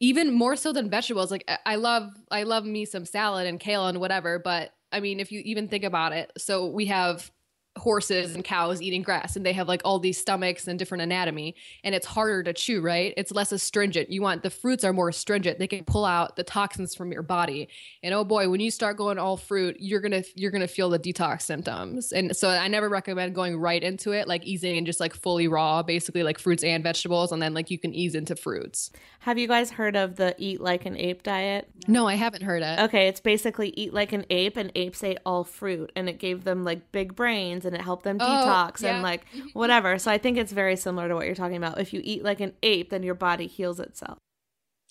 even 0.00 0.32
more 0.32 0.56
so 0.56 0.72
than 0.72 0.88
vegetables. 0.88 1.30
Like 1.30 1.46
I 1.66 1.74
love, 1.74 2.08
I 2.30 2.44
love 2.44 2.64
me 2.64 2.86
some 2.86 3.04
salad 3.04 3.46
and 3.46 3.60
kale 3.60 3.88
and 3.88 4.00
whatever. 4.00 4.38
But 4.38 4.72
I 4.90 5.00
mean, 5.00 5.20
if 5.20 5.30
you 5.30 5.42
even 5.44 5.68
think 5.68 5.84
about 5.84 6.12
it, 6.14 6.32
so 6.38 6.66
we 6.66 6.86
have 6.86 7.30
horses 7.78 8.34
and 8.34 8.44
cows 8.44 8.82
eating 8.82 9.02
grass 9.02 9.34
and 9.34 9.46
they 9.46 9.52
have 9.52 9.66
like 9.66 9.80
all 9.84 9.98
these 9.98 10.18
stomachs 10.18 10.68
and 10.68 10.78
different 10.78 11.02
anatomy 11.02 11.54
and 11.84 11.94
it's 11.94 12.06
harder 12.06 12.42
to 12.42 12.52
chew 12.52 12.80
right? 12.80 13.14
It's 13.16 13.32
less 13.32 13.50
astringent. 13.52 14.10
You 14.10 14.22
want 14.22 14.42
the 14.42 14.50
fruits 14.50 14.84
are 14.84 14.92
more 14.92 15.08
astringent. 15.08 15.58
They 15.58 15.66
can 15.66 15.84
pull 15.84 16.04
out 16.04 16.36
the 16.36 16.44
toxins 16.44 16.94
from 16.94 17.12
your 17.12 17.22
body. 17.22 17.68
And 18.02 18.14
oh 18.14 18.24
boy 18.24 18.48
when 18.48 18.60
you 18.60 18.70
start 18.70 18.96
going 18.96 19.18
all 19.18 19.36
fruit 19.36 19.76
you're 19.78 20.00
gonna 20.00 20.22
you're 20.34 20.50
gonna 20.50 20.68
feel 20.68 20.90
the 20.90 20.98
detox 20.98 21.42
symptoms. 21.42 22.12
And 22.12 22.36
so 22.36 22.48
i 22.48 22.68
never 22.68 22.88
recommend 22.88 23.34
going 23.34 23.58
right 23.58 23.82
into 23.82 24.12
it 24.12 24.28
like 24.28 24.44
easing 24.44 24.76
and 24.76 24.86
just 24.86 25.00
like 25.00 25.14
fully 25.14 25.48
raw 25.48 25.82
basically 25.82 26.22
like 26.22 26.38
fruits 26.38 26.62
and 26.62 26.82
vegetables 26.82 27.32
and 27.32 27.40
then 27.40 27.54
like 27.54 27.70
you 27.70 27.78
can 27.78 27.94
ease 27.94 28.14
into 28.14 28.36
fruits. 28.36 28.90
Have 29.20 29.38
you 29.38 29.48
guys 29.48 29.70
heard 29.70 29.96
of 29.96 30.16
the 30.16 30.34
eat 30.38 30.60
like 30.60 30.84
an 30.86 30.96
ape 30.96 31.22
diet? 31.22 31.68
no 31.88 32.06
i 32.06 32.14
haven't 32.14 32.42
heard 32.42 32.62
it. 32.62 32.78
Okay, 32.80 33.08
it's 33.08 33.20
basically 33.20 33.72
eat 33.76 33.94
like 33.94 34.12
an 34.12 34.24
ape, 34.30 34.56
and 34.56 34.72
apes 34.74 35.02
ate 35.02 35.18
all 35.24 35.44
fruit, 35.44 35.90
and 35.96 36.08
it 36.08 36.18
gave 36.18 36.44
them 36.44 36.64
like 36.64 36.92
big 36.92 37.14
brains, 37.14 37.61
and 37.64 37.74
it 37.74 37.80
helped 37.80 38.04
them 38.04 38.18
Oh, 38.20 38.24
detox 38.26 38.82
yeah. 38.82 38.94
and 38.94 39.02
like 39.02 39.26
whatever. 39.52 39.98
So 39.98 40.10
I 40.10 40.18
think 40.18 40.38
it's 40.38 40.52
very 40.52 40.76
similar 40.76 41.08
to 41.08 41.14
what 41.14 41.26
you're 41.26 41.34
talking 41.34 41.56
about. 41.56 41.80
If 41.80 41.92
you 41.92 42.00
eat 42.04 42.22
like 42.24 42.40
an 42.40 42.54
ape, 42.62 42.90
then 42.90 43.02
your 43.02 43.14
body 43.14 43.46
heals 43.46 43.80
itself. 43.80 44.18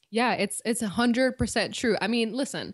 Yeah, 0.09 0.33
it's 0.33 0.61
it's 0.65 0.81
a 0.81 0.87
hundred 0.89 1.37
percent 1.37 1.73
true. 1.73 1.95
I 2.01 2.07
mean, 2.07 2.33
listen, 2.33 2.73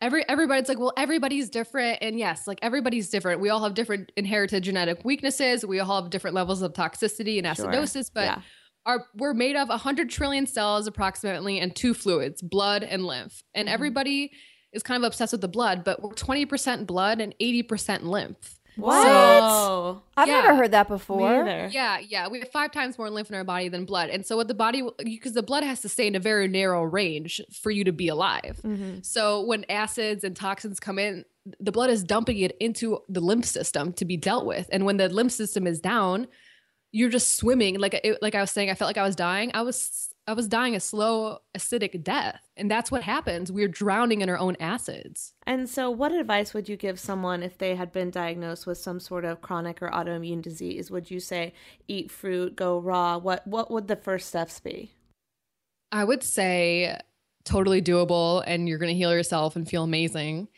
every 0.00 0.28
everybody's 0.28 0.68
like, 0.68 0.78
well, 0.78 0.92
everybody's 0.96 1.48
different, 1.48 1.98
and 2.02 2.18
yes, 2.18 2.46
like 2.48 2.58
everybody's 2.62 3.08
different. 3.10 3.40
We 3.40 3.48
all 3.50 3.62
have 3.62 3.74
different 3.74 4.10
inherited 4.16 4.64
genetic 4.64 5.04
weaknesses. 5.04 5.64
We 5.64 5.78
all 5.80 6.02
have 6.02 6.10
different 6.10 6.34
levels 6.34 6.62
of 6.62 6.72
toxicity 6.72 7.38
and 7.42 7.56
Sure. 7.56 7.66
acidosis, 7.66 8.10
but 8.12 8.24
Yeah. 8.24 8.40
our 8.86 9.06
we're 9.14 9.34
made 9.34 9.54
of 9.54 9.68
hundred 9.68 10.10
trillion 10.10 10.46
cells 10.46 10.88
approximately, 10.88 11.60
and 11.60 11.74
two 11.76 11.94
fluids, 11.94 12.42
blood 12.42 12.82
and 12.82 13.04
lymph. 13.06 13.42
And 13.54 13.68
Mm-hmm. 13.68 13.74
everybody 13.74 14.32
is 14.72 14.82
kind 14.82 15.00
of 15.04 15.06
obsessed 15.06 15.30
with 15.30 15.42
the 15.42 15.46
blood, 15.48 15.84
but 15.84 16.02
we're 16.02 16.12
twenty 16.14 16.44
percent 16.44 16.88
blood 16.88 17.20
and 17.20 17.32
eighty 17.38 17.62
percent 17.62 18.04
lymph. 18.04 18.58
What? 18.76 19.06
Whoa. 19.06 20.02
I've 20.16 20.26
Yeah. 20.28 20.40
never 20.42 20.56
heard 20.56 20.72
that 20.72 20.88
before. 20.88 21.32
either. 21.42 21.68
Yeah, 21.72 21.98
yeah. 21.98 22.28
We 22.28 22.40
have 22.40 22.50
five 22.50 22.72
times 22.72 22.98
more 22.98 23.08
lymph 23.10 23.28
in 23.30 23.36
our 23.36 23.44
body 23.44 23.68
than 23.68 23.84
blood. 23.84 24.10
And 24.10 24.26
so, 24.26 24.36
what 24.36 24.48
the 24.48 24.54
body, 24.54 24.82
because 25.02 25.32
the 25.32 25.42
blood 25.42 25.62
has 25.62 25.80
to 25.82 25.88
stay 25.88 26.06
in 26.06 26.14
a 26.14 26.20
very 26.20 26.48
narrow 26.48 26.82
range 26.82 27.40
for 27.52 27.70
you 27.70 27.84
to 27.84 27.92
be 27.92 28.08
alive. 28.08 28.60
Mm-hmm. 28.64 28.98
So, 29.02 29.42
when 29.44 29.64
acids 29.68 30.24
and 30.24 30.34
toxins 30.34 30.80
come 30.80 30.98
in, 30.98 31.24
the 31.60 31.72
blood 31.72 31.90
is 31.90 32.02
dumping 32.02 32.38
it 32.38 32.56
into 32.58 32.98
the 33.08 33.20
lymph 33.20 33.44
system 33.44 33.92
to 33.94 34.04
be 34.04 34.16
dealt 34.16 34.46
with. 34.46 34.68
And 34.72 34.84
when 34.84 34.96
the 34.96 35.08
lymph 35.08 35.32
system 35.32 35.66
is 35.66 35.80
down, 35.80 36.26
you're 36.90 37.10
just 37.10 37.36
swimming. 37.36 37.78
Like, 37.78 37.94
it, 38.02 38.18
like 38.22 38.34
I 38.34 38.40
was 38.40 38.50
saying, 38.50 38.70
I 38.70 38.74
felt 38.74 38.88
like 38.88 38.98
I 38.98 39.02
was 39.04 39.16
dying. 39.16 39.50
I 39.54 39.62
was, 39.62 40.13
I 40.26 40.32
was 40.32 40.48
dying 40.48 40.74
a 40.74 40.80
slow 40.80 41.40
acidic 41.56 42.02
death. 42.02 42.48
And 42.56 42.70
that's 42.70 42.90
what 42.90 43.02
happens. 43.02 43.52
We're 43.52 43.68
drowning 43.68 44.22
in 44.22 44.28
our 44.30 44.38
own 44.38 44.56
acids. 44.58 45.34
And 45.46 45.68
so, 45.68 45.90
what 45.90 46.12
advice 46.12 46.54
would 46.54 46.68
you 46.68 46.76
give 46.76 46.98
someone 46.98 47.42
if 47.42 47.58
they 47.58 47.76
had 47.76 47.92
been 47.92 48.10
diagnosed 48.10 48.66
with 48.66 48.78
some 48.78 49.00
sort 49.00 49.24
of 49.24 49.42
chronic 49.42 49.82
or 49.82 49.90
autoimmune 49.90 50.40
disease? 50.40 50.90
Would 50.90 51.10
you 51.10 51.20
say 51.20 51.52
eat 51.88 52.10
fruit, 52.10 52.56
go 52.56 52.78
raw? 52.78 53.18
What 53.18 53.46
What 53.46 53.70
would 53.70 53.88
the 53.88 53.96
first 53.96 54.28
steps 54.28 54.60
be? 54.60 54.92
I 55.92 56.04
would 56.04 56.22
say 56.22 56.98
totally 57.44 57.82
doable 57.82 58.42
and 58.46 58.68
you're 58.68 58.78
going 58.78 58.92
to 58.92 58.96
heal 58.96 59.12
yourself 59.12 59.54
and 59.54 59.68
feel 59.68 59.84
amazing. 59.84 60.48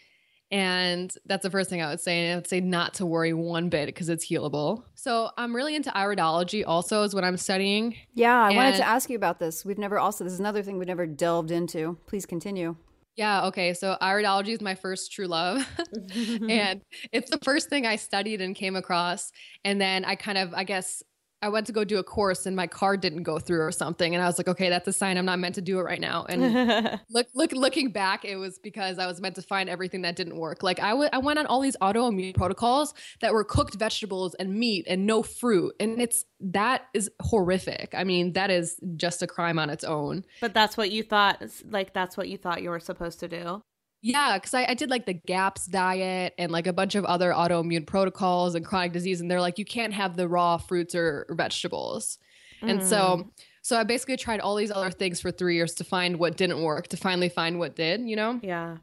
And 0.57 1.15
that's 1.27 1.43
the 1.43 1.51
first 1.51 1.69
thing 1.69 1.83
I 1.83 1.91
would 1.91 2.01
say. 2.01 2.19
And 2.19 2.33
I 2.33 2.37
would 2.37 2.47
say 2.47 2.61
not 2.61 2.95
to 2.95 3.05
worry 3.05 3.35
one 3.35 3.69
bit 3.69 3.85
because 3.85 4.09
it's 4.09 4.27
healable. 4.27 4.85
So 4.95 5.29
I'm 5.37 5.55
really 5.55 5.77
into 5.77 5.91
iridology 5.91 6.65
also 6.67 7.03
is 7.03 7.15
what 7.15 7.25
I'm 7.25 7.37
studying. 7.37 7.95
Yeah, 8.15 8.35
I 8.35 8.57
wanted 8.57 8.77
to 8.77 8.89
ask 8.89 9.11
you 9.11 9.17
about 9.17 9.39
this. 9.39 9.67
We've 9.67 9.77
never 9.77 9.99
also, 9.99 10.25
this 10.25 10.33
is 10.33 10.41
another 10.41 10.63
thing 10.63 10.79
we've 10.79 10.89
never 10.89 11.07
delved 11.07 11.51
into. 11.51 11.99
Please 12.07 12.25
continue. 12.25 12.75
Yeah, 13.17 13.49
okay. 13.49 13.75
So 13.75 13.99
iridology 14.01 14.55
is 14.55 14.63
my 14.63 14.75
first 14.75 15.13
true 15.13 15.27
love. 15.27 15.69
and 16.49 16.81
it's 17.13 17.31
the 17.31 17.39
first 17.43 17.69
thing 17.69 17.85
I 17.87 17.97
studied 17.97 18.41
and 18.41 18.57
came 18.57 18.77
across. 18.77 19.33
And 19.63 19.79
then 19.79 20.07
I 20.07 20.15
kind 20.15 20.39
of, 20.39 20.55
I 20.55 20.65
guess, 20.65 21.03
I 21.43 21.49
went 21.49 21.67
to 21.67 21.73
go 21.73 21.85
do 21.85 21.99
a 21.99 22.03
course 22.03 22.47
and 22.47 22.57
my 22.57 22.67
card 22.67 23.01
didn't 23.01 23.23
go 23.23 23.39
through 23.39 23.61
or 23.61 23.71
something. 23.71 24.15
And 24.15 24.23
I 24.23 24.27
was 24.27 24.39
like, 24.39 24.49
okay, 24.49 24.71
that's 24.71 24.89
a 24.89 24.93
sign 24.93 25.19
I'm 25.19 25.27
not 25.27 25.39
meant 25.39 25.55
to 25.57 25.61
do 25.61 25.79
it 25.79 25.83
right 25.83 26.01
now. 26.01 26.25
And 26.29 27.01
look, 27.11 27.27
look, 27.35 27.53
looking 27.53 27.91
back, 27.91 28.25
it 28.25 28.37
was 28.37 28.59
because 28.59 28.99
I 28.99 29.07
was 29.07 29.21
meant 29.21 29.35
to 29.37 29.43
find 29.43 29.69
everything 29.69 30.03
that 30.03 30.17
didn't 30.17 30.37
work. 30.37 30.63
Like 30.63 30.81
I 30.81 30.91
w- 30.91 31.11
I 31.13 31.19
went 31.19 31.39
on 31.39 31.47
all 31.47 31.61
these 31.61 31.77
autoimmune 31.77 32.35
protocols 32.35 32.95
that 33.21 33.35
were 33.35 33.45
cooked 33.45 33.75
vegetables 33.75 34.35
and 34.35 34.55
meat 34.55 34.87
and 34.89 35.07
no 35.07 35.23
fruit. 35.23 35.75
And 35.79 36.01
it's, 36.01 36.25
that 36.41 36.87
is 36.95 37.11
horrific. 37.21 37.95
I 37.95 38.05
mean, 38.05 38.33
that 38.33 38.51
is 38.51 38.81
just 38.97 39.23
a 39.23 39.27
crime 39.27 39.59
on 39.59 39.69
its 39.69 39.85
own. 39.85 40.25
But 40.41 40.55
that's 40.55 40.77
what 40.77 40.91
you 40.91 41.03
thought, 41.03 41.43
like, 41.69 41.93
that's 41.93 42.17
what 42.17 42.29
you 42.29 42.39
thought 42.39 42.63
you 42.63 42.71
were 42.71 42.81
supposed 42.81 43.21
to 43.21 43.29
do. 43.29 43.63
Yeah, 44.03 44.39
because 44.39 44.55
I, 44.55 44.67
I 44.67 44.75
did 44.75 44.91
like 44.91 45.07
the 45.07 45.15
GAPS 45.15 45.67
diet 45.67 46.35
and 46.39 46.53
like 46.53 46.67
a 46.67 46.73
bunch 46.73 46.95
of 46.95 47.05
other 47.05 47.33
autoimmune 47.33 47.87
protocols 47.87 48.55
and 48.55 48.65
chronic 48.65 48.93
disease, 48.93 49.21
and 49.21 49.31
they're 49.31 49.41
like, 49.41 49.59
you 49.59 49.65
can't 49.65 49.93
have 49.95 50.17
the 50.17 50.29
raw 50.29 50.59
fruits 50.59 50.95
or 50.95 51.27
vegetables. 51.31 52.19
And 52.67 52.81
Mm. 52.81 52.83
so, 52.83 53.31
so 53.63 53.77
I 53.79 53.85
basically 53.85 54.17
tried 54.17 54.41
all 54.41 54.55
these 54.57 54.71
other 54.71 54.91
things 54.91 55.21
for 55.21 55.31
three 55.33 55.57
years 55.57 55.75
to 55.75 55.85
find 55.85 56.19
what 56.19 56.37
didn't 56.37 56.63
work, 56.63 56.89
to 56.89 56.97
finally 56.97 57.29
find 57.29 57.59
what 57.59 57.75
did, 57.77 58.03
you 58.09 58.17
know? 58.17 58.41
Yeah. 58.43 58.79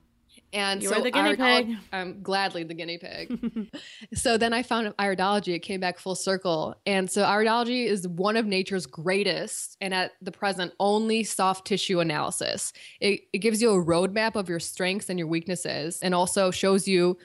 And 0.53 0.83
You 0.83 0.89
so 0.89 0.97
were 0.97 1.01
the 1.03 1.11
guinea 1.11 1.35
pig. 1.35 1.75
I'm 1.91 2.21
gladly 2.21 2.63
the 2.63 2.75
guinea 2.75 2.99
pig. 2.99 3.75
so 4.13 4.37
then 4.37 4.53
I 4.53 4.61
found 4.61 4.87
iridology. 4.97 5.55
It 5.55 5.59
came 5.59 5.79
back 5.79 5.97
full 5.97 6.13
circle. 6.15 6.75
And 6.85 7.09
so 7.09 7.23
iridology 7.23 7.85
is 7.87 8.07
one 8.07 8.37
of 8.37 8.45
nature's 8.45 8.85
greatest 8.85 9.77
and 9.81 9.93
at 9.93 10.11
the 10.21 10.31
present 10.31 10.71
only 10.79 11.23
soft 11.23 11.65
tissue 11.65 11.99
analysis. 11.99 12.71
It, 13.01 13.21
it 13.33 13.39
gives 13.39 13.61
you 13.61 13.71
a 13.71 13.83
roadmap 13.83 14.35
of 14.35 14.47
your 14.47 14.59
strengths 14.59 15.09
and 15.09 15.17
your 15.17 15.27
weaknesses 15.27 15.99
and 16.03 16.13
also 16.13 16.51
shows 16.51 16.87
you 16.87 17.17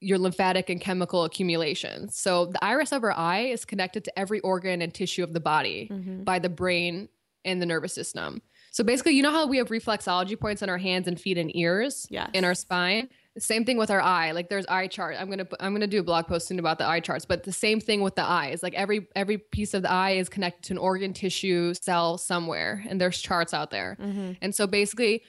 your 0.00 0.18
lymphatic 0.18 0.70
and 0.70 0.80
chemical 0.80 1.24
accumulation. 1.24 2.08
So 2.10 2.46
the 2.46 2.62
iris 2.64 2.92
of 2.92 3.02
our 3.04 3.12
eye 3.12 3.46
is 3.46 3.64
connected 3.64 4.04
to 4.04 4.18
every 4.18 4.40
organ 4.40 4.80
and 4.82 4.92
tissue 4.94 5.22
of 5.24 5.32
the 5.32 5.40
body 5.40 5.88
Mm-hmm. 5.92 6.24
by 6.24 6.38
the 6.38 6.48
brain 6.48 7.08
and 7.44 7.60
the 7.62 7.66
nervous 7.66 7.92
system. 7.94 8.40
So 8.76 8.84
basically, 8.84 9.12
you 9.14 9.22
know 9.22 9.30
how 9.30 9.46
we 9.46 9.56
have 9.56 9.68
reflexology 9.68 10.38
points 10.38 10.62
on 10.62 10.68
our 10.68 10.76
hands 10.76 11.08
and 11.08 11.18
feet 11.18 11.38
and 11.38 11.50
ears 11.56 12.06
Yes. 12.10 12.28
in 12.34 12.44
our 12.44 12.52
spine? 12.54 13.08
Same 13.38 13.64
thing 13.64 13.78
with 13.78 13.90
our 13.90 14.02
eye. 14.02 14.32
Like 14.32 14.50
there's 14.50 14.66
eye 14.66 14.86
chart. 14.86 15.16
I'm 15.18 15.30
gonna 15.30 15.46
I'm 15.60 15.72
gonna 15.72 15.86
do 15.86 16.00
a 16.00 16.02
blog 16.02 16.26
post 16.26 16.46
soon 16.46 16.58
about 16.58 16.76
the 16.76 16.86
eye 16.86 17.00
charts. 17.00 17.24
But 17.24 17.44
the 17.44 17.52
same 17.52 17.80
thing 17.80 18.02
with 18.02 18.16
the 18.16 18.22
eyes. 18.22 18.62
Like 18.62 18.74
every 18.74 19.08
every 19.16 19.38
piece 19.38 19.72
of 19.72 19.80
the 19.80 19.90
eye 19.90 20.10
is 20.16 20.28
connected 20.28 20.62
to 20.64 20.74
an 20.74 20.78
organ, 20.78 21.14
tissue, 21.14 21.72
cell 21.72 22.18
somewhere, 22.18 22.84
and 22.86 23.00
there's 23.00 23.18
charts 23.18 23.54
out 23.54 23.70
there. 23.70 23.96
Mm-hmm. 23.98 24.32
And 24.42 24.54
so 24.54 24.66
basically, 24.66 25.22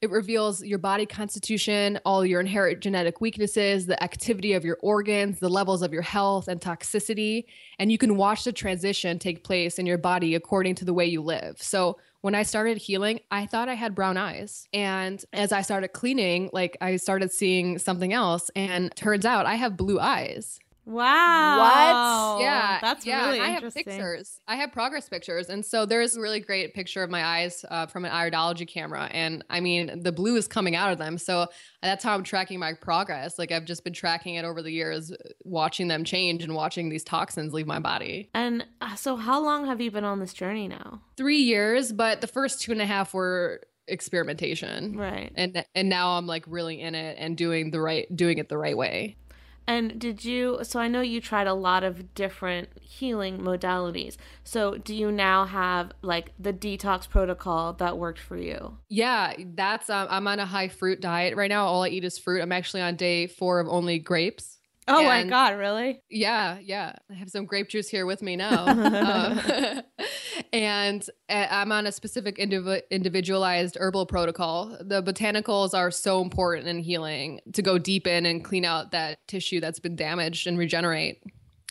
it 0.00 0.10
reveals 0.10 0.62
your 0.62 0.78
body 0.78 1.06
constitution, 1.06 1.98
all 2.04 2.24
your 2.24 2.40
inherent 2.40 2.80
genetic 2.80 3.20
weaknesses, 3.20 3.86
the 3.86 4.00
activity 4.02 4.52
of 4.52 4.64
your 4.64 4.78
organs, 4.80 5.40
the 5.40 5.48
levels 5.48 5.82
of 5.82 5.92
your 5.92 6.02
health 6.02 6.46
and 6.46 6.60
toxicity. 6.60 7.46
And 7.80 7.90
you 7.90 7.98
can 7.98 8.16
watch 8.16 8.44
the 8.44 8.52
transition 8.52 9.18
take 9.18 9.42
place 9.42 9.78
in 9.78 9.86
your 9.86 9.98
body 9.98 10.36
according 10.36 10.76
to 10.76 10.84
the 10.84 10.94
way 10.94 11.06
you 11.06 11.20
live. 11.20 11.60
So 11.60 11.98
when 12.20 12.34
I 12.34 12.44
started 12.44 12.78
healing, 12.78 13.20
I 13.30 13.46
thought 13.46 13.68
I 13.68 13.74
had 13.74 13.94
brown 13.94 14.16
eyes. 14.16 14.68
And 14.72 15.24
as 15.32 15.52
I 15.52 15.62
started 15.62 15.88
cleaning, 15.88 16.50
like 16.52 16.76
I 16.80 16.96
started 16.96 17.32
seeing 17.32 17.78
something 17.78 18.12
else. 18.12 18.50
And 18.54 18.94
turns 18.94 19.24
out 19.24 19.46
I 19.46 19.56
have 19.56 19.76
blue 19.76 19.98
eyes. 19.98 20.60
Wow. 20.88 22.36
What? 22.36 22.42
Yeah, 22.42 22.78
That's 22.80 23.04
yeah. 23.04 23.26
really 23.26 23.40
I 23.40 23.48
have 23.48 23.74
pictures. 23.74 24.40
I 24.48 24.56
have 24.56 24.72
progress 24.72 25.06
pictures, 25.08 25.50
and 25.50 25.64
so 25.64 25.84
there's 25.84 26.16
a 26.16 26.20
really 26.20 26.40
great 26.40 26.72
picture 26.72 27.02
of 27.02 27.10
my 27.10 27.22
eyes 27.22 27.62
uh, 27.70 27.84
from 27.86 28.06
an 28.06 28.10
iridology 28.10 28.66
camera, 28.66 29.08
and 29.12 29.44
I 29.50 29.60
mean 29.60 30.02
the 30.02 30.12
blue 30.12 30.36
is 30.36 30.48
coming 30.48 30.74
out 30.74 30.90
of 30.90 30.96
them. 30.98 31.18
So 31.18 31.46
that's 31.82 32.02
how 32.02 32.14
I'm 32.14 32.22
tracking 32.24 32.58
my 32.58 32.72
progress. 32.72 33.38
Like 33.38 33.52
I've 33.52 33.66
just 33.66 33.84
been 33.84 33.92
tracking 33.92 34.36
it 34.36 34.46
over 34.46 34.62
the 34.62 34.70
years, 34.72 35.12
watching 35.44 35.88
them 35.88 36.04
change 36.04 36.42
and 36.42 36.54
watching 36.54 36.88
these 36.88 37.04
toxins 37.04 37.52
leave 37.52 37.66
my 37.66 37.80
body. 37.80 38.30
And 38.34 38.64
uh, 38.80 38.94
so, 38.94 39.16
how 39.16 39.42
long 39.42 39.66
have 39.66 39.82
you 39.82 39.90
been 39.90 40.04
on 40.04 40.20
this 40.20 40.32
journey 40.32 40.68
now? 40.68 41.02
Three 41.18 41.42
years, 41.42 41.92
but 41.92 42.22
the 42.22 42.26
first 42.26 42.62
two 42.62 42.72
and 42.72 42.80
a 42.80 42.86
half 42.86 43.12
were 43.12 43.60
experimentation, 43.88 44.96
Right. 44.96 45.32
and 45.34 45.64
and 45.74 45.88
now 45.88 46.16
I'm 46.16 46.26
like 46.26 46.44
really 46.46 46.80
in 46.80 46.94
it 46.94 47.16
and 47.18 47.36
doing 47.36 47.70
the 47.70 47.80
right, 47.80 48.06
doing 48.16 48.38
it 48.38 48.48
the 48.48 48.58
right 48.58 48.76
way. 48.76 49.16
And 49.68 50.00
did 50.00 50.24
you? 50.24 50.60
So 50.62 50.80
I 50.80 50.88
know 50.88 51.02
you 51.02 51.20
tried 51.20 51.46
a 51.46 51.52
lot 51.52 51.84
of 51.84 52.14
different 52.14 52.70
healing 52.80 53.38
modalities. 53.38 54.16
So 54.42 54.78
do 54.78 54.94
you 54.94 55.12
now 55.12 55.44
have 55.44 55.92
like 56.00 56.32
the 56.38 56.54
detox 56.54 57.06
protocol 57.06 57.74
that 57.74 57.98
worked 57.98 58.18
for 58.18 58.38
you? 58.38 58.78
Yeah, 58.88 59.34
that's 59.54 59.90
um, 59.90 60.08
I'm 60.10 60.26
on 60.26 60.40
a 60.40 60.46
high 60.46 60.68
fruit 60.68 61.02
diet 61.02 61.36
right 61.36 61.50
now. 61.50 61.66
All 61.66 61.84
I 61.84 61.88
eat 61.88 62.04
is 62.04 62.18
fruit. 62.18 62.40
I'm 62.40 62.50
actually 62.50 62.80
on 62.80 62.96
day 62.96 63.26
four 63.26 63.60
of 63.60 63.68
only 63.68 63.98
grapes. 63.98 64.57
Oh 64.88 65.04
my 65.04 65.24
god, 65.24 65.58
really? 65.58 66.02
Yeah, 66.08 66.58
yeah. 66.60 66.94
I 67.10 67.14
have 67.14 67.30
some 67.30 67.44
grape 67.44 67.68
juice 67.68 67.88
here 67.88 68.06
with 68.06 68.22
me 68.22 68.36
now. 68.36 68.66
Um, 68.66 69.82
and 70.52 71.08
uh, 71.28 71.46
I'm 71.50 71.72
on 71.72 71.86
a 71.86 71.92
specific 71.92 72.38
indiv- 72.38 72.82
individualized 72.90 73.76
herbal 73.78 74.06
protocol. 74.06 74.76
The 74.80 75.02
botanicals 75.02 75.74
are 75.74 75.90
so 75.90 76.22
important 76.22 76.68
in 76.68 76.78
healing 76.78 77.40
to 77.52 77.62
go 77.62 77.78
deep 77.78 78.06
in 78.06 78.26
and 78.26 78.44
clean 78.44 78.64
out 78.64 78.92
that 78.92 79.26
tissue 79.28 79.60
that's 79.60 79.80
been 79.80 79.96
damaged 79.96 80.46
and 80.46 80.58
regenerate. 80.58 81.22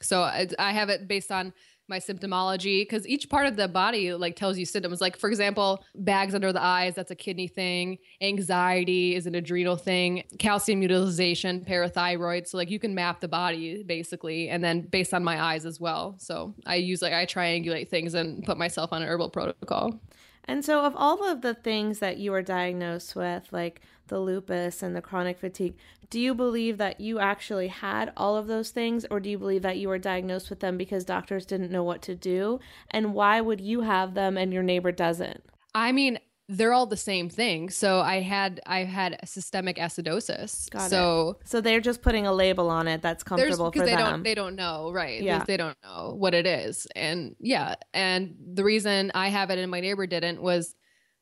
So 0.01 0.21
I, 0.21 0.47
I 0.59 0.71
have 0.73 0.89
it 0.89 1.07
based 1.07 1.31
on 1.31 1.53
my 1.87 1.99
symptomology 1.99 2.81
because 2.81 3.07
each 3.07 3.29
part 3.29 3.47
of 3.47 3.55
the 3.55 3.67
body 3.67 4.13
like 4.13 4.35
tells 4.35 4.57
you 4.57 4.65
symptoms. 4.65 5.01
Like 5.01 5.17
for 5.17 5.29
example 5.29 5.83
bags 5.95 6.35
under 6.35 6.51
the 6.51 6.61
eyes 6.61 6.95
that's 6.95 7.11
a 7.11 7.15
kidney 7.15 7.47
thing. 7.47 7.97
Anxiety 8.21 9.15
is 9.15 9.27
an 9.27 9.35
adrenal 9.35 9.75
thing. 9.75 10.23
Calcium 10.39 10.81
utilization 10.81 11.65
parathyroid. 11.67 12.47
So 12.47 12.57
like 12.57 12.69
you 12.69 12.79
can 12.79 12.93
map 12.93 13.19
the 13.19 13.27
body 13.27 13.83
basically 13.83 14.49
and 14.49 14.63
then 14.63 14.81
based 14.81 15.13
on 15.13 15.23
my 15.23 15.41
eyes 15.41 15.65
as 15.65 15.79
well. 15.79 16.15
So 16.17 16.53
i 16.65 16.75
use 16.75 17.01
like 17.01 17.13
i 17.13 17.25
triangulate 17.25 17.89
things 17.89 18.13
and 18.13 18.43
put 18.43 18.57
myself 18.57 18.93
on 18.93 19.01
an 19.01 19.07
herbal 19.07 19.29
protocol 19.29 19.99
and 20.47 20.63
so, 20.63 20.85
of 20.85 20.95
all 20.95 21.23
of 21.23 21.41
the 21.41 21.53
things 21.53 21.99
that 21.99 22.17
you 22.17 22.31
were 22.31 22.41
diagnosed 22.41 23.15
with, 23.15 23.51
like 23.51 23.81
the 24.07 24.19
lupus 24.19 24.81
and 24.81 24.95
the 24.95 25.01
chronic 25.01 25.39
fatigue, 25.39 25.75
do 26.09 26.19
you 26.19 26.33
believe 26.33 26.77
that 26.77 27.01
you 27.01 27.19
actually 27.19 27.67
had 27.67 28.13
all 28.15 28.37
of 28.37 28.47
those 28.47 28.71
things, 28.71 29.05
or 29.11 29.19
do 29.19 29.29
you 29.29 29.37
believe 29.37 29.61
that 29.63 29.77
you 29.77 29.89
were 29.89 29.97
diagnosed 29.97 30.49
with 30.49 30.61
them 30.61 30.77
because 30.77 31.03
doctors 31.03 31.45
didn't 31.45 31.71
know 31.71 31.83
what 31.83 32.01
to 32.03 32.15
do? 32.15 32.59
And 32.89 33.13
why 33.13 33.41
would 33.41 33.59
you 33.59 33.81
have 33.81 34.13
them 34.13 34.37
and 34.37 34.53
your 34.53 34.63
neighbor 34.63 34.93
doesn't? 34.93 35.43
I 35.75 35.91
mean, 35.91 36.19
they're 36.49 36.71
all 36.73 36.85
the 36.85 36.95
same 36.97 37.29
thing. 37.29 37.69
So 37.69 37.99
I 37.99 38.21
had 38.21 38.61
I 38.65 38.85
had 38.85 39.19
systemic 39.25 39.77
acidosis. 39.77 40.69
Got 40.69 40.89
so 40.89 41.37
it. 41.41 41.47
so 41.47 41.59
they're 41.61 41.81
just 41.81 42.01
putting 42.01 42.25
a 42.25 42.31
label 42.33 42.69
on 42.69 42.87
it 42.87 43.01
that's 43.01 43.23
comfortable 43.23 43.71
for 43.71 43.79
they 43.79 43.91
them. 43.95 43.99
don't 43.99 44.23
they 44.23 44.35
don't 44.35 44.55
know 44.55 44.91
right 44.91 45.21
Yeah. 45.21 45.43
they 45.45 45.57
don't 45.57 45.77
know 45.83 46.13
what 46.17 46.33
it 46.33 46.45
is 46.45 46.87
and 46.95 47.35
yeah 47.39 47.75
and 47.93 48.35
the 48.53 48.63
reason 48.63 49.11
I 49.13 49.27
have 49.27 49.49
it 49.49 49.59
and 49.59 49.69
my 49.69 49.81
neighbor 49.81 50.07
didn't 50.07 50.41
was 50.41 50.73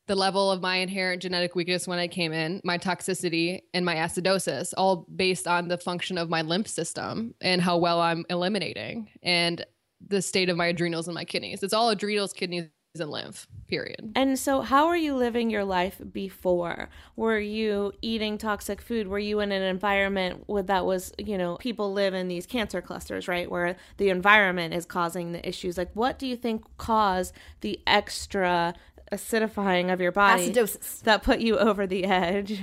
the 0.06 0.14
level 0.14 0.52
of 0.52 0.62
my 0.62 0.76
inherent 0.76 1.22
genetic 1.22 1.56
weakness 1.56 1.88
when 1.88 1.98
I 1.98 2.06
came 2.06 2.32
in, 2.32 2.60
my 2.62 2.78
toxicity 2.78 3.62
and 3.74 3.84
my 3.84 3.96
acidosis, 3.96 4.72
all 4.76 5.04
based 5.12 5.48
on 5.48 5.66
the 5.66 5.76
function 5.78 6.16
of 6.16 6.30
my 6.30 6.42
lymph 6.42 6.68
system 6.68 7.34
and 7.40 7.60
how 7.60 7.78
well 7.78 8.00
I'm 8.00 8.24
eliminating 8.30 9.08
and 9.24 9.66
the 10.06 10.22
state 10.22 10.48
of 10.48 10.56
my 10.56 10.66
adrenals 10.66 11.08
and 11.08 11.14
my 11.16 11.24
kidneys. 11.24 11.64
It's 11.64 11.72
all 11.74 11.90
adrenals, 11.90 12.32
kidneys, 12.32 12.68
and 13.00 13.10
live, 13.10 13.46
Period. 13.68 14.12
And 14.14 14.38
so, 14.38 14.60
how 14.60 14.86
were 14.86 14.96
you 14.96 15.16
living 15.16 15.50
your 15.50 15.64
life 15.64 16.00
before? 16.12 16.88
Were 17.16 17.38
you 17.38 17.92
eating 18.00 18.38
toxic 18.38 18.80
food? 18.80 19.08
Were 19.08 19.18
you 19.18 19.40
in 19.40 19.50
an 19.50 19.62
environment 19.62 20.44
with 20.46 20.68
that 20.68 20.86
was, 20.86 21.12
you 21.18 21.36
know, 21.36 21.56
people 21.56 21.92
live 21.92 22.14
in 22.14 22.28
these 22.28 22.46
cancer 22.46 22.80
clusters, 22.80 23.26
right? 23.26 23.50
Where 23.50 23.76
the 23.96 24.08
environment 24.08 24.72
is 24.72 24.86
causing 24.86 25.32
the 25.32 25.46
issues. 25.46 25.76
Like, 25.76 25.90
what 25.94 26.18
do 26.18 26.28
you 26.28 26.36
think 26.36 26.64
caused 26.78 27.34
the 27.60 27.80
extra 27.86 28.74
acidifying 29.12 29.92
of 29.92 30.00
your 30.00 30.12
body 30.12 30.52
Acidosis. 30.52 31.02
that 31.02 31.22
put 31.22 31.40
you 31.40 31.58
over 31.58 31.86
the 31.86 32.04
edge? 32.04 32.62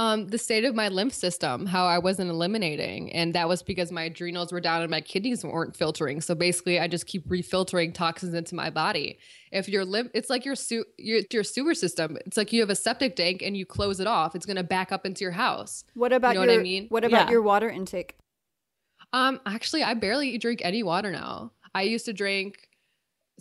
Um, 0.00 0.28
the 0.28 0.38
state 0.38 0.64
of 0.64 0.76
my 0.76 0.86
lymph 0.88 1.12
system, 1.12 1.66
how 1.66 1.84
I 1.84 1.98
wasn't 1.98 2.30
eliminating, 2.30 3.12
and 3.12 3.34
that 3.34 3.48
was 3.48 3.64
because 3.64 3.90
my 3.90 4.04
adrenals 4.04 4.52
were 4.52 4.60
down 4.60 4.82
and 4.82 4.90
my 4.92 5.00
kidneys 5.00 5.44
weren't 5.44 5.76
filtering. 5.76 6.20
So 6.20 6.36
basically, 6.36 6.78
I 6.78 6.86
just 6.86 7.06
keep 7.08 7.28
refiltering 7.28 7.92
toxins 7.92 8.32
into 8.32 8.54
my 8.54 8.70
body. 8.70 9.18
If 9.50 9.68
your 9.68 9.84
lymph, 9.84 10.12
it's 10.14 10.30
like 10.30 10.44
your 10.44 10.54
su- 10.54 10.84
your, 10.98 11.22
your 11.32 11.42
sewer 11.42 11.74
system. 11.74 12.16
It's 12.26 12.36
like 12.36 12.52
you 12.52 12.60
have 12.60 12.70
a 12.70 12.76
septic 12.76 13.16
tank 13.16 13.42
and 13.42 13.56
you 13.56 13.66
close 13.66 13.98
it 13.98 14.06
off. 14.06 14.36
It's 14.36 14.46
going 14.46 14.56
to 14.56 14.62
back 14.62 14.92
up 14.92 15.04
into 15.04 15.24
your 15.24 15.32
house. 15.32 15.82
What 15.94 16.12
about 16.12 16.34
you 16.34 16.40
know 16.40 16.44
your 16.44 16.52
what 16.54 16.60
I 16.60 16.62
mean? 16.62 16.86
What 16.90 17.04
about 17.04 17.26
Yeah. 17.26 17.30
your 17.32 17.42
water 17.42 17.68
intake? 17.68 18.14
Um, 19.12 19.40
actually, 19.46 19.82
I 19.82 19.94
barely 19.94 20.38
drink 20.38 20.60
any 20.62 20.84
water 20.84 21.10
now. 21.10 21.50
I 21.74 21.82
used 21.82 22.04
to 22.04 22.12
drink 22.12 22.68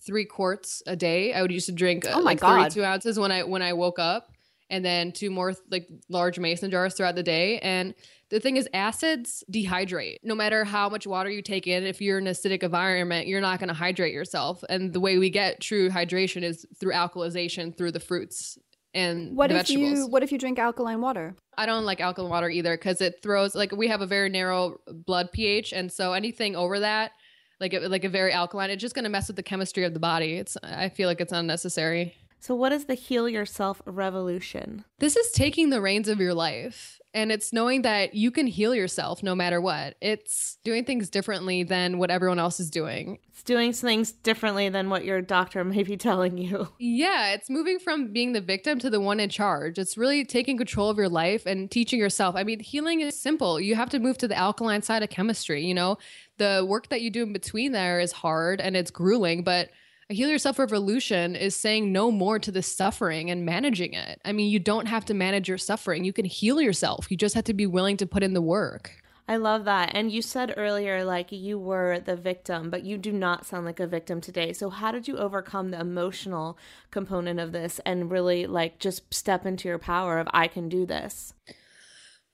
three 0.04 0.26
quarts 0.26 0.82
a 0.88 0.96
day. 0.96 1.34
I 1.34 1.42
would 1.44 1.52
used 1.52 1.66
to 1.68 1.72
drink 1.72 2.06
uh, 2.06 2.14
Oh 2.16 2.22
my 2.22 2.32
like 2.32 2.40
God. 2.40 2.72
32 2.74 2.84
ounces 2.84 3.20
when 3.20 3.32
I 3.32 3.44
when 3.44 3.62
I 3.62 3.74
woke 3.74 4.00
up, 4.00 4.32
and 4.70 4.84
then 4.84 5.12
two 5.12 5.30
more 5.30 5.54
like 5.72 5.88
large 6.10 6.40
mason 6.40 6.70
jars 6.72 6.94
throughout 6.94 7.16
the 7.16 7.24
day. 7.24 7.60
And 7.60 7.96
the 8.30 8.40
thing 8.40 8.58
is, 8.58 8.68
acids 8.74 9.44
dehydrate. 9.52 10.18
No 10.24 10.36
matter 10.36 10.66
how 10.66 10.90
much 10.90 11.08
water 11.08 11.30
you 11.30 11.42
take 11.42 11.68
in, 11.68 11.86
if 11.86 12.02
you're 12.02 12.18
in 12.18 12.28
an 12.28 12.34
acidic 12.34 12.64
environment, 12.64 13.28
you're 13.28 13.42
not 13.42 13.60
going 13.60 13.70
to 13.70 13.74
hydrate 13.74 14.14
yourself. 14.14 14.64
And 14.70 14.92
the 14.92 15.00
way 15.00 15.18
we 15.18 15.30
get 15.30 15.62
true 15.62 15.90
hydration 15.90 16.44
is 16.44 16.66
through 16.80 16.92
alkalization 16.92 17.78
through 17.78 17.94
the 17.94 18.02
fruits 18.02 18.58
and 18.94 19.36
What 19.38 19.50
the 19.50 19.56
if 19.56 19.68
vegetables. 19.68 20.00
you 20.00 20.08
What 20.08 20.24
if 20.24 20.32
you 20.32 20.38
drink 20.38 20.60
alkaline 20.60 21.02
water? 21.02 21.36
I 21.58 21.66
don't 21.66 21.86
like 21.86 22.02
alkaline 22.02 22.32
water 22.32 22.50
either 22.50 22.76
because 22.76 23.00
it 23.00 23.22
throws 23.24 23.56
like 23.56 23.72
we 23.72 23.88
have 23.88 24.02
a 24.02 24.06
very 24.06 24.30
narrow 24.30 24.78
blood 24.88 25.32
pH, 25.32 25.72
and 25.72 25.92
so 25.92 26.14
anything 26.14 26.56
over 26.56 26.80
that, 26.80 27.12
like 27.60 27.74
a, 27.74 27.80
like 27.80 28.04
a 28.04 28.10
very 28.10 28.34
alkaline, 28.34 28.70
it's 28.70 28.82
just 28.82 28.96
going 28.96 29.04
to 29.04 29.10
mess 29.10 29.28
with 29.28 29.36
the 29.36 29.44
chemistry 29.44 29.84
of 29.84 29.94
the 29.94 30.00
body. 30.00 30.34
It's 30.34 30.58
I 30.64 30.90
feel 30.90 31.08
like 31.08 31.22
it's 31.22 31.34
unnecessary. 31.34 32.16
So, 32.48 32.56
what 32.56 32.72
is 32.72 32.86
the 32.86 32.94
heal 32.94 33.28
yourself 33.28 33.82
revolution? 33.84 34.86
This 35.00 35.18
is 35.18 35.34
taking 35.34 35.70
the 35.70 35.82
reins 35.82 36.08
of 36.08 36.22
your 36.22 36.34
life, 36.34 36.98
and 37.14 37.30
it's 37.30 37.52
knowing 37.52 37.82
that 37.82 38.14
you 38.14 38.32
can 38.32 38.48
heal 38.48 38.74
yourself 38.74 39.22
no 39.22 39.36
matter 39.36 39.60
what. 39.60 39.96
It's 40.00 40.58
doing 40.64 40.86
things 40.86 41.10
differently 41.10 41.64
than 41.64 41.98
what 41.98 42.10
everyone 42.10 42.40
else 42.40 42.62
is 42.62 42.72
doing. 42.72 43.20
It's 43.28 43.44
doing 43.44 43.74
things 43.74 44.14
differently 44.14 44.70
than 44.70 44.90
what 44.90 45.04
your 45.04 45.22
doctor 45.22 45.62
may 45.66 45.84
be 45.84 45.98
telling 45.98 46.38
you. 46.38 46.70
Yeah, 46.80 47.34
it's 47.34 47.50
moving 47.50 47.80
from 47.80 48.14
being 48.14 48.32
the 48.32 48.40
victim 48.40 48.80
to 48.80 48.90
the 48.90 49.02
one 49.02 49.20
in 49.20 49.30
charge. 49.30 49.78
It's 49.78 49.98
really 49.98 50.24
taking 50.24 50.58
control 50.58 50.90
of 50.90 50.96
your 50.96 51.10
life 51.10 51.46
and 51.46 51.70
teaching 51.70 52.00
yourself. 52.00 52.38
I 52.38 52.46
mean, 52.46 52.62
healing 52.62 53.02
is 53.02 53.20
simple. 53.20 53.60
You 53.60 53.76
have 53.76 53.90
to 53.90 54.00
move 54.00 54.18
to 54.20 54.28
the 54.30 54.38
alkaline 54.38 54.84
side 54.84 55.04
of 55.04 55.10
chemistry, 55.10 55.66
you 55.66 55.74
know? 55.74 55.98
The 56.38 56.66
work 56.66 56.88
that 56.88 57.02
you 57.02 57.10
do 57.10 57.24
in 57.24 57.34
between 57.34 57.74
there 57.74 58.00
is 58.00 58.14
hard 58.14 58.62
and 58.62 58.78
it's 58.78 58.90
grueling, 58.90 59.44
but 59.44 59.70
a 60.10 60.14
heal 60.14 60.30
yourself 60.30 60.58
revolution 60.58 61.36
is 61.36 61.56
saying 61.56 61.92
no 61.92 62.12
more 62.12 62.40
to 62.40 62.52
the 62.52 62.62
suffering 62.62 63.30
and 63.30 63.46
managing 63.46 63.94
it. 63.94 64.22
I 64.24 64.32
mean, 64.32 64.50
you 64.50 64.60
don't 64.60 64.86
have 64.86 65.04
to 65.06 65.14
manage 65.14 65.50
your 65.50 65.58
suffering. 65.58 66.06
You 66.06 66.14
can 66.14 66.26
heal 66.26 66.62
yourself. 66.62 67.12
You 67.12 67.18
just 67.18 67.36
have 67.36 67.44
to 67.46 67.54
be 67.54 67.66
willing 67.66 67.98
to 67.98 68.08
put 68.08 68.24
in 68.24 68.34
the 68.34 68.42
work. 68.42 69.04
I 69.28 69.36
love 69.36 69.66
that. 69.66 69.92
And 69.94 70.10
you 70.10 70.22
said 70.22 70.54
earlier, 70.56 71.04
like 71.04 71.34
you 71.34 71.60
were 71.60 72.00
the 72.00 72.16
victim, 72.16 72.70
but 72.70 72.84
you 72.84 72.98
do 72.98 73.12
not 73.12 73.46
sound 73.46 73.66
like 73.66 73.82
a 73.82 73.88
victim 73.88 74.22
today. 74.22 74.54
So, 74.54 74.70
how 74.70 74.94
did 74.94 75.10
you 75.10 75.18
overcome 75.18 75.72
the 75.72 75.82
emotional 75.82 76.58
component 76.92 77.38
of 77.38 77.52
this 77.52 77.82
and 77.86 78.10
really 78.10 78.48
like 78.48 78.80
just 78.80 79.14
step 79.14 79.46
into 79.46 79.68
your 79.68 79.80
power 79.80 80.20
of 80.20 80.30
I 80.32 80.48
can 80.48 80.70
do 80.70 80.86
this? 80.86 81.34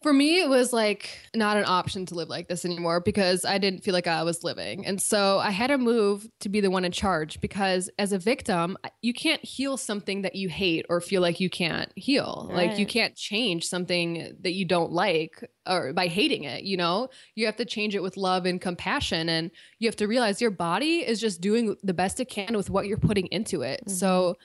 For 0.04 0.14
me, 0.14 0.42
it 0.42 0.50
was 0.50 0.74
like 0.74 1.10
not 1.34 1.56
an 1.56 1.64
option 1.66 2.06
to 2.08 2.16
live 2.16 2.28
like 2.28 2.50
this 2.50 2.66
anymore 2.66 3.00
because 3.00 3.46
I 3.46 3.58
didn't 3.58 3.84
feel 3.84 3.94
like 3.94 4.06
I 4.06 4.24
was 4.24 4.44
living. 4.44 4.86
And 4.86 5.02
so 5.02 5.40
I 5.40 5.50
had 5.50 5.68
to 5.68 5.78
move 5.78 6.28
to 6.42 6.50
be 6.50 6.60
the 6.60 6.70
one 6.70 6.84
in 6.84 6.92
charge 6.92 7.40
because 7.40 7.90
as 7.98 8.12
a 8.12 8.20
victim, 8.20 8.78
you 9.02 9.14
can't 9.14 9.44
heal 9.44 9.78
something 9.78 10.24
that 10.24 10.36
you 10.36 10.50
hate 10.50 10.86
or 10.90 11.00
feel 11.00 11.22
like 11.22 11.40
you 11.40 11.50
can't 11.50 11.90
heal. 11.96 12.50
Like 12.52 12.78
you 12.78 12.86
can't 12.86 13.16
change 13.16 13.66
something 13.66 14.36
that 14.42 14.52
you 14.52 14.66
don't 14.66 14.92
like 14.92 15.42
or 15.66 15.94
by 15.94 16.08
hating 16.08 16.44
it, 16.44 16.64
you 16.64 16.76
know? 16.76 17.08
You 17.36 17.46
have 17.46 17.56
to 17.56 17.66
change 17.66 17.96
it 17.96 18.04
with 18.04 18.18
love 18.18 18.46
and 18.46 18.60
compassion 18.60 19.30
and 19.30 19.52
you 19.80 19.88
have 19.88 19.96
to 19.96 20.08
realize 20.08 20.42
your 20.42 20.52
body 20.52 21.00
is 21.00 21.22
just 21.22 21.40
doing 21.40 21.78
the 21.82 21.94
best 21.94 22.20
it 22.20 22.26
can 22.26 22.58
with 22.58 22.70
what 22.70 22.88
you're 22.88 22.98
putting 22.98 23.28
into 23.28 23.62
it. 23.62 23.90
So 23.90 24.06
mm-hmm. 24.06 24.42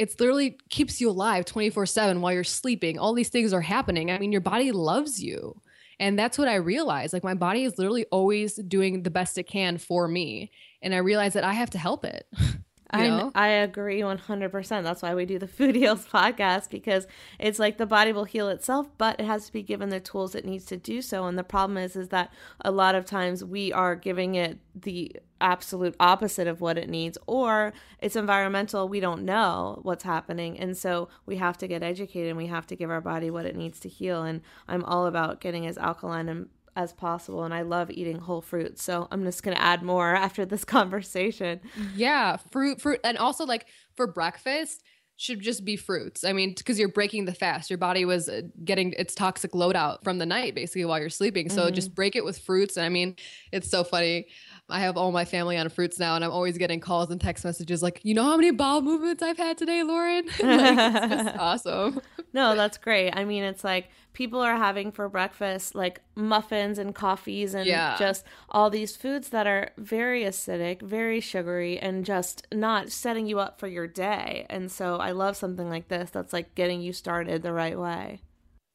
It's 0.00 0.18
literally 0.18 0.56
keeps 0.70 0.98
you 0.98 1.10
alive 1.10 1.44
24 1.44 1.84
7 1.84 2.22
while 2.22 2.32
you're 2.32 2.42
sleeping. 2.42 2.98
All 2.98 3.12
these 3.12 3.28
things 3.28 3.52
are 3.52 3.60
happening. 3.60 4.10
I 4.10 4.18
mean, 4.18 4.32
your 4.32 4.40
body 4.40 4.72
loves 4.72 5.22
you. 5.22 5.60
And 5.98 6.18
that's 6.18 6.38
what 6.38 6.48
I 6.48 6.54
realized. 6.54 7.12
Like, 7.12 7.22
my 7.22 7.34
body 7.34 7.64
is 7.64 7.76
literally 7.76 8.06
always 8.10 8.54
doing 8.54 9.02
the 9.02 9.10
best 9.10 9.36
it 9.36 9.42
can 9.42 9.76
for 9.76 10.08
me. 10.08 10.50
And 10.80 10.94
I 10.94 10.98
realized 10.98 11.36
that 11.36 11.44
I 11.44 11.52
have 11.52 11.68
to 11.70 11.78
help 11.78 12.06
it. 12.06 12.26
I? 12.92 13.30
I 13.34 13.48
agree 13.48 14.00
100%. 14.00 14.82
That's 14.82 15.02
why 15.02 15.14
we 15.14 15.24
do 15.26 15.38
the 15.38 15.46
Food 15.48 15.74
Heals 15.74 16.06
podcast 16.06 16.70
because 16.70 17.06
it's 17.38 17.58
like 17.58 17.78
the 17.78 17.86
body 17.86 18.12
will 18.12 18.24
heal 18.24 18.48
itself, 18.48 18.88
but 18.98 19.18
it 19.20 19.26
has 19.26 19.46
to 19.46 19.52
be 19.52 19.62
given 19.62 19.88
the 19.88 20.00
tools 20.00 20.34
it 20.34 20.44
needs 20.44 20.64
to 20.66 20.76
do 20.76 21.02
so. 21.02 21.26
And 21.26 21.38
the 21.38 21.44
problem 21.44 21.76
is, 21.76 21.96
is 21.96 22.08
that 22.08 22.32
a 22.64 22.70
lot 22.70 22.94
of 22.94 23.04
times 23.04 23.44
we 23.44 23.72
are 23.72 23.94
giving 23.94 24.34
it 24.34 24.58
the 24.74 25.16
absolute 25.40 25.94
opposite 25.98 26.46
of 26.46 26.60
what 26.60 26.76
it 26.76 26.88
needs, 26.88 27.16
or 27.26 27.72
it's 27.98 28.16
environmental. 28.16 28.88
We 28.88 29.00
don't 29.00 29.24
know 29.24 29.80
what's 29.82 30.04
happening. 30.04 30.58
And 30.58 30.76
so 30.76 31.08
we 31.26 31.36
have 31.36 31.56
to 31.58 31.68
get 31.68 31.82
educated 31.82 32.28
and 32.28 32.36
we 32.36 32.46
have 32.46 32.66
to 32.68 32.76
give 32.76 32.90
our 32.90 33.00
body 33.00 33.30
what 33.30 33.46
it 33.46 33.56
needs 33.56 33.80
to 33.80 33.88
heal. 33.88 34.22
And 34.22 34.42
I'm 34.68 34.84
all 34.84 35.06
about 35.06 35.40
getting 35.40 35.66
as 35.66 35.78
alkaline 35.78 36.28
and 36.28 36.48
as 36.80 36.92
possible 36.92 37.44
and 37.44 37.52
I 37.54 37.62
love 37.62 37.90
eating 37.90 38.18
whole 38.18 38.40
fruits. 38.40 38.82
So 38.82 39.06
I'm 39.10 39.22
just 39.24 39.42
going 39.42 39.56
to 39.56 39.62
add 39.62 39.82
more 39.82 40.14
after 40.26 40.44
this 40.46 40.64
conversation. 40.64 41.60
Yeah, 41.94 42.36
fruit, 42.50 42.80
fruit, 42.80 43.00
and 43.04 43.18
also 43.18 43.44
like 43.44 43.66
for 43.96 44.06
breakfast 44.06 44.82
should 45.16 45.40
just 45.40 45.66
be 45.66 45.76
fruits. 45.76 46.24
I 46.24 46.32
mean, 46.32 46.54
because 46.56 46.78
you're 46.78 46.88
breaking 46.88 47.26
the 47.26 47.34
fast. 47.34 47.68
Your 47.68 47.76
body 47.76 48.06
was 48.06 48.26
uh, 48.30 48.40
getting 48.64 48.94
its 48.94 49.14
toxic 49.14 49.54
load 49.54 49.76
out 49.76 50.02
from 50.02 50.16
the 50.16 50.24
night 50.24 50.54
basically 50.54 50.86
while 50.86 50.98
you're 50.98 51.10
sleeping. 51.10 51.50
So 51.50 51.70
Mhm. 51.70 51.74
just 51.74 51.94
break 51.94 52.16
it 52.16 52.24
with 52.24 52.38
fruits. 52.38 52.78
And 52.78 52.86
I 52.86 52.88
mean, 52.88 53.16
it's 53.52 53.68
so 53.70 53.84
funny. 53.84 54.28
I 54.70 54.80
have 54.80 54.96
all 54.96 55.12
my 55.12 55.24
family 55.24 55.56
on 55.56 55.68
fruits 55.68 55.98
now, 55.98 56.14
and 56.16 56.24
I'm 56.24 56.30
always 56.30 56.58
getting 56.58 56.80
calls 56.80 57.10
and 57.10 57.20
text 57.20 57.44
messages 57.44 57.82
like, 57.82 58.00
"You 58.02 58.14
know 58.14 58.24
how 58.24 58.36
many 58.36 58.50
bowel 58.50 58.82
movements 58.82 59.22
I've 59.22 59.36
had 59.36 59.58
today, 59.58 59.82
Lauren?" 59.82 60.24
like, 60.42 60.94
it's 60.94 61.14
just 61.14 61.36
awesome. 61.38 62.00
No, 62.32 62.54
that's 62.54 62.78
great. 62.78 63.10
I 63.12 63.24
mean, 63.24 63.42
it's 63.42 63.64
like 63.64 63.90
people 64.12 64.40
are 64.40 64.56
having 64.56 64.92
for 64.92 65.08
breakfast 65.08 65.74
like 65.74 66.00
muffins 66.14 66.78
and 66.78 66.94
coffees 66.94 67.54
and 67.54 67.66
Yeah. 67.66 67.96
just 67.98 68.24
all 68.48 68.70
these 68.70 68.94
foods 68.96 69.30
that 69.30 69.46
are 69.46 69.70
very 69.76 70.22
acidic, 70.24 70.80
very 70.82 71.20
sugary, 71.20 71.78
and 71.78 72.04
just 72.04 72.46
not 72.52 72.90
setting 72.90 73.26
you 73.26 73.40
up 73.40 73.58
for 73.58 73.66
your 73.66 73.86
day. 73.88 74.46
And 74.48 74.70
so 74.70 74.96
I 74.96 75.10
love 75.10 75.36
something 75.36 75.68
like 75.68 75.88
this 75.88 76.10
that's 76.10 76.32
like 76.32 76.54
getting 76.54 76.80
you 76.80 76.92
started 76.92 77.42
the 77.42 77.52
right 77.52 77.78
way. 77.78 78.20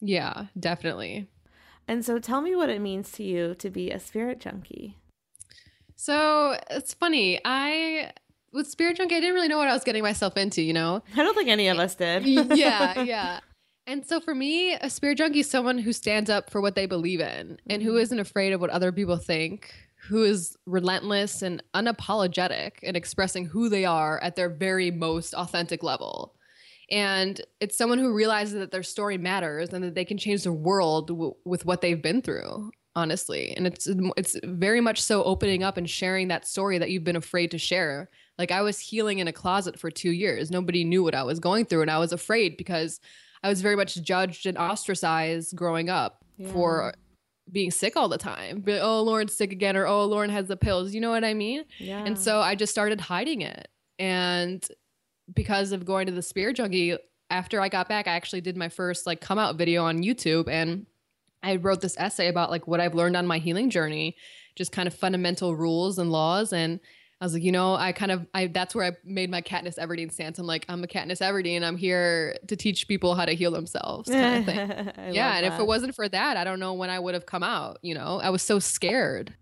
Yeah, 0.02 0.48
definitely. 0.60 1.30
And 1.88 2.04
so 2.04 2.20
tell 2.20 2.42
me 2.42 2.56
what 2.56 2.70
it 2.70 2.82
means 2.82 3.12
to 3.14 3.24
you 3.24 3.56
to 3.56 3.70
be 3.70 3.92
a 3.92 4.00
spirit 4.00 4.40
junkie. 4.40 4.98
So 6.06 6.56
it's 6.70 6.94
funny. 6.94 7.42
I 7.46 8.12
with 8.54 8.68
Spirit 8.68 8.98
Junkie, 8.98 9.16
I 9.16 9.20
didn't 9.20 9.34
really 9.34 9.48
know 9.48 9.58
what 9.58 9.68
I 9.68 9.74
was 9.74 9.84
getting 9.84 10.04
myself 10.04 10.38
into, 10.38 10.62
you 10.62 10.72
know? 10.72 11.02
I 11.16 11.24
don't 11.24 11.34
think 11.34 11.50
any 11.50 11.68
of 11.68 11.80
us 11.80 11.96
did. 11.96 12.24
yeah, 12.28 13.02
yeah. 13.02 13.40
And 13.88 14.06
so 14.06 14.20
for 14.20 14.36
me, 14.36 14.76
a 14.76 14.90
spirit 14.92 15.18
junkie 15.18 15.40
is 15.40 15.50
someone 15.50 15.80
who 15.80 15.92
stands 15.92 16.30
up 16.30 16.52
for 16.52 16.62
what 16.62 16.76
they 16.76 16.86
believe 16.86 17.22
in 17.22 17.58
and 17.68 17.82
who 17.82 17.94
mm-hmm. 17.94 18.02
isn't 18.02 18.20
afraid 18.20 18.54
of 18.54 18.62
what 18.62 18.70
other 18.70 18.92
people 18.92 19.18
think, 19.18 19.74
who 20.08 20.24
is 20.24 20.56
relentless 20.68 21.42
and 21.42 21.64
unapologetic 21.74 22.84
in 22.84 22.96
expressing 22.96 23.46
who 23.46 23.68
they 23.68 23.84
are 23.84 24.20
at 24.22 24.36
their 24.36 24.50
very 24.50 24.92
most 24.92 25.34
authentic 25.34 25.82
level. 25.82 26.36
And 26.92 27.42
it's 27.60 27.76
someone 27.76 27.98
who 27.98 28.14
realizes 28.14 28.60
that 28.60 28.70
their 28.70 28.84
story 28.84 29.18
matters 29.18 29.70
and 29.70 29.84
that 29.84 29.96
they 29.96 30.06
can 30.06 30.20
change 30.20 30.44
the 30.44 30.54
world 30.54 31.08
w- 31.08 31.36
with 31.46 31.66
what 31.66 31.82
they've 31.82 32.02
been 32.02 32.22
through, 32.22 32.70
honestly. 32.96 33.54
And 33.56 33.68
it's 33.68 33.88
it's 34.18 34.38
very 34.44 34.82
much 34.82 35.02
so 35.02 35.24
opening 35.24 35.64
up 35.64 35.78
and 35.78 35.90
sharing 35.90 36.28
that 36.30 36.48
story 36.48 36.78
that 36.78 36.90
you've 36.92 37.04
been 37.04 37.16
afraid 37.16 37.52
to 37.52 37.58
share. 37.58 38.10
Like 38.38 38.52
I 38.52 38.62
was 38.62 38.80
healing 38.80 39.20
in 39.20 39.28
a 39.28 39.34
closet 39.34 39.80
for 39.80 39.92
2 39.92 40.12
years. 40.12 40.52
Nobody 40.52 40.84
knew 40.84 41.04
what 41.04 41.16
I 41.16 41.24
was 41.24 41.40
going 41.40 41.66
through 41.66 41.82
and 41.84 41.92
I 41.92 42.00
was 42.00 42.12
afraid 42.14 42.58
because 42.58 43.00
I 43.44 43.50
was 43.50 43.62
very 43.62 43.76
much 43.76 43.96
judged 44.02 44.46
and 44.46 44.58
ostracized 44.58 45.56
growing 45.56 45.90
up 45.90 46.24
Yeah. 46.38 46.52
for 46.52 46.94
being 47.52 47.70
sick 47.70 47.96
all 47.96 48.08
the 48.10 48.18
time. 48.18 48.64
Like, 48.66 48.82
oh, 48.82 49.04
Lauren's 49.04 49.34
sick 49.34 49.52
again, 49.52 49.78
or 49.78 49.86
oh, 49.86 50.06
Lauren 50.06 50.32
has 50.32 50.48
the 50.48 50.58
pills. 50.58 50.96
You 50.96 51.02
know 51.02 51.12
what 51.12 51.24
I 51.24 51.36
mean? 51.36 51.64
Yeah. 51.78 52.04
And 52.04 52.18
so 52.18 52.40
I 52.40 52.56
just 52.56 52.72
started 52.72 53.00
hiding 53.00 53.42
it. 53.42 53.68
And 54.00 54.68
because 55.34 55.72
of 55.72 55.86
going 55.86 56.08
to 56.08 56.12
the 56.12 56.24
spirit 56.24 56.56
junkie, 56.56 56.98
after 57.30 57.62
I 57.62 57.70
got 57.70 57.88
back, 57.88 58.08
I 58.08 58.14
actually 58.14 58.42
did 58.42 58.58
my 58.58 58.70
first 58.70 59.06
like 59.06 59.22
come 59.22 59.38
out 59.38 59.58
video 59.58 59.84
on 59.84 60.02
YouTube 60.02 60.48
and 60.50 60.88
I 61.44 61.58
wrote 61.58 61.82
this 61.82 61.96
essay 61.98 62.28
about 62.28 62.50
like 62.50 62.68
what 62.68 62.80
I've 62.80 62.96
learned 62.96 63.16
on 63.16 63.28
my 63.28 63.38
healing 63.38 63.70
journey, 63.70 64.16
just 64.56 64.72
kind 64.72 64.88
of 64.88 64.94
fundamental 64.94 65.56
rules 65.56 66.00
and 66.00 66.12
laws. 66.12 66.54
And 66.54 66.80
I 67.22 67.26
was 67.26 67.34
like, 67.34 67.44
you 67.44 67.52
know, 67.52 67.76
I 67.76 67.92
kind 67.92 68.12
of 68.12 68.26
I 68.34 68.48
that's 68.48 68.76
where 68.76 68.86
I 68.86 68.92
made 69.06 69.30
my 69.30 69.42
Katniss 69.42 69.78
Everdeen 69.78 70.12
stance. 70.12 70.38
I'm 70.38 70.48
like, 70.48 70.66
I'm 70.68 70.84
a 70.84 70.88
Katniss 70.88 71.22
Everdeen. 71.22 71.64
I'm 71.64 71.78
here 71.78 72.36
to 72.48 72.56
teach 72.56 72.88
people 72.88 73.16
how 73.16 73.26
to 73.26 73.34
heal 73.34 73.52
themselves, 73.52 74.10
kind 74.10 74.40
of 74.40 74.46
thing. 74.96 75.14
Yeah, 75.14 75.38
and 75.38 75.46
if 75.46 75.60
it 75.60 75.66
wasn't 75.66 75.96
for 75.96 76.10
that, 76.10 76.38
I 76.38 76.44
don't 76.44 76.60
know 76.60 76.74
when 76.74 76.90
I 76.90 77.00
would 77.00 77.14
have 77.14 77.26
come 77.26 77.44
out. 77.44 77.80
You 77.82 77.96
know, 77.96 78.20
I 78.22 78.30
was 78.32 78.42
so 78.42 78.60
scared. 78.60 79.34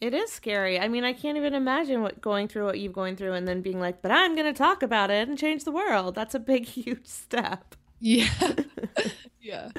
It 0.00 0.14
is 0.14 0.30
scary. 0.30 0.78
I 0.78 0.86
mean, 0.86 1.02
I 1.02 1.12
can't 1.12 1.36
even 1.36 1.54
imagine 1.54 2.02
what 2.02 2.20
going 2.20 2.46
through 2.46 2.66
what 2.66 2.78
you've 2.78 2.92
going 2.92 3.16
through 3.16 3.32
and 3.32 3.48
then 3.48 3.62
being 3.62 3.80
like, 3.80 4.00
but 4.00 4.12
I'm 4.12 4.36
going 4.36 4.46
to 4.46 4.56
talk 4.56 4.84
about 4.84 5.10
it 5.10 5.28
and 5.28 5.36
change 5.36 5.64
the 5.64 5.72
world. 5.72 6.14
That's 6.14 6.36
a 6.36 6.38
big, 6.38 6.66
huge 6.66 7.06
step. 7.06 7.74
Yeah. 8.00 8.28
yeah. 9.40 9.70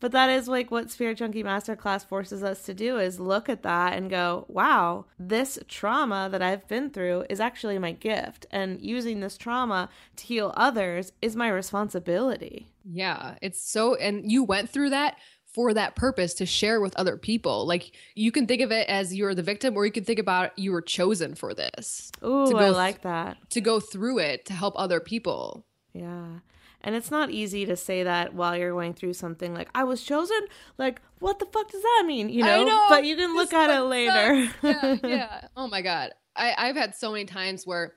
But 0.00 0.12
that 0.12 0.30
is 0.30 0.48
like 0.48 0.70
what 0.70 0.90
Spirit 0.90 1.18
Junkie 1.18 1.42
Masterclass 1.42 2.06
forces 2.06 2.42
us 2.42 2.62
to 2.62 2.74
do 2.74 2.98
is 2.98 3.18
look 3.18 3.48
at 3.48 3.62
that 3.62 3.94
and 3.94 4.08
go, 4.08 4.44
wow, 4.48 5.06
this 5.18 5.58
trauma 5.68 6.28
that 6.30 6.42
I've 6.42 6.66
been 6.68 6.90
through 6.90 7.24
is 7.28 7.40
actually 7.40 7.78
my 7.78 7.92
gift. 7.92 8.46
And 8.50 8.80
using 8.80 9.20
this 9.20 9.36
trauma 9.36 9.88
to 10.16 10.24
heal 10.24 10.52
others 10.56 11.12
is 11.20 11.34
my 11.34 11.48
responsibility. 11.48 12.68
Yeah, 12.84 13.34
it's 13.42 13.60
so 13.60 13.96
and 13.96 14.30
you 14.30 14.44
went 14.44 14.70
through 14.70 14.90
that 14.90 15.16
for 15.52 15.74
that 15.74 15.96
purpose 15.96 16.34
to 16.34 16.46
share 16.46 16.80
with 16.80 16.94
other 16.96 17.16
people. 17.16 17.66
Like 17.66 17.92
you 18.14 18.30
can 18.30 18.46
think 18.46 18.62
of 18.62 18.70
it 18.70 18.88
as 18.88 19.14
you're 19.14 19.34
the 19.34 19.42
victim 19.42 19.76
or 19.76 19.84
you 19.84 19.92
can 19.92 20.04
think 20.04 20.18
about 20.18 20.56
you 20.58 20.72
were 20.72 20.82
chosen 20.82 21.34
for 21.34 21.52
this. 21.54 22.12
Go 22.52 22.58
I 22.58 22.68
like 22.70 23.02
that. 23.02 23.38
To 23.50 23.60
go 23.60 23.80
through 23.80 24.18
it 24.20 24.44
to 24.46 24.52
help 24.52 24.74
other 24.76 25.00
people. 25.00 25.66
Yeah. 25.92 26.38
And 26.80 26.94
it's 26.94 27.10
not 27.10 27.30
easy 27.30 27.66
to 27.66 27.76
say 27.76 28.04
that 28.04 28.34
while 28.34 28.56
you're 28.56 28.70
going 28.72 28.94
through 28.94 29.14
something 29.14 29.52
like 29.52 29.68
I 29.74 29.84
was 29.84 30.02
chosen. 30.02 30.38
Like, 30.78 31.00
what 31.18 31.38
the 31.40 31.46
fuck 31.46 31.70
does 31.70 31.82
that 31.82 32.04
mean? 32.06 32.28
You 32.28 32.44
know, 32.44 32.60
I 32.60 32.64
know. 32.64 32.86
but 32.88 33.04
you 33.04 33.16
can 33.16 33.34
look 33.34 33.50
This 33.50 33.58
at 33.58 33.70
it 33.70 33.82
later. 33.82 34.48
yeah, 34.62 34.96
yeah. 35.04 35.40
Oh 35.56 35.66
my 35.68 35.82
god. 35.82 36.12
I 36.36 36.54
I've 36.56 36.76
had 36.76 36.94
so 36.94 37.10
many 37.10 37.24
times 37.24 37.66
where 37.66 37.94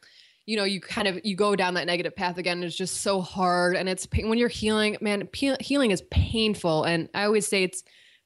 you 0.48 0.58
know, 0.58 0.64
you 0.64 0.82
kind 0.82 1.08
of 1.08 1.20
you 1.24 1.36
go 1.36 1.56
down 1.56 1.76
that 1.76 1.86
negative 1.86 2.16
path 2.16 2.40
again. 2.40 2.58
And 2.58 2.64
it's 2.64 2.76
just 2.76 3.02
so 3.02 3.22
hard, 3.22 3.76
and 3.76 3.88
it's 3.88 4.08
pain- 4.08 4.28
when 4.28 4.40
you're 4.40 4.50
healing. 4.50 4.98
Man, 5.00 5.28
pe- 5.28 5.56
healing 5.62 5.92
is 5.92 6.02
painful, 6.10 6.84
and 6.84 7.08
I 7.14 7.26
always 7.26 7.48
say 7.48 7.64
it's 7.64 7.84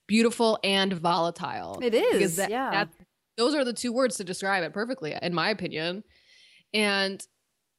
beautiful 0.08 0.58
and 0.64 0.94
volatile. 0.94 1.80
It 1.84 1.94
is, 1.94 2.38
that, 2.38 2.50
yeah. 2.50 2.72
that- 2.72 2.90
those 3.38 3.54
are 3.54 3.66
the 3.66 3.74
two 3.74 3.92
words 3.92 4.16
to 4.18 4.24
describe 4.24 4.64
it 4.64 4.72
perfectly, 4.72 5.14
in 5.22 5.34
my 5.34 5.50
opinion. 5.50 6.06
And 6.74 7.22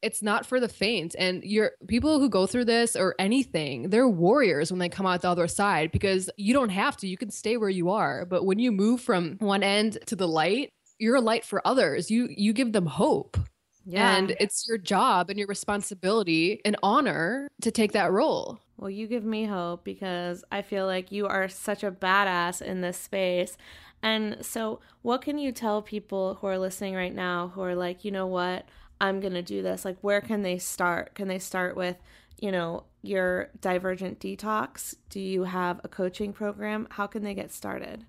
it's 0.03 0.23
not 0.23 0.47
for 0.47 0.61
the 0.61 0.69
faint. 0.69 1.15
And 1.19 1.43
you're 1.45 1.73
people 1.89 2.21
who 2.21 2.29
go 2.29 2.47
through 2.47 2.67
this 2.67 2.97
or 2.97 3.15
anything, 3.19 3.91
they're 3.91 4.09
warriors 4.09 4.71
when 4.71 4.79
they 4.79 4.89
come 4.89 5.07
out 5.07 5.23
the 5.23 5.31
other 5.31 5.49
side 5.49 5.91
because 5.93 6.31
you 6.37 6.53
don't 6.53 6.71
have 6.71 6.97
to. 6.99 7.09
You 7.09 7.17
can 7.17 7.31
stay 7.31 7.57
where 7.57 7.71
you 7.71 7.91
are. 7.91 8.25
But 8.25 8.45
when 8.45 8.59
you 8.59 8.73
move 8.73 9.01
from 9.01 9.37
one 9.39 9.63
end 9.63 9.99
to 10.07 10.17
the 10.17 10.29
light, 10.29 10.71
you're 10.99 11.17
a 11.17 11.21
light 11.21 11.45
for 11.45 11.67
others. 11.67 12.11
You 12.11 12.29
you 12.31 12.53
give 12.53 12.73
them 12.73 12.87
hope. 12.87 13.37
Yeah. 13.85 14.17
And 14.17 14.37
it's 14.41 14.67
your 14.69 14.79
job 14.79 15.31
and 15.31 15.39
your 15.39 15.47
responsibility 15.47 16.61
and 16.65 16.77
honor 16.83 17.49
to 17.63 17.71
take 17.71 17.93
that 17.93 18.11
role. 18.11 18.59
Well, 18.77 18.91
you 18.91 19.07
give 19.07 19.25
me 19.25 19.45
hope 19.45 19.85
because 19.85 20.45
I 20.51 20.63
feel 20.63 20.87
like 20.87 21.13
you 21.13 21.29
are 21.29 21.49
such 21.49 21.85
a 21.85 21.93
badass 21.93 22.61
in 22.61 22.81
this 22.81 22.99
space. 22.99 23.57
And 24.03 24.45
so, 24.45 24.81
what 25.03 25.23
can 25.23 25.39
you 25.39 25.53
tell 25.53 25.83
people 25.83 26.35
who 26.35 26.49
are 26.49 26.59
listening 26.59 26.95
right 26.95 27.15
now 27.15 27.49
who 27.55 27.63
are 27.63 27.75
like, 27.75 28.05
you 28.05 28.11
know 28.11 28.27
what, 28.27 28.67
I'm 29.01 29.21
going 29.21 29.35
to 29.35 29.43
do 29.43 29.63
this? 29.63 29.85
Like, 29.85 29.99
where 30.01 30.21
can 30.21 30.43
they 30.43 30.59
start? 30.59 31.15
Can 31.15 31.29
they 31.29 31.39
start 31.39 31.77
with, 31.77 31.97
you 32.39 32.51
know, 32.51 32.85
your 33.03 33.51
divergent 33.61 34.21
detox? 34.21 34.95
Do 35.11 35.21
you 35.21 35.45
have 35.45 35.81
a 35.85 35.89
coaching 35.89 36.33
program? 36.33 36.89
How 36.91 37.07
can 37.07 37.23
they 37.23 37.35
get 37.35 37.53
started? 37.53 38.05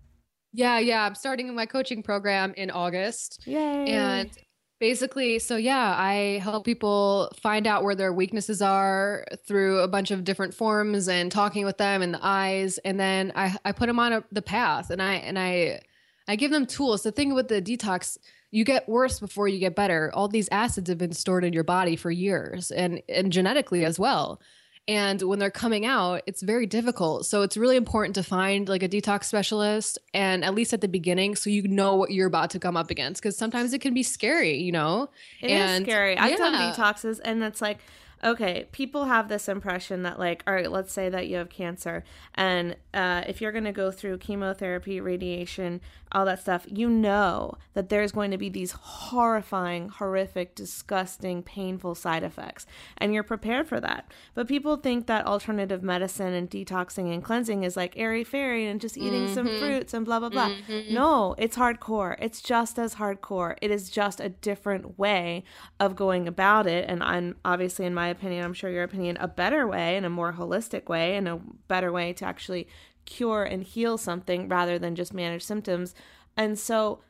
Yeah, 0.54 0.80
yeah. 0.80 1.06
I'm 1.06 1.16
starting 1.16 1.54
my 1.54 1.66
coaching 1.66 2.02
program 2.02 2.54
in 2.58 2.72
August. 2.72 3.44
Yay. 3.46 3.90
And 3.90 4.32
basically, 4.80 5.40
so 5.40 5.58
yeah, 5.58 5.96
I 5.98 6.40
help 6.42 6.66
people 6.66 7.32
find 7.42 7.68
out 7.68 7.84
where 7.84 7.96
their 7.96 8.14
weaknesses 8.14 8.62
are 8.62 9.26
through 9.48 9.80
a 9.80 9.88
bunch 9.88 10.10
of 10.12 10.24
different 10.24 10.54
forms 10.54 11.10
and 11.10 11.32
talking 11.32 11.66
with 11.66 11.78
them 11.78 12.02
in 12.02 12.12
the 12.12 12.20
eyes. 12.22 12.78
And 12.80 13.00
then 13.00 13.34
I, 13.36 13.56
I 13.66 13.72
put 13.72 13.88
them 13.88 14.00
on 14.00 14.14
a, 14.14 14.24
the 14.32 14.42
path 14.42 14.90
and 14.90 15.02
I, 15.02 15.16
and 15.16 15.38
I, 15.38 15.82
I 16.28 16.36
give 16.36 16.52
them 16.52 16.66
tools. 16.66 17.04
The 17.04 17.12
thing 17.12 17.34
with 17.36 17.50
the 17.50 17.62
detox, 17.62 18.18
you 18.52 18.64
get 18.64 18.88
worse 18.88 19.20
before 19.20 19.48
you 19.48 19.60
get 19.60 19.76
better. 19.76 20.12
All 20.14 20.28
these 20.28 20.50
acids 20.52 20.90
have 20.90 20.98
been 20.98 21.14
stored 21.14 21.44
in 21.44 21.54
your 21.54 21.64
body 21.64 21.96
for 21.96 22.12
years 22.12 22.72
and, 22.72 23.02
and 23.10 23.32
genetically 23.32 23.86
as 23.86 24.00
well. 24.00 24.42
And 24.90 25.22
when 25.22 25.38
they're 25.38 25.52
coming 25.52 25.86
out, 25.86 26.22
it's 26.28 26.42
very 26.42 26.66
difficult. 26.66 27.26
So 27.26 27.42
it's 27.42 27.58
really 27.58 27.76
important 27.76 28.16
to 28.16 28.24
find 28.24 28.70
like 28.70 28.84
a 28.84 28.88
detox 28.88 29.26
specialist 29.26 30.00
and 30.14 30.46
at 30.46 30.56
least 30.56 30.72
at 30.72 30.80
the 30.80 30.88
beginning 30.88 31.36
so 31.36 31.50
you 31.50 31.68
know 31.68 31.96
what 31.96 32.12
you're 32.12 32.28
about 32.28 32.52
to 32.52 32.60
come 32.60 32.78
up 32.78 32.90
against 32.90 33.22
because 33.22 33.38
sometimes 33.38 33.74
it 33.74 33.82
can 33.82 33.94
be 33.94 34.04
scary, 34.04 34.58
you 34.58 34.72
know? 34.72 35.10
It 35.42 35.52
is 35.52 35.60
and 35.60 35.86
scary. 35.86 36.18
I've 36.18 36.38
done 36.38 36.54
detoxes, 36.54 37.20
and 37.24 37.44
it's 37.44 37.62
like, 37.62 37.80
okay, 38.24 38.68
people 38.72 39.06
have 39.06 39.28
this 39.30 39.48
impression 39.48 40.04
that, 40.04 40.20
like, 40.20 40.44
all 40.48 40.54
right, 40.54 40.72
let's 40.72 40.92
say 40.94 41.10
that 41.10 41.28
you 41.28 41.38
have 41.38 41.50
cancer, 41.50 42.04
and 42.36 42.76
uh, 42.94 43.24
if 43.28 43.42
you're 43.42 43.52
going 43.52 43.64
to 43.66 43.72
go 43.72 43.92
through 43.92 44.18
chemotherapy, 44.18 45.00
radiation, 45.00 45.82
all 46.14 46.26
that 46.26 46.40
stuff, 46.40 46.66
you 46.70 46.90
know 46.90 47.54
that 47.74 47.90
there's 47.90 48.12
going 48.14 48.32
to 48.32 48.38
be 48.38 48.50
these 48.50 48.72
horrifying, 48.72 49.90
horrific, 49.90 50.56
disgusting, 50.56 51.44
painful 51.44 51.96
side 51.96 52.24
effects, 52.24 52.66
and 52.98 53.14
you're 53.14 53.24
prepared 53.24 53.68
for 53.68 53.80
that. 53.82 54.12
But 54.34 54.48
people 54.48 54.78
think 54.78 55.08
that 55.08 55.26
alternative 55.26 55.84
medicine 55.84 56.34
and 56.34 56.50
detoxing 56.50 57.14
and 57.14 57.24
cleansing 57.24 57.64
is 57.64 57.76
like 57.76 57.98
airy 57.98 58.24
fairy 58.24 58.68
and 58.68 58.80
just 58.80 58.98
eating 58.98 59.28
some 59.34 59.48
Mhm. 59.48 59.60
fruits 59.60 59.94
and 59.94 60.06
blah 60.06 60.20
blah 60.20 60.30
blah. 60.30 60.50
Mhm. 60.70 60.92
No, 60.92 61.36
it's 61.38 61.58
hardcore. 61.58 62.16
It's 62.20 62.42
just 62.42 62.78
as 62.80 62.96
hardcore. 62.96 63.56
It 63.62 63.72
is 63.72 63.90
just 63.90 64.20
a 64.20 64.30
different 64.30 64.98
way 65.00 65.44
of 65.80 65.96
going 65.96 66.28
about 66.28 66.68
it. 66.68 66.86
And 66.90 67.04
I'm 67.04 67.36
obviously, 67.44 67.86
in 67.86 67.94
my 67.94 68.07
opinion, 68.08 68.44
I'm 68.44 68.54
sure 68.54 68.70
your 68.70 68.84
opinion, 68.84 69.18
a 69.20 69.28
better 69.28 69.68
way 69.68 69.98
and 69.98 70.06
a 70.06 70.10
more 70.10 70.34
holistic 70.34 70.90
way 70.90 71.16
and 71.16 71.28
a 71.28 71.40
better 71.68 71.92
way 71.92 72.14
to 72.14 72.26
actually 72.26 72.68
cure 73.06 73.44
and 73.44 73.64
heal 73.64 73.98
something 73.98 74.48
rather 74.48 74.78
than 74.78 74.96
just 74.96 75.14
manage 75.14 75.44
symptoms. 75.44 75.96
And 76.36 76.58
so 76.60 77.02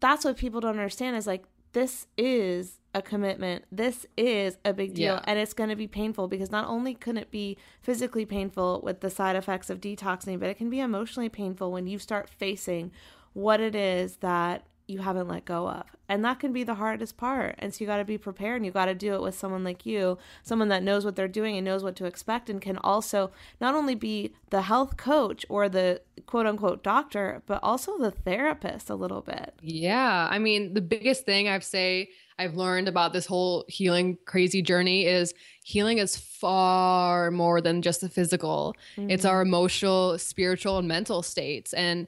that's 0.00 0.24
what 0.24 0.36
people 0.36 0.60
don't 0.60 0.72
understand 0.72 1.16
is 1.16 1.26
like, 1.26 1.44
this 1.72 2.06
is 2.16 2.78
a 2.94 3.02
commitment. 3.02 3.64
This 3.70 4.06
is 4.16 4.56
a 4.64 4.72
big 4.72 4.94
deal. 4.94 5.16
Yeah. 5.16 5.20
And 5.24 5.38
it's 5.38 5.52
going 5.52 5.68
to 5.68 5.76
be 5.76 5.86
painful 5.86 6.28
because 6.28 6.50
not 6.50 6.66
only 6.66 6.94
can 6.94 7.18
it 7.18 7.30
be 7.30 7.58
physically 7.82 8.24
painful 8.24 8.80
with 8.82 9.00
the 9.00 9.10
side 9.10 9.36
effects 9.36 9.68
of 9.68 9.80
detoxing, 9.80 10.40
but 10.40 10.48
it 10.48 10.56
can 10.56 10.70
be 10.70 10.80
emotionally 10.80 11.28
painful 11.28 11.70
when 11.72 11.86
you 11.86 11.98
start 11.98 12.28
facing 12.30 12.92
what 13.34 13.60
it 13.60 13.74
is 13.74 14.16
that 14.16 14.66
you 14.88 15.00
haven't 15.00 15.28
let 15.28 15.44
go 15.44 15.68
of. 15.68 15.84
And 16.08 16.24
that 16.24 16.38
can 16.38 16.52
be 16.52 16.62
the 16.62 16.76
hardest 16.76 17.16
part. 17.16 17.56
And 17.58 17.74
so 17.74 17.82
you 17.82 17.86
got 17.88 17.96
to 17.96 18.04
be 18.04 18.16
prepared 18.18 18.56
and 18.56 18.64
you 18.66 18.70
got 18.70 18.84
to 18.86 18.94
do 18.94 19.14
it 19.14 19.22
with 19.22 19.36
someone 19.36 19.64
like 19.64 19.84
you, 19.84 20.18
someone 20.44 20.68
that 20.68 20.84
knows 20.84 21.04
what 21.04 21.16
they're 21.16 21.26
doing 21.26 21.56
and 21.56 21.64
knows 21.64 21.82
what 21.82 21.96
to 21.96 22.04
expect 22.04 22.48
and 22.48 22.62
can 22.62 22.78
also 22.78 23.32
not 23.60 23.74
only 23.74 23.96
be 23.96 24.32
the 24.50 24.62
health 24.62 24.96
coach 24.96 25.44
or 25.48 25.68
the 25.68 26.00
quote 26.26 26.46
unquote 26.46 26.84
doctor, 26.84 27.42
but 27.46 27.58
also 27.64 27.98
the 27.98 28.12
therapist 28.12 28.88
a 28.88 28.94
little 28.94 29.22
bit. 29.22 29.54
Yeah. 29.60 30.28
I 30.30 30.38
mean, 30.38 30.74
the 30.74 30.80
biggest 30.80 31.24
thing 31.24 31.48
I've 31.48 31.64
say 31.64 32.10
I've 32.38 32.54
learned 32.54 32.86
about 32.86 33.12
this 33.12 33.26
whole 33.26 33.64
healing 33.66 34.18
crazy 34.26 34.62
journey 34.62 35.06
is 35.06 35.34
healing 35.64 35.98
is 35.98 36.16
far 36.16 37.30
more 37.32 37.60
than 37.60 37.82
just 37.82 38.02
the 38.02 38.08
physical. 38.08 38.76
It's 39.08 39.24
Mhm. 39.24 39.28
our 39.30 39.42
emotional, 39.42 40.18
spiritual, 40.18 40.78
and 40.78 40.86
mental 40.86 41.22
states. 41.22 41.72
And 41.74 42.06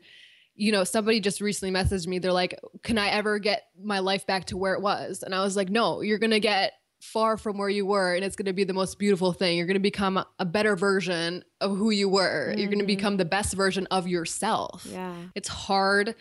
you 0.59 0.73
know, 0.73 0.83
somebody 0.83 1.21
just 1.21 1.41
recently 1.41 1.73
messaged 1.73 2.09
me. 2.09 2.19
They're 2.19 2.33
like, 2.33 2.59
"Can 2.83 2.99
I 2.99 3.09
ever 3.09 3.39
get 3.39 3.69
my 3.81 4.01
life 4.01 4.27
back 4.27 4.47
to 4.47 4.57
where 4.57 4.75
it 4.75 4.83
was?" 4.83 5.23
And 5.23 5.35
I 5.35 5.43
was 5.43 5.57
like, 5.57 5.71
"No, 5.71 6.01
you're 6.03 6.19
going 6.19 6.33
to 6.33 6.41
get 6.41 6.73
far 7.01 7.37
from 7.37 7.57
where 7.57 7.69
you 7.69 7.87
were 7.87 8.13
and 8.13 8.25
it's 8.25 8.35
going 8.35 8.47
to 8.47 8.53
be 8.53 8.65
the 8.65 8.73
most 8.73 8.99
beautiful 8.99 9.33
thing. 9.33 9.57
You're 9.57 9.69
going 9.69 9.75
to 9.75 9.81
become 9.81 10.23
a 10.41 10.45
better 10.45 10.75
version 10.75 11.45
of 11.61 11.77
who 11.77 11.91
you 11.91 12.09
were. 12.09 12.49
Mm-hmm. 12.49 12.59
You're 12.59 12.71
going 12.71 12.81
to 12.81 12.87
become 12.87 13.17
the 13.19 13.25
best 13.25 13.55
version 13.55 13.87
of 13.93 14.09
yourself." 14.09 14.87
Yeah. 14.91 15.15
It's 15.37 15.49
hard 15.49 16.17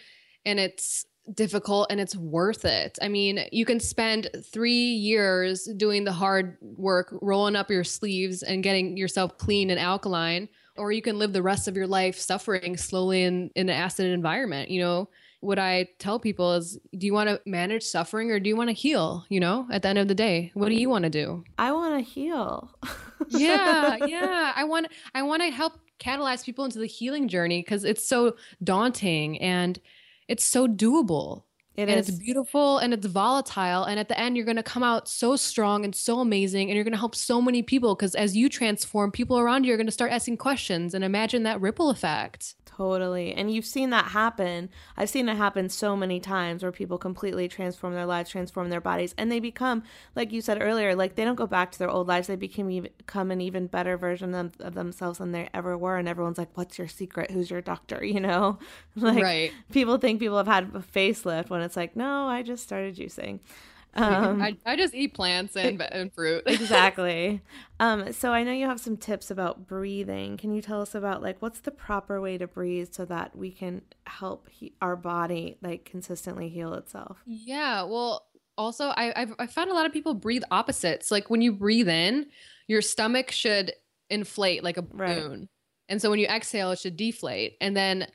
and 0.46 0.60
it's 0.60 1.06
difficult 1.34 1.88
and 1.90 2.00
it's 2.00 2.16
worth 2.16 2.64
it. 2.64 2.98
I 3.02 3.08
mean, 3.08 3.40
you 3.52 3.66
can 3.66 3.80
spend 3.80 4.30
three 4.54 4.72
years 4.72 5.68
doing 5.78 6.04
the 6.04 6.14
hard 6.14 6.58
work, 6.62 7.14
rolling 7.22 7.56
up 7.56 7.72
your 7.72 7.84
sleeves 7.84 8.44
and 8.44 8.64
getting 8.64 8.98
yourself 8.98 9.38
clean 9.38 9.70
and 9.72 9.80
alkaline, 9.80 10.48
or 10.78 10.91
you 10.91 11.01
can 11.01 11.19
live 11.19 11.34
the 11.34 11.41
rest 11.41 11.67
of 11.67 11.75
your 11.75 11.88
life 11.88 12.17
suffering 12.17 12.78
slowly 12.78 13.23
in, 13.23 13.51
in 13.55 13.69
an 13.69 13.75
acid 13.75 14.07
environment. 14.07 14.69
You 14.69 14.82
know, 14.82 15.09
what 15.39 15.59
I 15.59 15.88
tell 15.99 16.19
people 16.19 16.53
is 16.53 16.80
do 16.97 17.05
you 17.05 17.13
want 17.13 17.30
to 17.30 17.41
manage 17.45 17.84
suffering 17.84 18.32
or 18.32 18.39
do 18.39 18.49
you 18.49 18.55
want 18.55 18.69
to 18.69 18.73
heal? 18.73 19.25
You 19.30 19.39
know, 19.39 19.67
at 19.71 19.82
the 19.82 19.89
end 19.89 19.99
of 19.99 20.07
the 20.07 20.15
day, 20.15 20.51
what 20.53 20.69
do 20.69 20.75
you 20.75 20.89
want 20.89 21.03
to 21.03 21.09
do? 21.09 21.43
I 21.57 21.71
want 21.71 21.95
to 21.95 22.01
heal. 22.01 22.71
yeah, 23.30 23.97
yeah. 24.05 24.53
I 24.55 24.63
want 24.63 24.88
I 25.13 25.23
want 25.23 25.43
to 25.43 25.49
help 25.49 25.73
catalyze 25.99 26.45
people 26.45 26.65
into 26.65 26.80
the 26.80 26.88
healing 26.88 27.28
journey 27.28 27.61
because 27.61 27.84
it's 27.84 28.07
so 28.07 28.36
daunting 28.63 29.39
and 29.39 29.80
it's 30.28 30.43
so 30.43 30.67
doable. 30.67 31.43
It 31.78 31.89
and 31.89 31.99
is. 31.99 32.09
it's 32.09 32.17
beautiful 32.17 32.80
and 32.80 32.91
it's 32.91 33.05
volatile. 33.05 33.84
And 33.84 33.99
at 33.99 34.09
the 34.09 34.19
end, 34.19 34.36
you're 34.36 34.45
going 34.45 34.57
to 34.57 34.63
come 34.63 34.82
out 34.82 35.07
so 35.07 35.36
strong 35.36 35.86
and 35.86 35.95
so 35.95 36.19
amazing. 36.19 36.69
And 36.69 36.75
you're 36.75 36.84
going 36.84 36.93
to 36.93 36.97
help 36.97 37.13
so 37.13 37.39
many 37.39 37.61
people 37.61 37.93
because 37.93 38.15
as 38.15 38.36
you 38.36 38.49
transform, 38.49 39.11
people 39.11 39.38
around 39.38 39.63
you 39.63 39.73
are 39.75 39.78
going 39.78 39.86
to 39.86 39.91
start 39.91 40.11
asking 40.11 40.38
questions 40.38 40.95
and 40.95 41.03
imagine 41.03 41.43
that 41.43 41.61
ripple 41.61 41.91
effect. 41.91 42.55
Totally. 42.78 43.34
And 43.34 43.51
you've 43.51 43.65
seen 43.65 43.89
that 43.89 44.05
happen. 44.05 44.69
I've 44.95 45.09
seen 45.09 45.28
it 45.30 45.36
happen 45.36 45.67
so 45.67 45.97
many 45.97 46.19
times 46.19 46.61
where 46.61 46.71
people 46.71 46.99
completely 46.99 47.47
transform 47.47 47.95
their 47.95 48.05
lives, 48.05 48.30
transform 48.30 48.69
their 48.69 48.82
bodies, 48.82 49.15
and 49.17 49.32
they 49.32 49.39
become, 49.39 49.82
like 50.15 50.32
you 50.32 50.41
said 50.41 50.61
earlier, 50.61 50.93
like 50.95 51.15
they 51.15 51.25
don't 51.25 51.36
go 51.36 51.47
back 51.47 51.71
to 51.71 51.80
their 51.80 51.89
old 51.89 52.07
lives. 52.07 52.28
They 52.28 52.36
become, 52.36 52.67
become 52.67 53.32
an 53.32 53.41
even 53.41 53.65
better 53.65 53.97
version 53.97 54.36
of, 54.36 54.53
of 54.59 54.75
themselves 54.75 55.17
than 55.17 55.32
they 55.32 55.49
ever 55.55 55.75
were. 55.75 55.97
And 55.97 56.07
everyone's 56.07 56.38
like, 56.38 56.55
what's 56.55 56.78
your 56.78 56.88
secret? 56.88 57.32
Who's 57.32 57.49
your 57.49 57.61
doctor? 57.61 58.03
You 58.17 58.21
know? 58.21 58.57
like 58.95 59.21
right. 59.21 59.51
people 59.71 59.99
think 59.99 60.19
people 60.19 60.38
have 60.38 60.47
had 60.47 60.71
a 60.73 60.80
facelift 60.80 61.51
when 61.51 61.61
it's 61.68 61.78
like, 61.78 61.95
no, 61.95 62.28
I 62.28 62.41
just 62.41 62.63
started 62.63 62.95
juicing. 62.95 63.39
Um, 63.93 64.43
I, 64.43 64.55
I 64.63 64.76
just 64.76 64.93
eat 64.93 65.15
plants 65.15 65.55
and, 65.55 65.82
and 65.82 66.13
fruit. 66.13 66.43
exactly. 66.45 67.41
Um, 67.80 68.13
so 68.13 68.32
I 68.32 68.43
know 68.43 68.51
you 68.51 68.68
have 68.68 68.80
some 68.80 68.95
tips 68.95 69.32
about 69.32 69.65
breathing. 69.65 70.38
Can 70.38 70.53
you 70.53 70.61
tell 70.61 70.82
us 70.82 70.93
about 70.93 71.24
like 71.24 71.41
what's 71.41 71.61
the 71.61 71.72
proper 71.72 72.22
way 72.22 72.38
to 72.38 72.45
breathe 72.45 72.89
so 72.91 73.05
that 73.05 73.36
we 73.36 73.49
can 73.49 73.82
help 74.05 74.49
he- 74.49 74.74
our 74.84 74.95
body 74.95 75.57
like 75.63 75.86
consistently 75.86 76.47
heal 76.47 76.76
itself? 76.76 77.18
Yeah. 77.26 77.84
Well, 77.84 78.28
also 78.55 78.89
I 78.89 79.13
I've, 79.15 79.34
I 79.39 79.47
found 79.47 79.72
a 79.72 79.74
lot 79.74 79.88
of 79.88 79.93
people 79.93 80.13
breathe 80.13 80.43
opposites. 80.51 81.09
Like 81.09 81.32
when 81.32 81.41
you 81.41 81.51
breathe 81.51 81.89
in, 81.89 82.28
your 82.68 82.82
stomach 82.82 83.32
should 83.32 83.74
inflate 84.09 84.63
like 84.63 84.78
a 84.78 84.82
balloon, 84.82 85.39
right. 85.39 85.47
and 85.89 86.01
so 86.01 86.09
when 86.09 86.20
you 86.20 86.28
exhale, 86.28 86.72
it 86.72 86.80
should 86.80 86.97
deflate, 86.97 87.57
and 87.61 87.76
then 87.76 88.07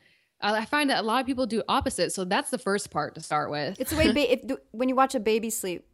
I 0.43 0.65
find 0.65 0.89
that 0.89 0.99
a 0.99 1.01
lot 1.03 1.21
of 1.21 1.25
people 1.25 1.45
do 1.45 1.63
opposite. 1.67 2.11
So 2.11 2.25
that's 2.25 2.49
the 2.49 2.57
first 2.57 2.91
part 2.91 3.15
to 3.15 3.21
start 3.21 3.49
with. 3.49 3.79
It's 3.79 3.91
the 3.91 3.97
way 3.97 4.11
ba- 4.13 4.33
if, 4.33 4.57
when 4.71 4.89
you 4.89 4.95
watch 4.95 5.15
a 5.15 5.19
baby 5.19 5.49
sleep. 5.49 5.85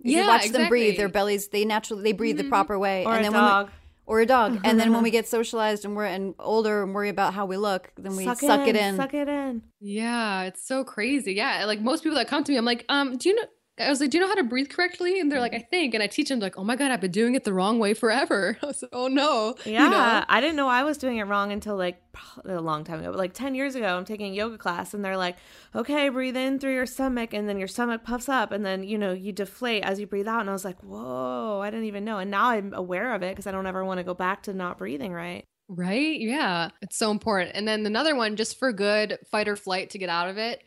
If 0.00 0.10
yeah, 0.10 0.22
you 0.22 0.28
watch 0.28 0.40
exactly. 0.40 0.62
them 0.62 0.68
breathe, 0.68 0.96
their 0.96 1.08
bellies 1.08 1.48
they 1.48 1.64
naturally 1.64 2.02
they 2.02 2.12
breathe 2.12 2.36
mm-hmm. 2.36 2.46
the 2.46 2.50
proper 2.50 2.78
way. 2.78 3.04
Or 3.04 3.12
and 3.12 3.20
a 3.20 3.30
then 3.30 3.32
dog. 3.32 3.66
When 3.66 3.66
we, 3.66 3.72
or 4.06 4.20
a 4.20 4.26
dog. 4.26 4.60
and 4.64 4.78
then 4.78 4.92
when 4.92 5.02
we 5.04 5.10
get 5.10 5.26
socialized 5.26 5.84
and 5.84 5.96
we're 5.96 6.04
and 6.04 6.34
older 6.38 6.82
and 6.82 6.94
worry 6.94 7.08
about 7.08 7.34
how 7.34 7.46
we 7.46 7.56
look, 7.56 7.92
then 7.96 8.16
we 8.16 8.24
suck, 8.24 8.40
suck 8.40 8.68
it, 8.68 8.76
it 8.76 8.82
in. 8.82 8.96
Suck 8.96 9.14
it 9.14 9.28
in. 9.28 9.62
Yeah, 9.80 10.42
it's 10.42 10.66
so 10.66 10.84
crazy. 10.84 11.34
Yeah, 11.34 11.64
like 11.64 11.80
most 11.80 12.02
people 12.02 12.18
that 12.18 12.28
come 12.28 12.44
to 12.44 12.52
me, 12.52 12.58
I'm 12.58 12.64
like, 12.64 12.84
um, 12.88 13.16
do 13.16 13.28
you 13.28 13.36
know? 13.36 13.48
I 13.76 13.88
was 13.88 14.00
like, 14.00 14.10
"Do 14.10 14.18
you 14.18 14.22
know 14.22 14.28
how 14.28 14.36
to 14.36 14.44
breathe 14.44 14.68
correctly?" 14.68 15.18
And 15.18 15.32
they're 15.32 15.40
like, 15.40 15.52
mm. 15.52 15.58
"I 15.58 15.62
think." 15.62 15.94
And 15.94 16.02
I 16.02 16.06
teach 16.06 16.28
them 16.28 16.38
like, 16.38 16.56
"Oh 16.56 16.62
my 16.62 16.76
god, 16.76 16.92
I've 16.92 17.00
been 17.00 17.10
doing 17.10 17.34
it 17.34 17.42
the 17.42 17.52
wrong 17.52 17.80
way 17.80 17.92
forever." 17.92 18.56
I 18.62 18.66
was 18.66 18.82
like, 18.82 18.90
"Oh 18.92 19.08
no." 19.08 19.56
Yeah, 19.64 19.84
you 19.84 19.90
know? 19.90 20.24
I 20.28 20.40
didn't 20.40 20.56
know 20.56 20.68
I 20.68 20.84
was 20.84 20.96
doing 20.96 21.18
it 21.18 21.24
wrong 21.24 21.50
until 21.50 21.76
like 21.76 22.00
a 22.44 22.60
long 22.60 22.84
time 22.84 23.00
ago. 23.00 23.10
But 23.10 23.18
like 23.18 23.34
ten 23.34 23.54
years 23.56 23.74
ago, 23.74 23.96
I'm 23.96 24.04
taking 24.04 24.32
a 24.32 24.34
yoga 24.34 24.58
class, 24.58 24.94
and 24.94 25.04
they're 25.04 25.16
like, 25.16 25.36
"Okay, 25.74 26.08
breathe 26.08 26.36
in 26.36 26.60
through 26.60 26.74
your 26.74 26.86
stomach, 26.86 27.34
and 27.34 27.48
then 27.48 27.58
your 27.58 27.68
stomach 27.68 28.04
puffs 28.04 28.28
up, 28.28 28.52
and 28.52 28.64
then 28.64 28.84
you 28.84 28.96
know 28.96 29.12
you 29.12 29.32
deflate 29.32 29.82
as 29.82 29.98
you 29.98 30.06
breathe 30.06 30.28
out." 30.28 30.40
And 30.40 30.50
I 30.50 30.52
was 30.52 30.64
like, 30.64 30.80
"Whoa, 30.82 31.60
I 31.60 31.70
didn't 31.70 31.86
even 31.86 32.04
know." 32.04 32.18
And 32.18 32.30
now 32.30 32.50
I'm 32.50 32.72
aware 32.74 33.12
of 33.14 33.22
it 33.22 33.32
because 33.32 33.48
I 33.48 33.52
don't 33.52 33.66
ever 33.66 33.84
want 33.84 33.98
to 33.98 34.04
go 34.04 34.14
back 34.14 34.44
to 34.44 34.54
not 34.54 34.78
breathing 34.78 35.12
right. 35.12 35.44
Right? 35.66 36.20
Yeah, 36.20 36.70
it's 36.82 36.96
so 36.96 37.10
important. 37.10 37.52
And 37.56 37.66
then 37.66 37.86
another 37.86 38.14
one, 38.14 38.36
just 38.36 38.58
for 38.58 38.72
good 38.72 39.18
fight 39.30 39.48
or 39.48 39.56
flight 39.56 39.90
to 39.90 39.98
get 39.98 40.10
out 40.10 40.28
of 40.28 40.38
it 40.38 40.62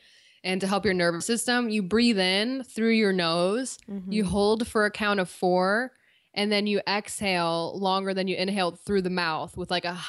and 0.47 0.61
to 0.61 0.67
help 0.67 0.85
your 0.85 0.93
nervous 0.93 1.25
system, 1.25 1.69
you 1.69 1.83
breathe 1.83 2.17
in 2.17 2.63
through 2.63 2.91
your 2.91 3.11
nose, 3.11 3.77
mm-hmm. 3.91 4.09
you 4.09 4.23
hold 4.23 4.65
for 4.65 4.85
a 4.85 4.91
count 4.91 5.19
of 5.19 5.29
four, 5.29 5.91
and 6.33 6.49
then 6.49 6.65
you 6.67 6.79
exhale 6.87 7.77
longer 7.77 8.13
than 8.13 8.29
you 8.29 8.37
inhaled 8.37 8.79
through 8.79 9.01
the 9.01 9.09
mouth 9.09 9.57
with 9.57 9.69
like 9.69 9.83
a 9.83 9.99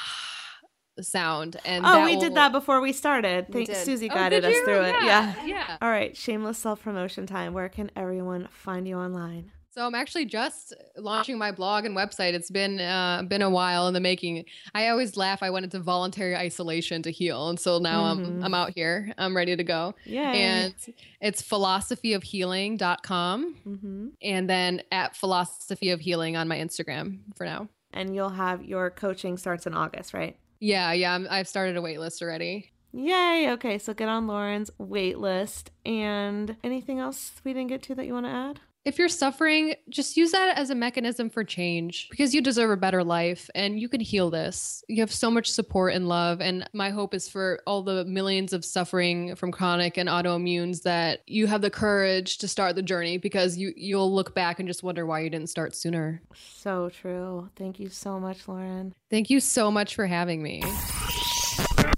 sound. 1.01 1.57
And 1.65 1.85
oh, 1.85 2.05
we 2.05 2.15
will... 2.15 2.21
did 2.21 2.35
that 2.35 2.53
before 2.53 2.79
we 2.79 2.93
started. 2.93 3.51
Thanks. 3.51 3.83
Susie 3.83 4.09
Oh, 4.09 4.15
guided 4.15 4.43
did 4.43 4.55
us 4.55 4.63
through 4.63 4.83
it. 4.83 4.95
Yeah, 5.03 5.35
Yeah. 5.43 5.45
yeah. 5.45 5.77
All 5.81 5.89
right, 5.89 6.15
shameless 6.15 6.57
self 6.57 6.81
promotion 6.81 7.27
time. 7.27 7.53
Where 7.53 7.67
can 7.67 7.91
everyone 7.97 8.47
find 8.49 8.87
you 8.87 8.95
online? 8.95 9.51
So 9.79 9.85
I'm 9.85 9.95
actually 9.95 10.25
just 10.25 10.73
launching 10.97 11.37
my 11.37 11.53
blog 11.53 11.85
and 11.85 11.95
website. 11.95 12.33
It's 12.33 12.51
been 12.51 12.81
uh, 12.81 13.23
been 13.25 13.41
a 13.41 13.49
while 13.49 13.87
in 13.87 13.93
the 13.93 14.01
making. 14.01 14.43
I 14.75 14.89
always 14.89 15.15
laugh. 15.15 15.41
I 15.41 15.51
went 15.51 15.63
into 15.63 15.79
voluntary 15.79 16.35
isolation 16.35 17.01
to 17.03 17.11
heal, 17.11 17.47
and 17.47 17.57
so 17.57 17.79
now 17.79 18.03
Mhm. 18.03 18.09
I'm 18.09 18.43
I'm 18.43 18.53
out 18.53 18.71
here. 18.75 19.13
I'm 19.17 19.33
ready 19.33 19.55
to 19.55 19.63
go. 19.63 19.95
Yeah. 20.03 20.33
And 20.33 20.75
it's 21.21 21.41
philosophyofhealing.com 21.41 23.55
mm-hmm. 23.65 24.07
and 24.21 24.49
then 24.49 24.81
at 24.91 25.15
philosophy 25.15 25.91
of 25.91 26.01
healing 26.01 26.35
on 26.35 26.49
my 26.49 26.57
Instagram 26.57 27.19
for 27.37 27.45
now. 27.45 27.69
And 27.93 28.13
you'll 28.13 28.31
have 28.31 28.65
your 28.65 28.89
coaching 28.89 29.37
starts 29.37 29.65
in 29.65 29.73
August, 29.73 30.13
right? 30.13 30.35
Yeah, 30.59 30.91
yeah, 30.91 31.15
I'm, 31.15 31.25
I've 31.31 31.47
started 31.47 31.77
a 31.77 31.81
wait 31.81 32.01
list 32.01 32.21
already. 32.21 32.69
Yay. 32.91 33.51
Okay, 33.51 33.77
so 33.77 33.93
get 33.93 34.09
on 34.09 34.27
Lauren's 34.27 34.71
wait 34.77 35.19
list. 35.19 35.71
And 35.85 36.57
anything 36.65 36.99
else 36.99 37.31
we 37.45 37.53
didn't 37.53 37.69
get 37.69 37.81
to 37.83 37.95
that 37.95 38.05
you 38.05 38.13
want 38.13 38.25
to 38.25 38.31
add? 38.31 38.59
If 38.85 38.97
you're 38.97 39.09
suffering, 39.09 39.75
just 39.89 40.15
use 40.15 40.31
that 40.31 40.57
as 40.57 40.69
a 40.69 40.75
mechanism 40.75 41.29
for 41.29 41.43
change 41.43 42.07
because 42.09 42.33
you 42.33 42.41
deserve 42.41 42.71
a 42.71 42.77
better 42.77 43.03
life 43.03 43.49
and 43.53 43.77
you 43.77 43.89
can 43.89 43.99
heal 43.99 44.29
this. 44.29 44.83
You 44.87 45.01
have 45.01 45.11
so 45.11 45.29
much 45.29 45.51
support 45.51 45.93
and 45.93 46.07
love. 46.07 46.39
And 46.39 46.67
my 46.73 46.89
hope 46.89 47.13
is 47.13 47.27
for 47.27 47.59
all 47.67 47.83
the 47.83 48.05
millions 48.05 48.53
of 48.53 48.63
suffering 48.63 49.35
from 49.35 49.51
chronic 49.51 49.97
and 49.97 50.07
autoimmunes 50.07 50.83
that 50.83 51.21
you 51.27 51.45
have 51.47 51.61
the 51.61 51.69
courage 51.69 52.37
to 52.37 52.47
start 52.47 52.75
the 52.75 52.81
journey 52.81 53.17
because 53.17 53.57
you, 53.57 53.73
you'll 53.75 54.13
look 54.13 54.33
back 54.33 54.59
and 54.59 54.67
just 54.67 54.81
wonder 54.81 55.05
why 55.05 55.19
you 55.19 55.29
didn't 55.29 55.49
start 55.49 55.75
sooner. 55.75 56.21
So 56.33 56.89
true. 56.89 57.49
Thank 57.57 57.81
you 57.81 57.89
so 57.89 58.17
much, 58.17 58.47
Lauren. 58.47 58.95
Thank 59.09 59.29
you 59.29 59.41
so 59.41 59.69
much 59.69 59.93
for 59.93 60.07
having 60.07 60.41
me. 60.41 60.63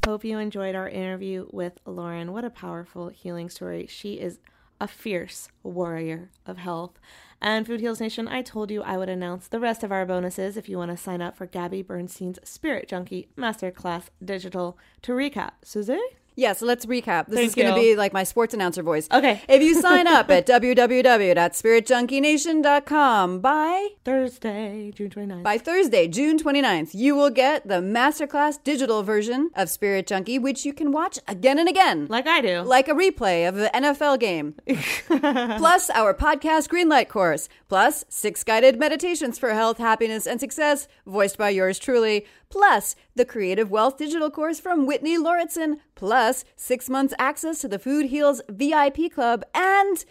Hope 0.04 0.26
you 0.26 0.40
enjoyed 0.40 0.74
our 0.74 0.90
interview 0.90 1.48
with 1.52 1.74
Lauren. 1.86 2.32
What 2.32 2.44
a 2.44 2.50
powerful 2.50 3.10
healing 3.10 3.50
story. 3.52 3.86
She 3.88 4.14
is 4.16 4.40
a 4.82 4.88
fierce 4.88 5.48
warrior 5.62 6.32
of 6.48 6.58
health. 6.58 7.00
And 7.40 7.66
Food 7.68 7.80
Heals 7.82 8.02
Nation, 8.02 8.28
I 8.28 8.42
told 8.42 8.72
you 8.72 8.82
I 8.82 8.98
would 8.98 9.10
announce 9.10 9.48
the 9.48 9.60
rest 9.60 9.84
of 9.84 9.92
our 9.92 10.08
bonuses 10.08 10.58
if 10.58 10.68
you 10.68 10.78
want 10.78 10.90
to 10.90 10.98
sign 10.98 11.22
up 11.22 11.38
for 11.38 11.46
Gabby 11.46 11.84
Bernstein's 11.84 12.40
Spirit 12.44 12.88
Junkie 12.90 13.30
Masterclass 13.38 14.06
Digital. 14.24 14.78
To 15.04 15.12
recap, 15.12 15.52
Susie? 15.64 16.00
Yeah, 16.36 16.54
so 16.54 16.66
let's 16.66 16.86
recap. 16.86 17.28
This 17.28 17.36
Thank 17.36 17.48
is 17.50 17.56
going 17.56 17.68
to 17.74 17.76
be 17.80 17.96
like 17.96 18.14
my 18.14 18.24
sports 18.24 18.54
announcer 18.54 18.82
voice. 18.84 19.08
Okay. 19.12 19.42
If 19.50 19.62
you 19.62 19.76
sign 19.76 20.08
up 20.08 20.30
at 20.32 20.48
www.spiritjunkienation.com 22.12 23.40
by 23.40 23.90
Thursday, 24.04 24.92
June 24.96 25.10
29th. 25.10 25.44
by 25.44 25.58
Thursday, 25.58 26.08
June 26.08 26.40
29th, 26.40 26.92
you 26.94 27.16
will 27.16 27.30
get 27.30 27.68
the 27.68 27.82
masterclass 27.82 28.64
digital 28.64 29.04
version 29.04 29.52
of 29.56 29.70
Spirit 29.70 30.08
Junkie, 30.08 30.40
which 30.40 30.66
you 30.66 30.74
can 30.74 30.92
watch 30.92 31.20
again 31.28 31.60
and 31.60 31.68
again. 31.68 32.08
Like 32.10 32.28
I 32.28 32.42
do. 32.42 32.62
Like 32.62 32.88
a 32.88 32.94
replay 32.94 33.48
of 33.48 33.56
the 33.56 33.70
NFL 33.74 34.20
game. 34.20 34.56
plus 35.58 35.90
our 35.90 36.14
podcast 36.14 36.70
Greenlight 36.70 37.10
course. 37.10 37.50
Plus 37.68 38.06
six 38.10 38.44
guided 38.44 38.80
meditations 38.80 39.38
for 39.38 39.54
health, 39.54 39.78
happiness, 39.78 40.26
and 40.28 40.40
success, 40.40 40.88
voiced 41.06 41.38
by 41.38 41.50
yours 41.50 41.78
truly. 41.80 42.26
Plus 42.50 42.96
the 43.16 43.26
Creative 43.26 43.70
Wealth 43.70 43.98
digital 43.98 44.30
course 44.30 44.60
from 44.60 44.86
Whitney 44.86 45.18
Lauritsen. 45.18 45.80
Plus 45.96 46.46
six 46.56 46.90
months 46.90 47.14
access 47.20 47.60
to 47.62 47.68
the 47.68 47.80
Food 47.80 48.08
Heals 48.08 48.42
VIP 48.50 49.12
Club 49.14 49.44
and 49.54 50.06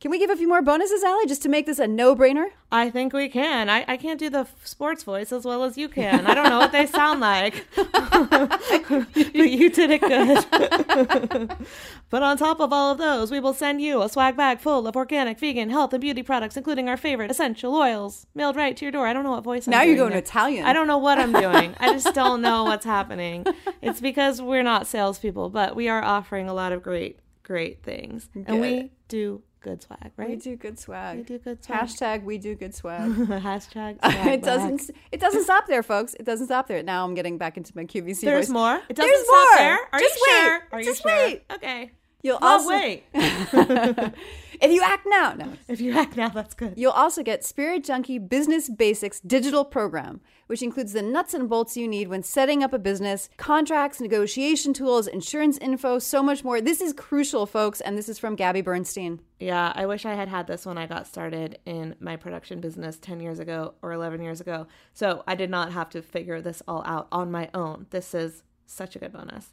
Can 0.00 0.10
we 0.10 0.18
give 0.18 0.30
a 0.30 0.36
few 0.36 0.48
more 0.48 0.62
bonuses, 0.62 1.04
Allie, 1.04 1.26
just 1.26 1.42
to 1.42 1.50
make 1.50 1.66
this 1.66 1.78
a 1.78 1.86
no-brainer? 1.86 2.46
I 2.72 2.88
think 2.88 3.12
we 3.12 3.28
can. 3.28 3.68
I, 3.68 3.84
I 3.86 3.98
can't 3.98 4.18
do 4.18 4.30
the 4.30 4.46
sports 4.64 5.02
voice 5.02 5.30
as 5.30 5.44
well 5.44 5.62
as 5.62 5.76
you 5.76 5.90
can. 5.90 6.26
I 6.26 6.32
don't 6.32 6.48
know 6.48 6.58
what 6.58 6.72
they 6.72 6.86
sound 6.86 7.20
like. 7.20 7.66
but 7.76 9.14
you 9.14 9.68
did 9.68 9.90
it 9.90 10.00
good. 10.00 11.54
but 12.10 12.22
on 12.22 12.38
top 12.38 12.60
of 12.60 12.72
all 12.72 12.92
of 12.92 12.96
those, 12.96 13.30
we 13.30 13.40
will 13.40 13.52
send 13.52 13.82
you 13.82 14.00
a 14.00 14.08
swag 14.08 14.38
bag 14.38 14.58
full 14.58 14.86
of 14.86 14.96
organic, 14.96 15.38
vegan, 15.38 15.68
health, 15.68 15.92
and 15.92 16.00
beauty 16.00 16.22
products, 16.22 16.56
including 16.56 16.88
our 16.88 16.96
favorite 16.96 17.30
essential 17.30 17.74
oils, 17.74 18.26
mailed 18.34 18.56
right 18.56 18.74
to 18.78 18.86
your 18.86 18.92
door. 18.92 19.06
I 19.06 19.12
don't 19.12 19.22
know 19.22 19.32
what 19.32 19.44
voice 19.44 19.66
I'm 19.66 19.72
Now 19.72 19.82
you're 19.82 19.96
doing 19.96 19.98
going 19.98 20.10
there. 20.12 20.20
Italian. 20.20 20.64
I 20.64 20.72
don't 20.72 20.86
know 20.86 20.96
what 20.96 21.18
I'm 21.18 21.32
doing. 21.32 21.74
I 21.78 21.92
just 21.92 22.14
don't 22.14 22.40
know 22.40 22.64
what's 22.64 22.86
happening. 22.86 23.44
It's 23.82 24.00
because 24.00 24.40
we're 24.40 24.62
not 24.62 24.86
salespeople, 24.86 25.50
but 25.50 25.76
we 25.76 25.90
are 25.90 26.02
offering 26.02 26.48
a 26.48 26.54
lot 26.54 26.72
of 26.72 26.82
great, 26.82 27.18
great 27.42 27.82
things. 27.82 28.30
And 28.46 28.62
we 28.62 28.92
do 29.08 29.42
good 29.60 29.82
swag, 29.82 30.10
right? 30.16 30.30
We 30.30 30.36
do 30.36 30.56
good 30.56 30.78
swag. 30.78 31.18
We 31.18 31.22
do 31.24 31.38
good 31.38 31.64
swag. 31.64 31.80
Hashtag 31.80 32.24
we 32.24 32.38
do 32.38 32.54
good 32.54 32.74
swag. 32.74 33.10
Hashtag 33.10 33.98
swag 34.02 34.26
it 34.26 34.42
doesn't. 34.42 34.90
It 35.12 35.20
doesn't 35.20 35.44
stop 35.44 35.66
there, 35.66 35.82
folks. 35.82 36.14
It 36.14 36.24
doesn't 36.24 36.46
stop 36.46 36.66
there. 36.68 36.82
Now 36.82 37.04
I'm 37.04 37.14
getting 37.14 37.38
back 37.38 37.56
into 37.56 37.72
my 37.76 37.84
QVC 37.84 38.20
There's 38.22 38.46
voice. 38.46 38.52
more. 38.52 38.80
It 38.88 38.96
doesn't 38.96 39.10
There's 39.10 39.24
stop 39.26 39.48
more. 39.50 39.58
there. 39.58 39.78
Are 39.92 40.00
Just 40.00 40.16
you 40.16 40.22
wait. 40.28 40.40
sure? 40.42 40.62
Are 40.72 40.82
Just 40.82 41.04
you 41.04 41.10
sure? 41.10 41.24
wait. 41.26 41.42
Okay. 41.52 41.90
You'll 42.22 42.38
Well, 42.40 42.52
also 42.52 42.68
wait. 42.68 43.04
if 43.12 44.70
you 44.70 44.82
act 44.82 45.06
now. 45.08 45.32
No. 45.32 45.52
If 45.68 45.80
you 45.80 45.96
act 45.96 46.16
now, 46.16 46.28
that's 46.28 46.54
good. 46.54 46.74
You'll 46.76 46.92
also 46.92 47.22
get 47.22 47.44
Spirit 47.44 47.84
Junkie 47.84 48.18
Business 48.18 48.68
Basics 48.68 49.20
digital 49.20 49.64
program, 49.64 50.20
which 50.46 50.62
includes 50.62 50.92
the 50.92 51.02
nuts 51.02 51.32
and 51.32 51.48
bolts 51.48 51.76
you 51.76 51.88
need 51.88 52.08
when 52.08 52.22
setting 52.22 52.62
up 52.62 52.72
a 52.72 52.78
business, 52.78 53.30
contracts, 53.38 54.00
negotiation 54.00 54.74
tools, 54.74 55.06
insurance 55.06 55.56
info, 55.58 55.98
so 55.98 56.22
much 56.22 56.44
more. 56.44 56.60
This 56.60 56.80
is 56.80 56.92
crucial, 56.92 57.46
folks, 57.46 57.80
and 57.80 57.96
this 57.96 58.08
is 58.08 58.18
from 58.18 58.36
Gabby 58.36 58.60
Bernstein. 58.60 59.20
Yeah, 59.38 59.72
I 59.74 59.86
wish 59.86 60.04
I 60.04 60.14
had 60.14 60.28
had 60.28 60.46
this 60.46 60.66
when 60.66 60.76
I 60.76 60.86
got 60.86 61.06
started 61.06 61.58
in 61.64 61.94
my 62.00 62.16
production 62.16 62.60
business 62.60 62.98
10 62.98 63.20
years 63.20 63.38
ago 63.38 63.74
or 63.80 63.92
11 63.92 64.20
years 64.20 64.42
ago. 64.42 64.66
So 64.92 65.24
I 65.26 65.34
did 65.34 65.48
not 65.48 65.72
have 65.72 65.88
to 65.90 66.02
figure 66.02 66.42
this 66.42 66.62
all 66.68 66.82
out 66.84 67.08
on 67.10 67.30
my 67.30 67.48
own. 67.54 67.86
This 67.88 68.12
is 68.12 68.42
such 68.66 68.94
a 68.94 68.98
good 68.98 69.12
bonus. 69.14 69.52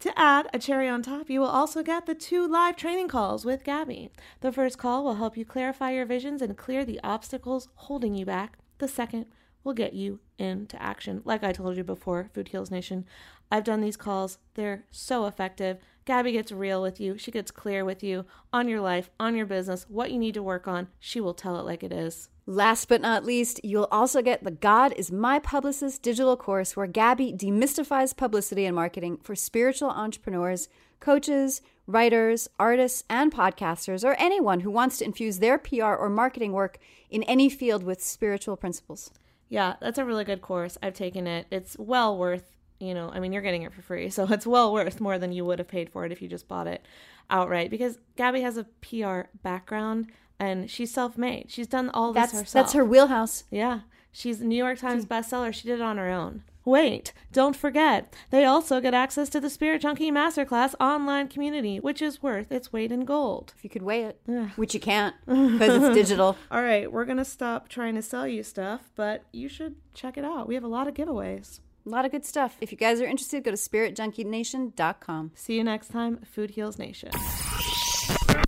To 0.00 0.16
add 0.16 0.48
a 0.54 0.60
cherry 0.60 0.88
on 0.88 1.02
top, 1.02 1.28
you 1.28 1.40
will 1.40 1.48
also 1.48 1.82
get 1.82 2.06
the 2.06 2.14
two 2.14 2.46
live 2.46 2.76
training 2.76 3.08
calls 3.08 3.44
with 3.44 3.64
Gabby. 3.64 4.10
The 4.42 4.52
first 4.52 4.78
call 4.78 5.02
will 5.02 5.16
help 5.16 5.36
you 5.36 5.44
clarify 5.44 5.90
your 5.90 6.06
visions 6.06 6.40
and 6.40 6.56
clear 6.56 6.84
the 6.84 7.00
obstacles 7.02 7.68
holding 7.74 8.14
you 8.14 8.24
back. 8.24 8.58
The 8.78 8.86
second 8.86 9.26
will 9.64 9.74
get 9.74 9.94
you 9.94 10.20
into 10.38 10.80
action. 10.80 11.20
Like 11.24 11.42
I 11.42 11.50
told 11.50 11.76
you 11.76 11.82
before, 11.82 12.30
Food 12.32 12.48
Heals 12.48 12.70
Nation, 12.70 13.06
I've 13.50 13.64
done 13.64 13.80
these 13.80 13.96
calls. 13.96 14.38
They're 14.54 14.84
so 14.92 15.26
effective. 15.26 15.78
Gabby 16.04 16.30
gets 16.30 16.52
real 16.52 16.80
with 16.80 17.00
you. 17.00 17.18
She 17.18 17.32
gets 17.32 17.50
clear 17.50 17.84
with 17.84 18.04
you 18.04 18.24
on 18.52 18.68
your 18.68 18.80
life, 18.80 19.10
on 19.18 19.34
your 19.34 19.46
business, 19.46 19.86
what 19.88 20.12
you 20.12 20.18
need 20.18 20.34
to 20.34 20.44
work 20.44 20.68
on. 20.68 20.86
She 21.00 21.20
will 21.20 21.34
tell 21.34 21.58
it 21.58 21.66
like 21.66 21.82
it 21.82 21.92
is. 21.92 22.28
Last 22.50 22.88
but 22.88 23.02
not 23.02 23.26
least, 23.26 23.60
you'll 23.62 23.88
also 23.92 24.22
get 24.22 24.42
the 24.42 24.50
God 24.50 24.94
is 24.96 25.12
My 25.12 25.38
Publicist 25.38 26.00
digital 26.00 26.34
course 26.34 26.74
where 26.74 26.86
Gabby 26.86 27.30
demystifies 27.30 28.16
publicity 28.16 28.64
and 28.64 28.74
marketing 28.74 29.18
for 29.22 29.36
spiritual 29.36 29.90
entrepreneurs, 29.90 30.70
coaches, 30.98 31.60
writers, 31.86 32.48
artists, 32.58 33.04
and 33.10 33.30
podcasters, 33.30 34.02
or 34.02 34.14
anyone 34.14 34.60
who 34.60 34.70
wants 34.70 34.96
to 34.96 35.04
infuse 35.04 35.40
their 35.40 35.58
PR 35.58 35.92
or 35.92 36.08
marketing 36.08 36.52
work 36.52 36.78
in 37.10 37.22
any 37.24 37.50
field 37.50 37.82
with 37.82 38.02
spiritual 38.02 38.56
principles. 38.56 39.10
Yeah, 39.50 39.74
that's 39.78 39.98
a 39.98 40.04
really 40.06 40.24
good 40.24 40.40
course. 40.40 40.78
I've 40.82 40.94
taken 40.94 41.26
it. 41.26 41.48
It's 41.50 41.76
well 41.78 42.16
worth, 42.16 42.56
you 42.80 42.94
know, 42.94 43.10
I 43.12 43.20
mean, 43.20 43.34
you're 43.34 43.42
getting 43.42 43.64
it 43.64 43.74
for 43.74 43.82
free. 43.82 44.08
So 44.18 44.24
it's 44.24 44.46
well 44.46 44.72
worth 44.72 45.02
more 45.02 45.18
than 45.18 45.32
you 45.32 45.44
would 45.44 45.58
have 45.58 45.68
paid 45.68 45.90
for 45.90 46.06
it 46.06 46.12
if 46.12 46.22
you 46.22 46.28
just 46.28 46.48
bought 46.48 46.66
it 46.66 46.82
outright 47.28 47.68
because 47.68 47.98
Gabby 48.16 48.40
has 48.40 48.56
a 48.56 48.64
PR 48.80 49.28
background 49.42 50.06
and 50.40 50.70
she's 50.70 50.92
self-made. 50.92 51.46
She's 51.50 51.66
done 51.66 51.90
all 51.90 52.12
this 52.12 52.20
That's 52.30 52.32
herself. 52.32 52.52
that's 52.52 52.72
her 52.74 52.84
wheelhouse. 52.84 53.44
Yeah. 53.50 53.80
She's 54.12 54.40
a 54.40 54.44
New 54.44 54.56
York 54.56 54.78
Times 54.78 55.04
bestseller. 55.06 55.52
She 55.52 55.68
did 55.68 55.80
it 55.80 55.82
on 55.82 55.96
her 55.98 56.08
own. 56.08 56.42
Wait, 56.64 57.14
don't 57.32 57.56
forget. 57.56 58.12
They 58.30 58.44
also 58.44 58.78
get 58.80 58.92
access 58.92 59.30
to 59.30 59.40
the 59.40 59.48
Spirit 59.48 59.80
Junkie 59.80 60.10
Masterclass 60.10 60.74
online 60.78 61.28
community, 61.28 61.80
which 61.80 62.02
is 62.02 62.22
worth 62.22 62.52
its 62.52 62.72
weight 62.72 62.92
in 62.92 63.06
gold. 63.06 63.54
If 63.56 63.64
you 63.64 63.70
could 63.70 63.82
weigh 63.82 64.02
it, 64.04 64.20
which 64.56 64.74
you 64.74 64.80
can't 64.80 65.14
because 65.26 65.82
it's 65.82 65.94
digital. 65.94 66.36
All 66.50 66.62
right, 66.62 66.90
we're 66.92 67.06
going 67.06 67.16
to 67.18 67.24
stop 67.24 67.68
trying 67.68 67.94
to 67.94 68.02
sell 68.02 68.28
you 68.28 68.42
stuff, 68.42 68.90
but 68.96 69.22
you 69.32 69.48
should 69.48 69.76
check 69.94 70.18
it 70.18 70.24
out. 70.24 70.46
We 70.46 70.54
have 70.56 70.64
a 70.64 70.68
lot 70.68 70.88
of 70.88 70.94
giveaways. 70.94 71.60
A 71.86 71.88
lot 71.88 72.04
of 72.04 72.10
good 72.10 72.26
stuff. 72.26 72.58
If 72.60 72.70
you 72.70 72.76
guys 72.76 73.00
are 73.00 73.06
interested, 73.06 73.44
go 73.44 73.50
to 73.50 73.56
spiritjunkienation.com. 73.56 75.30
See 75.34 75.54
you 75.56 75.64
next 75.64 75.88
time, 75.88 76.18
Food 76.30 76.50
Heals 76.50 76.78
Nation. 76.78 77.10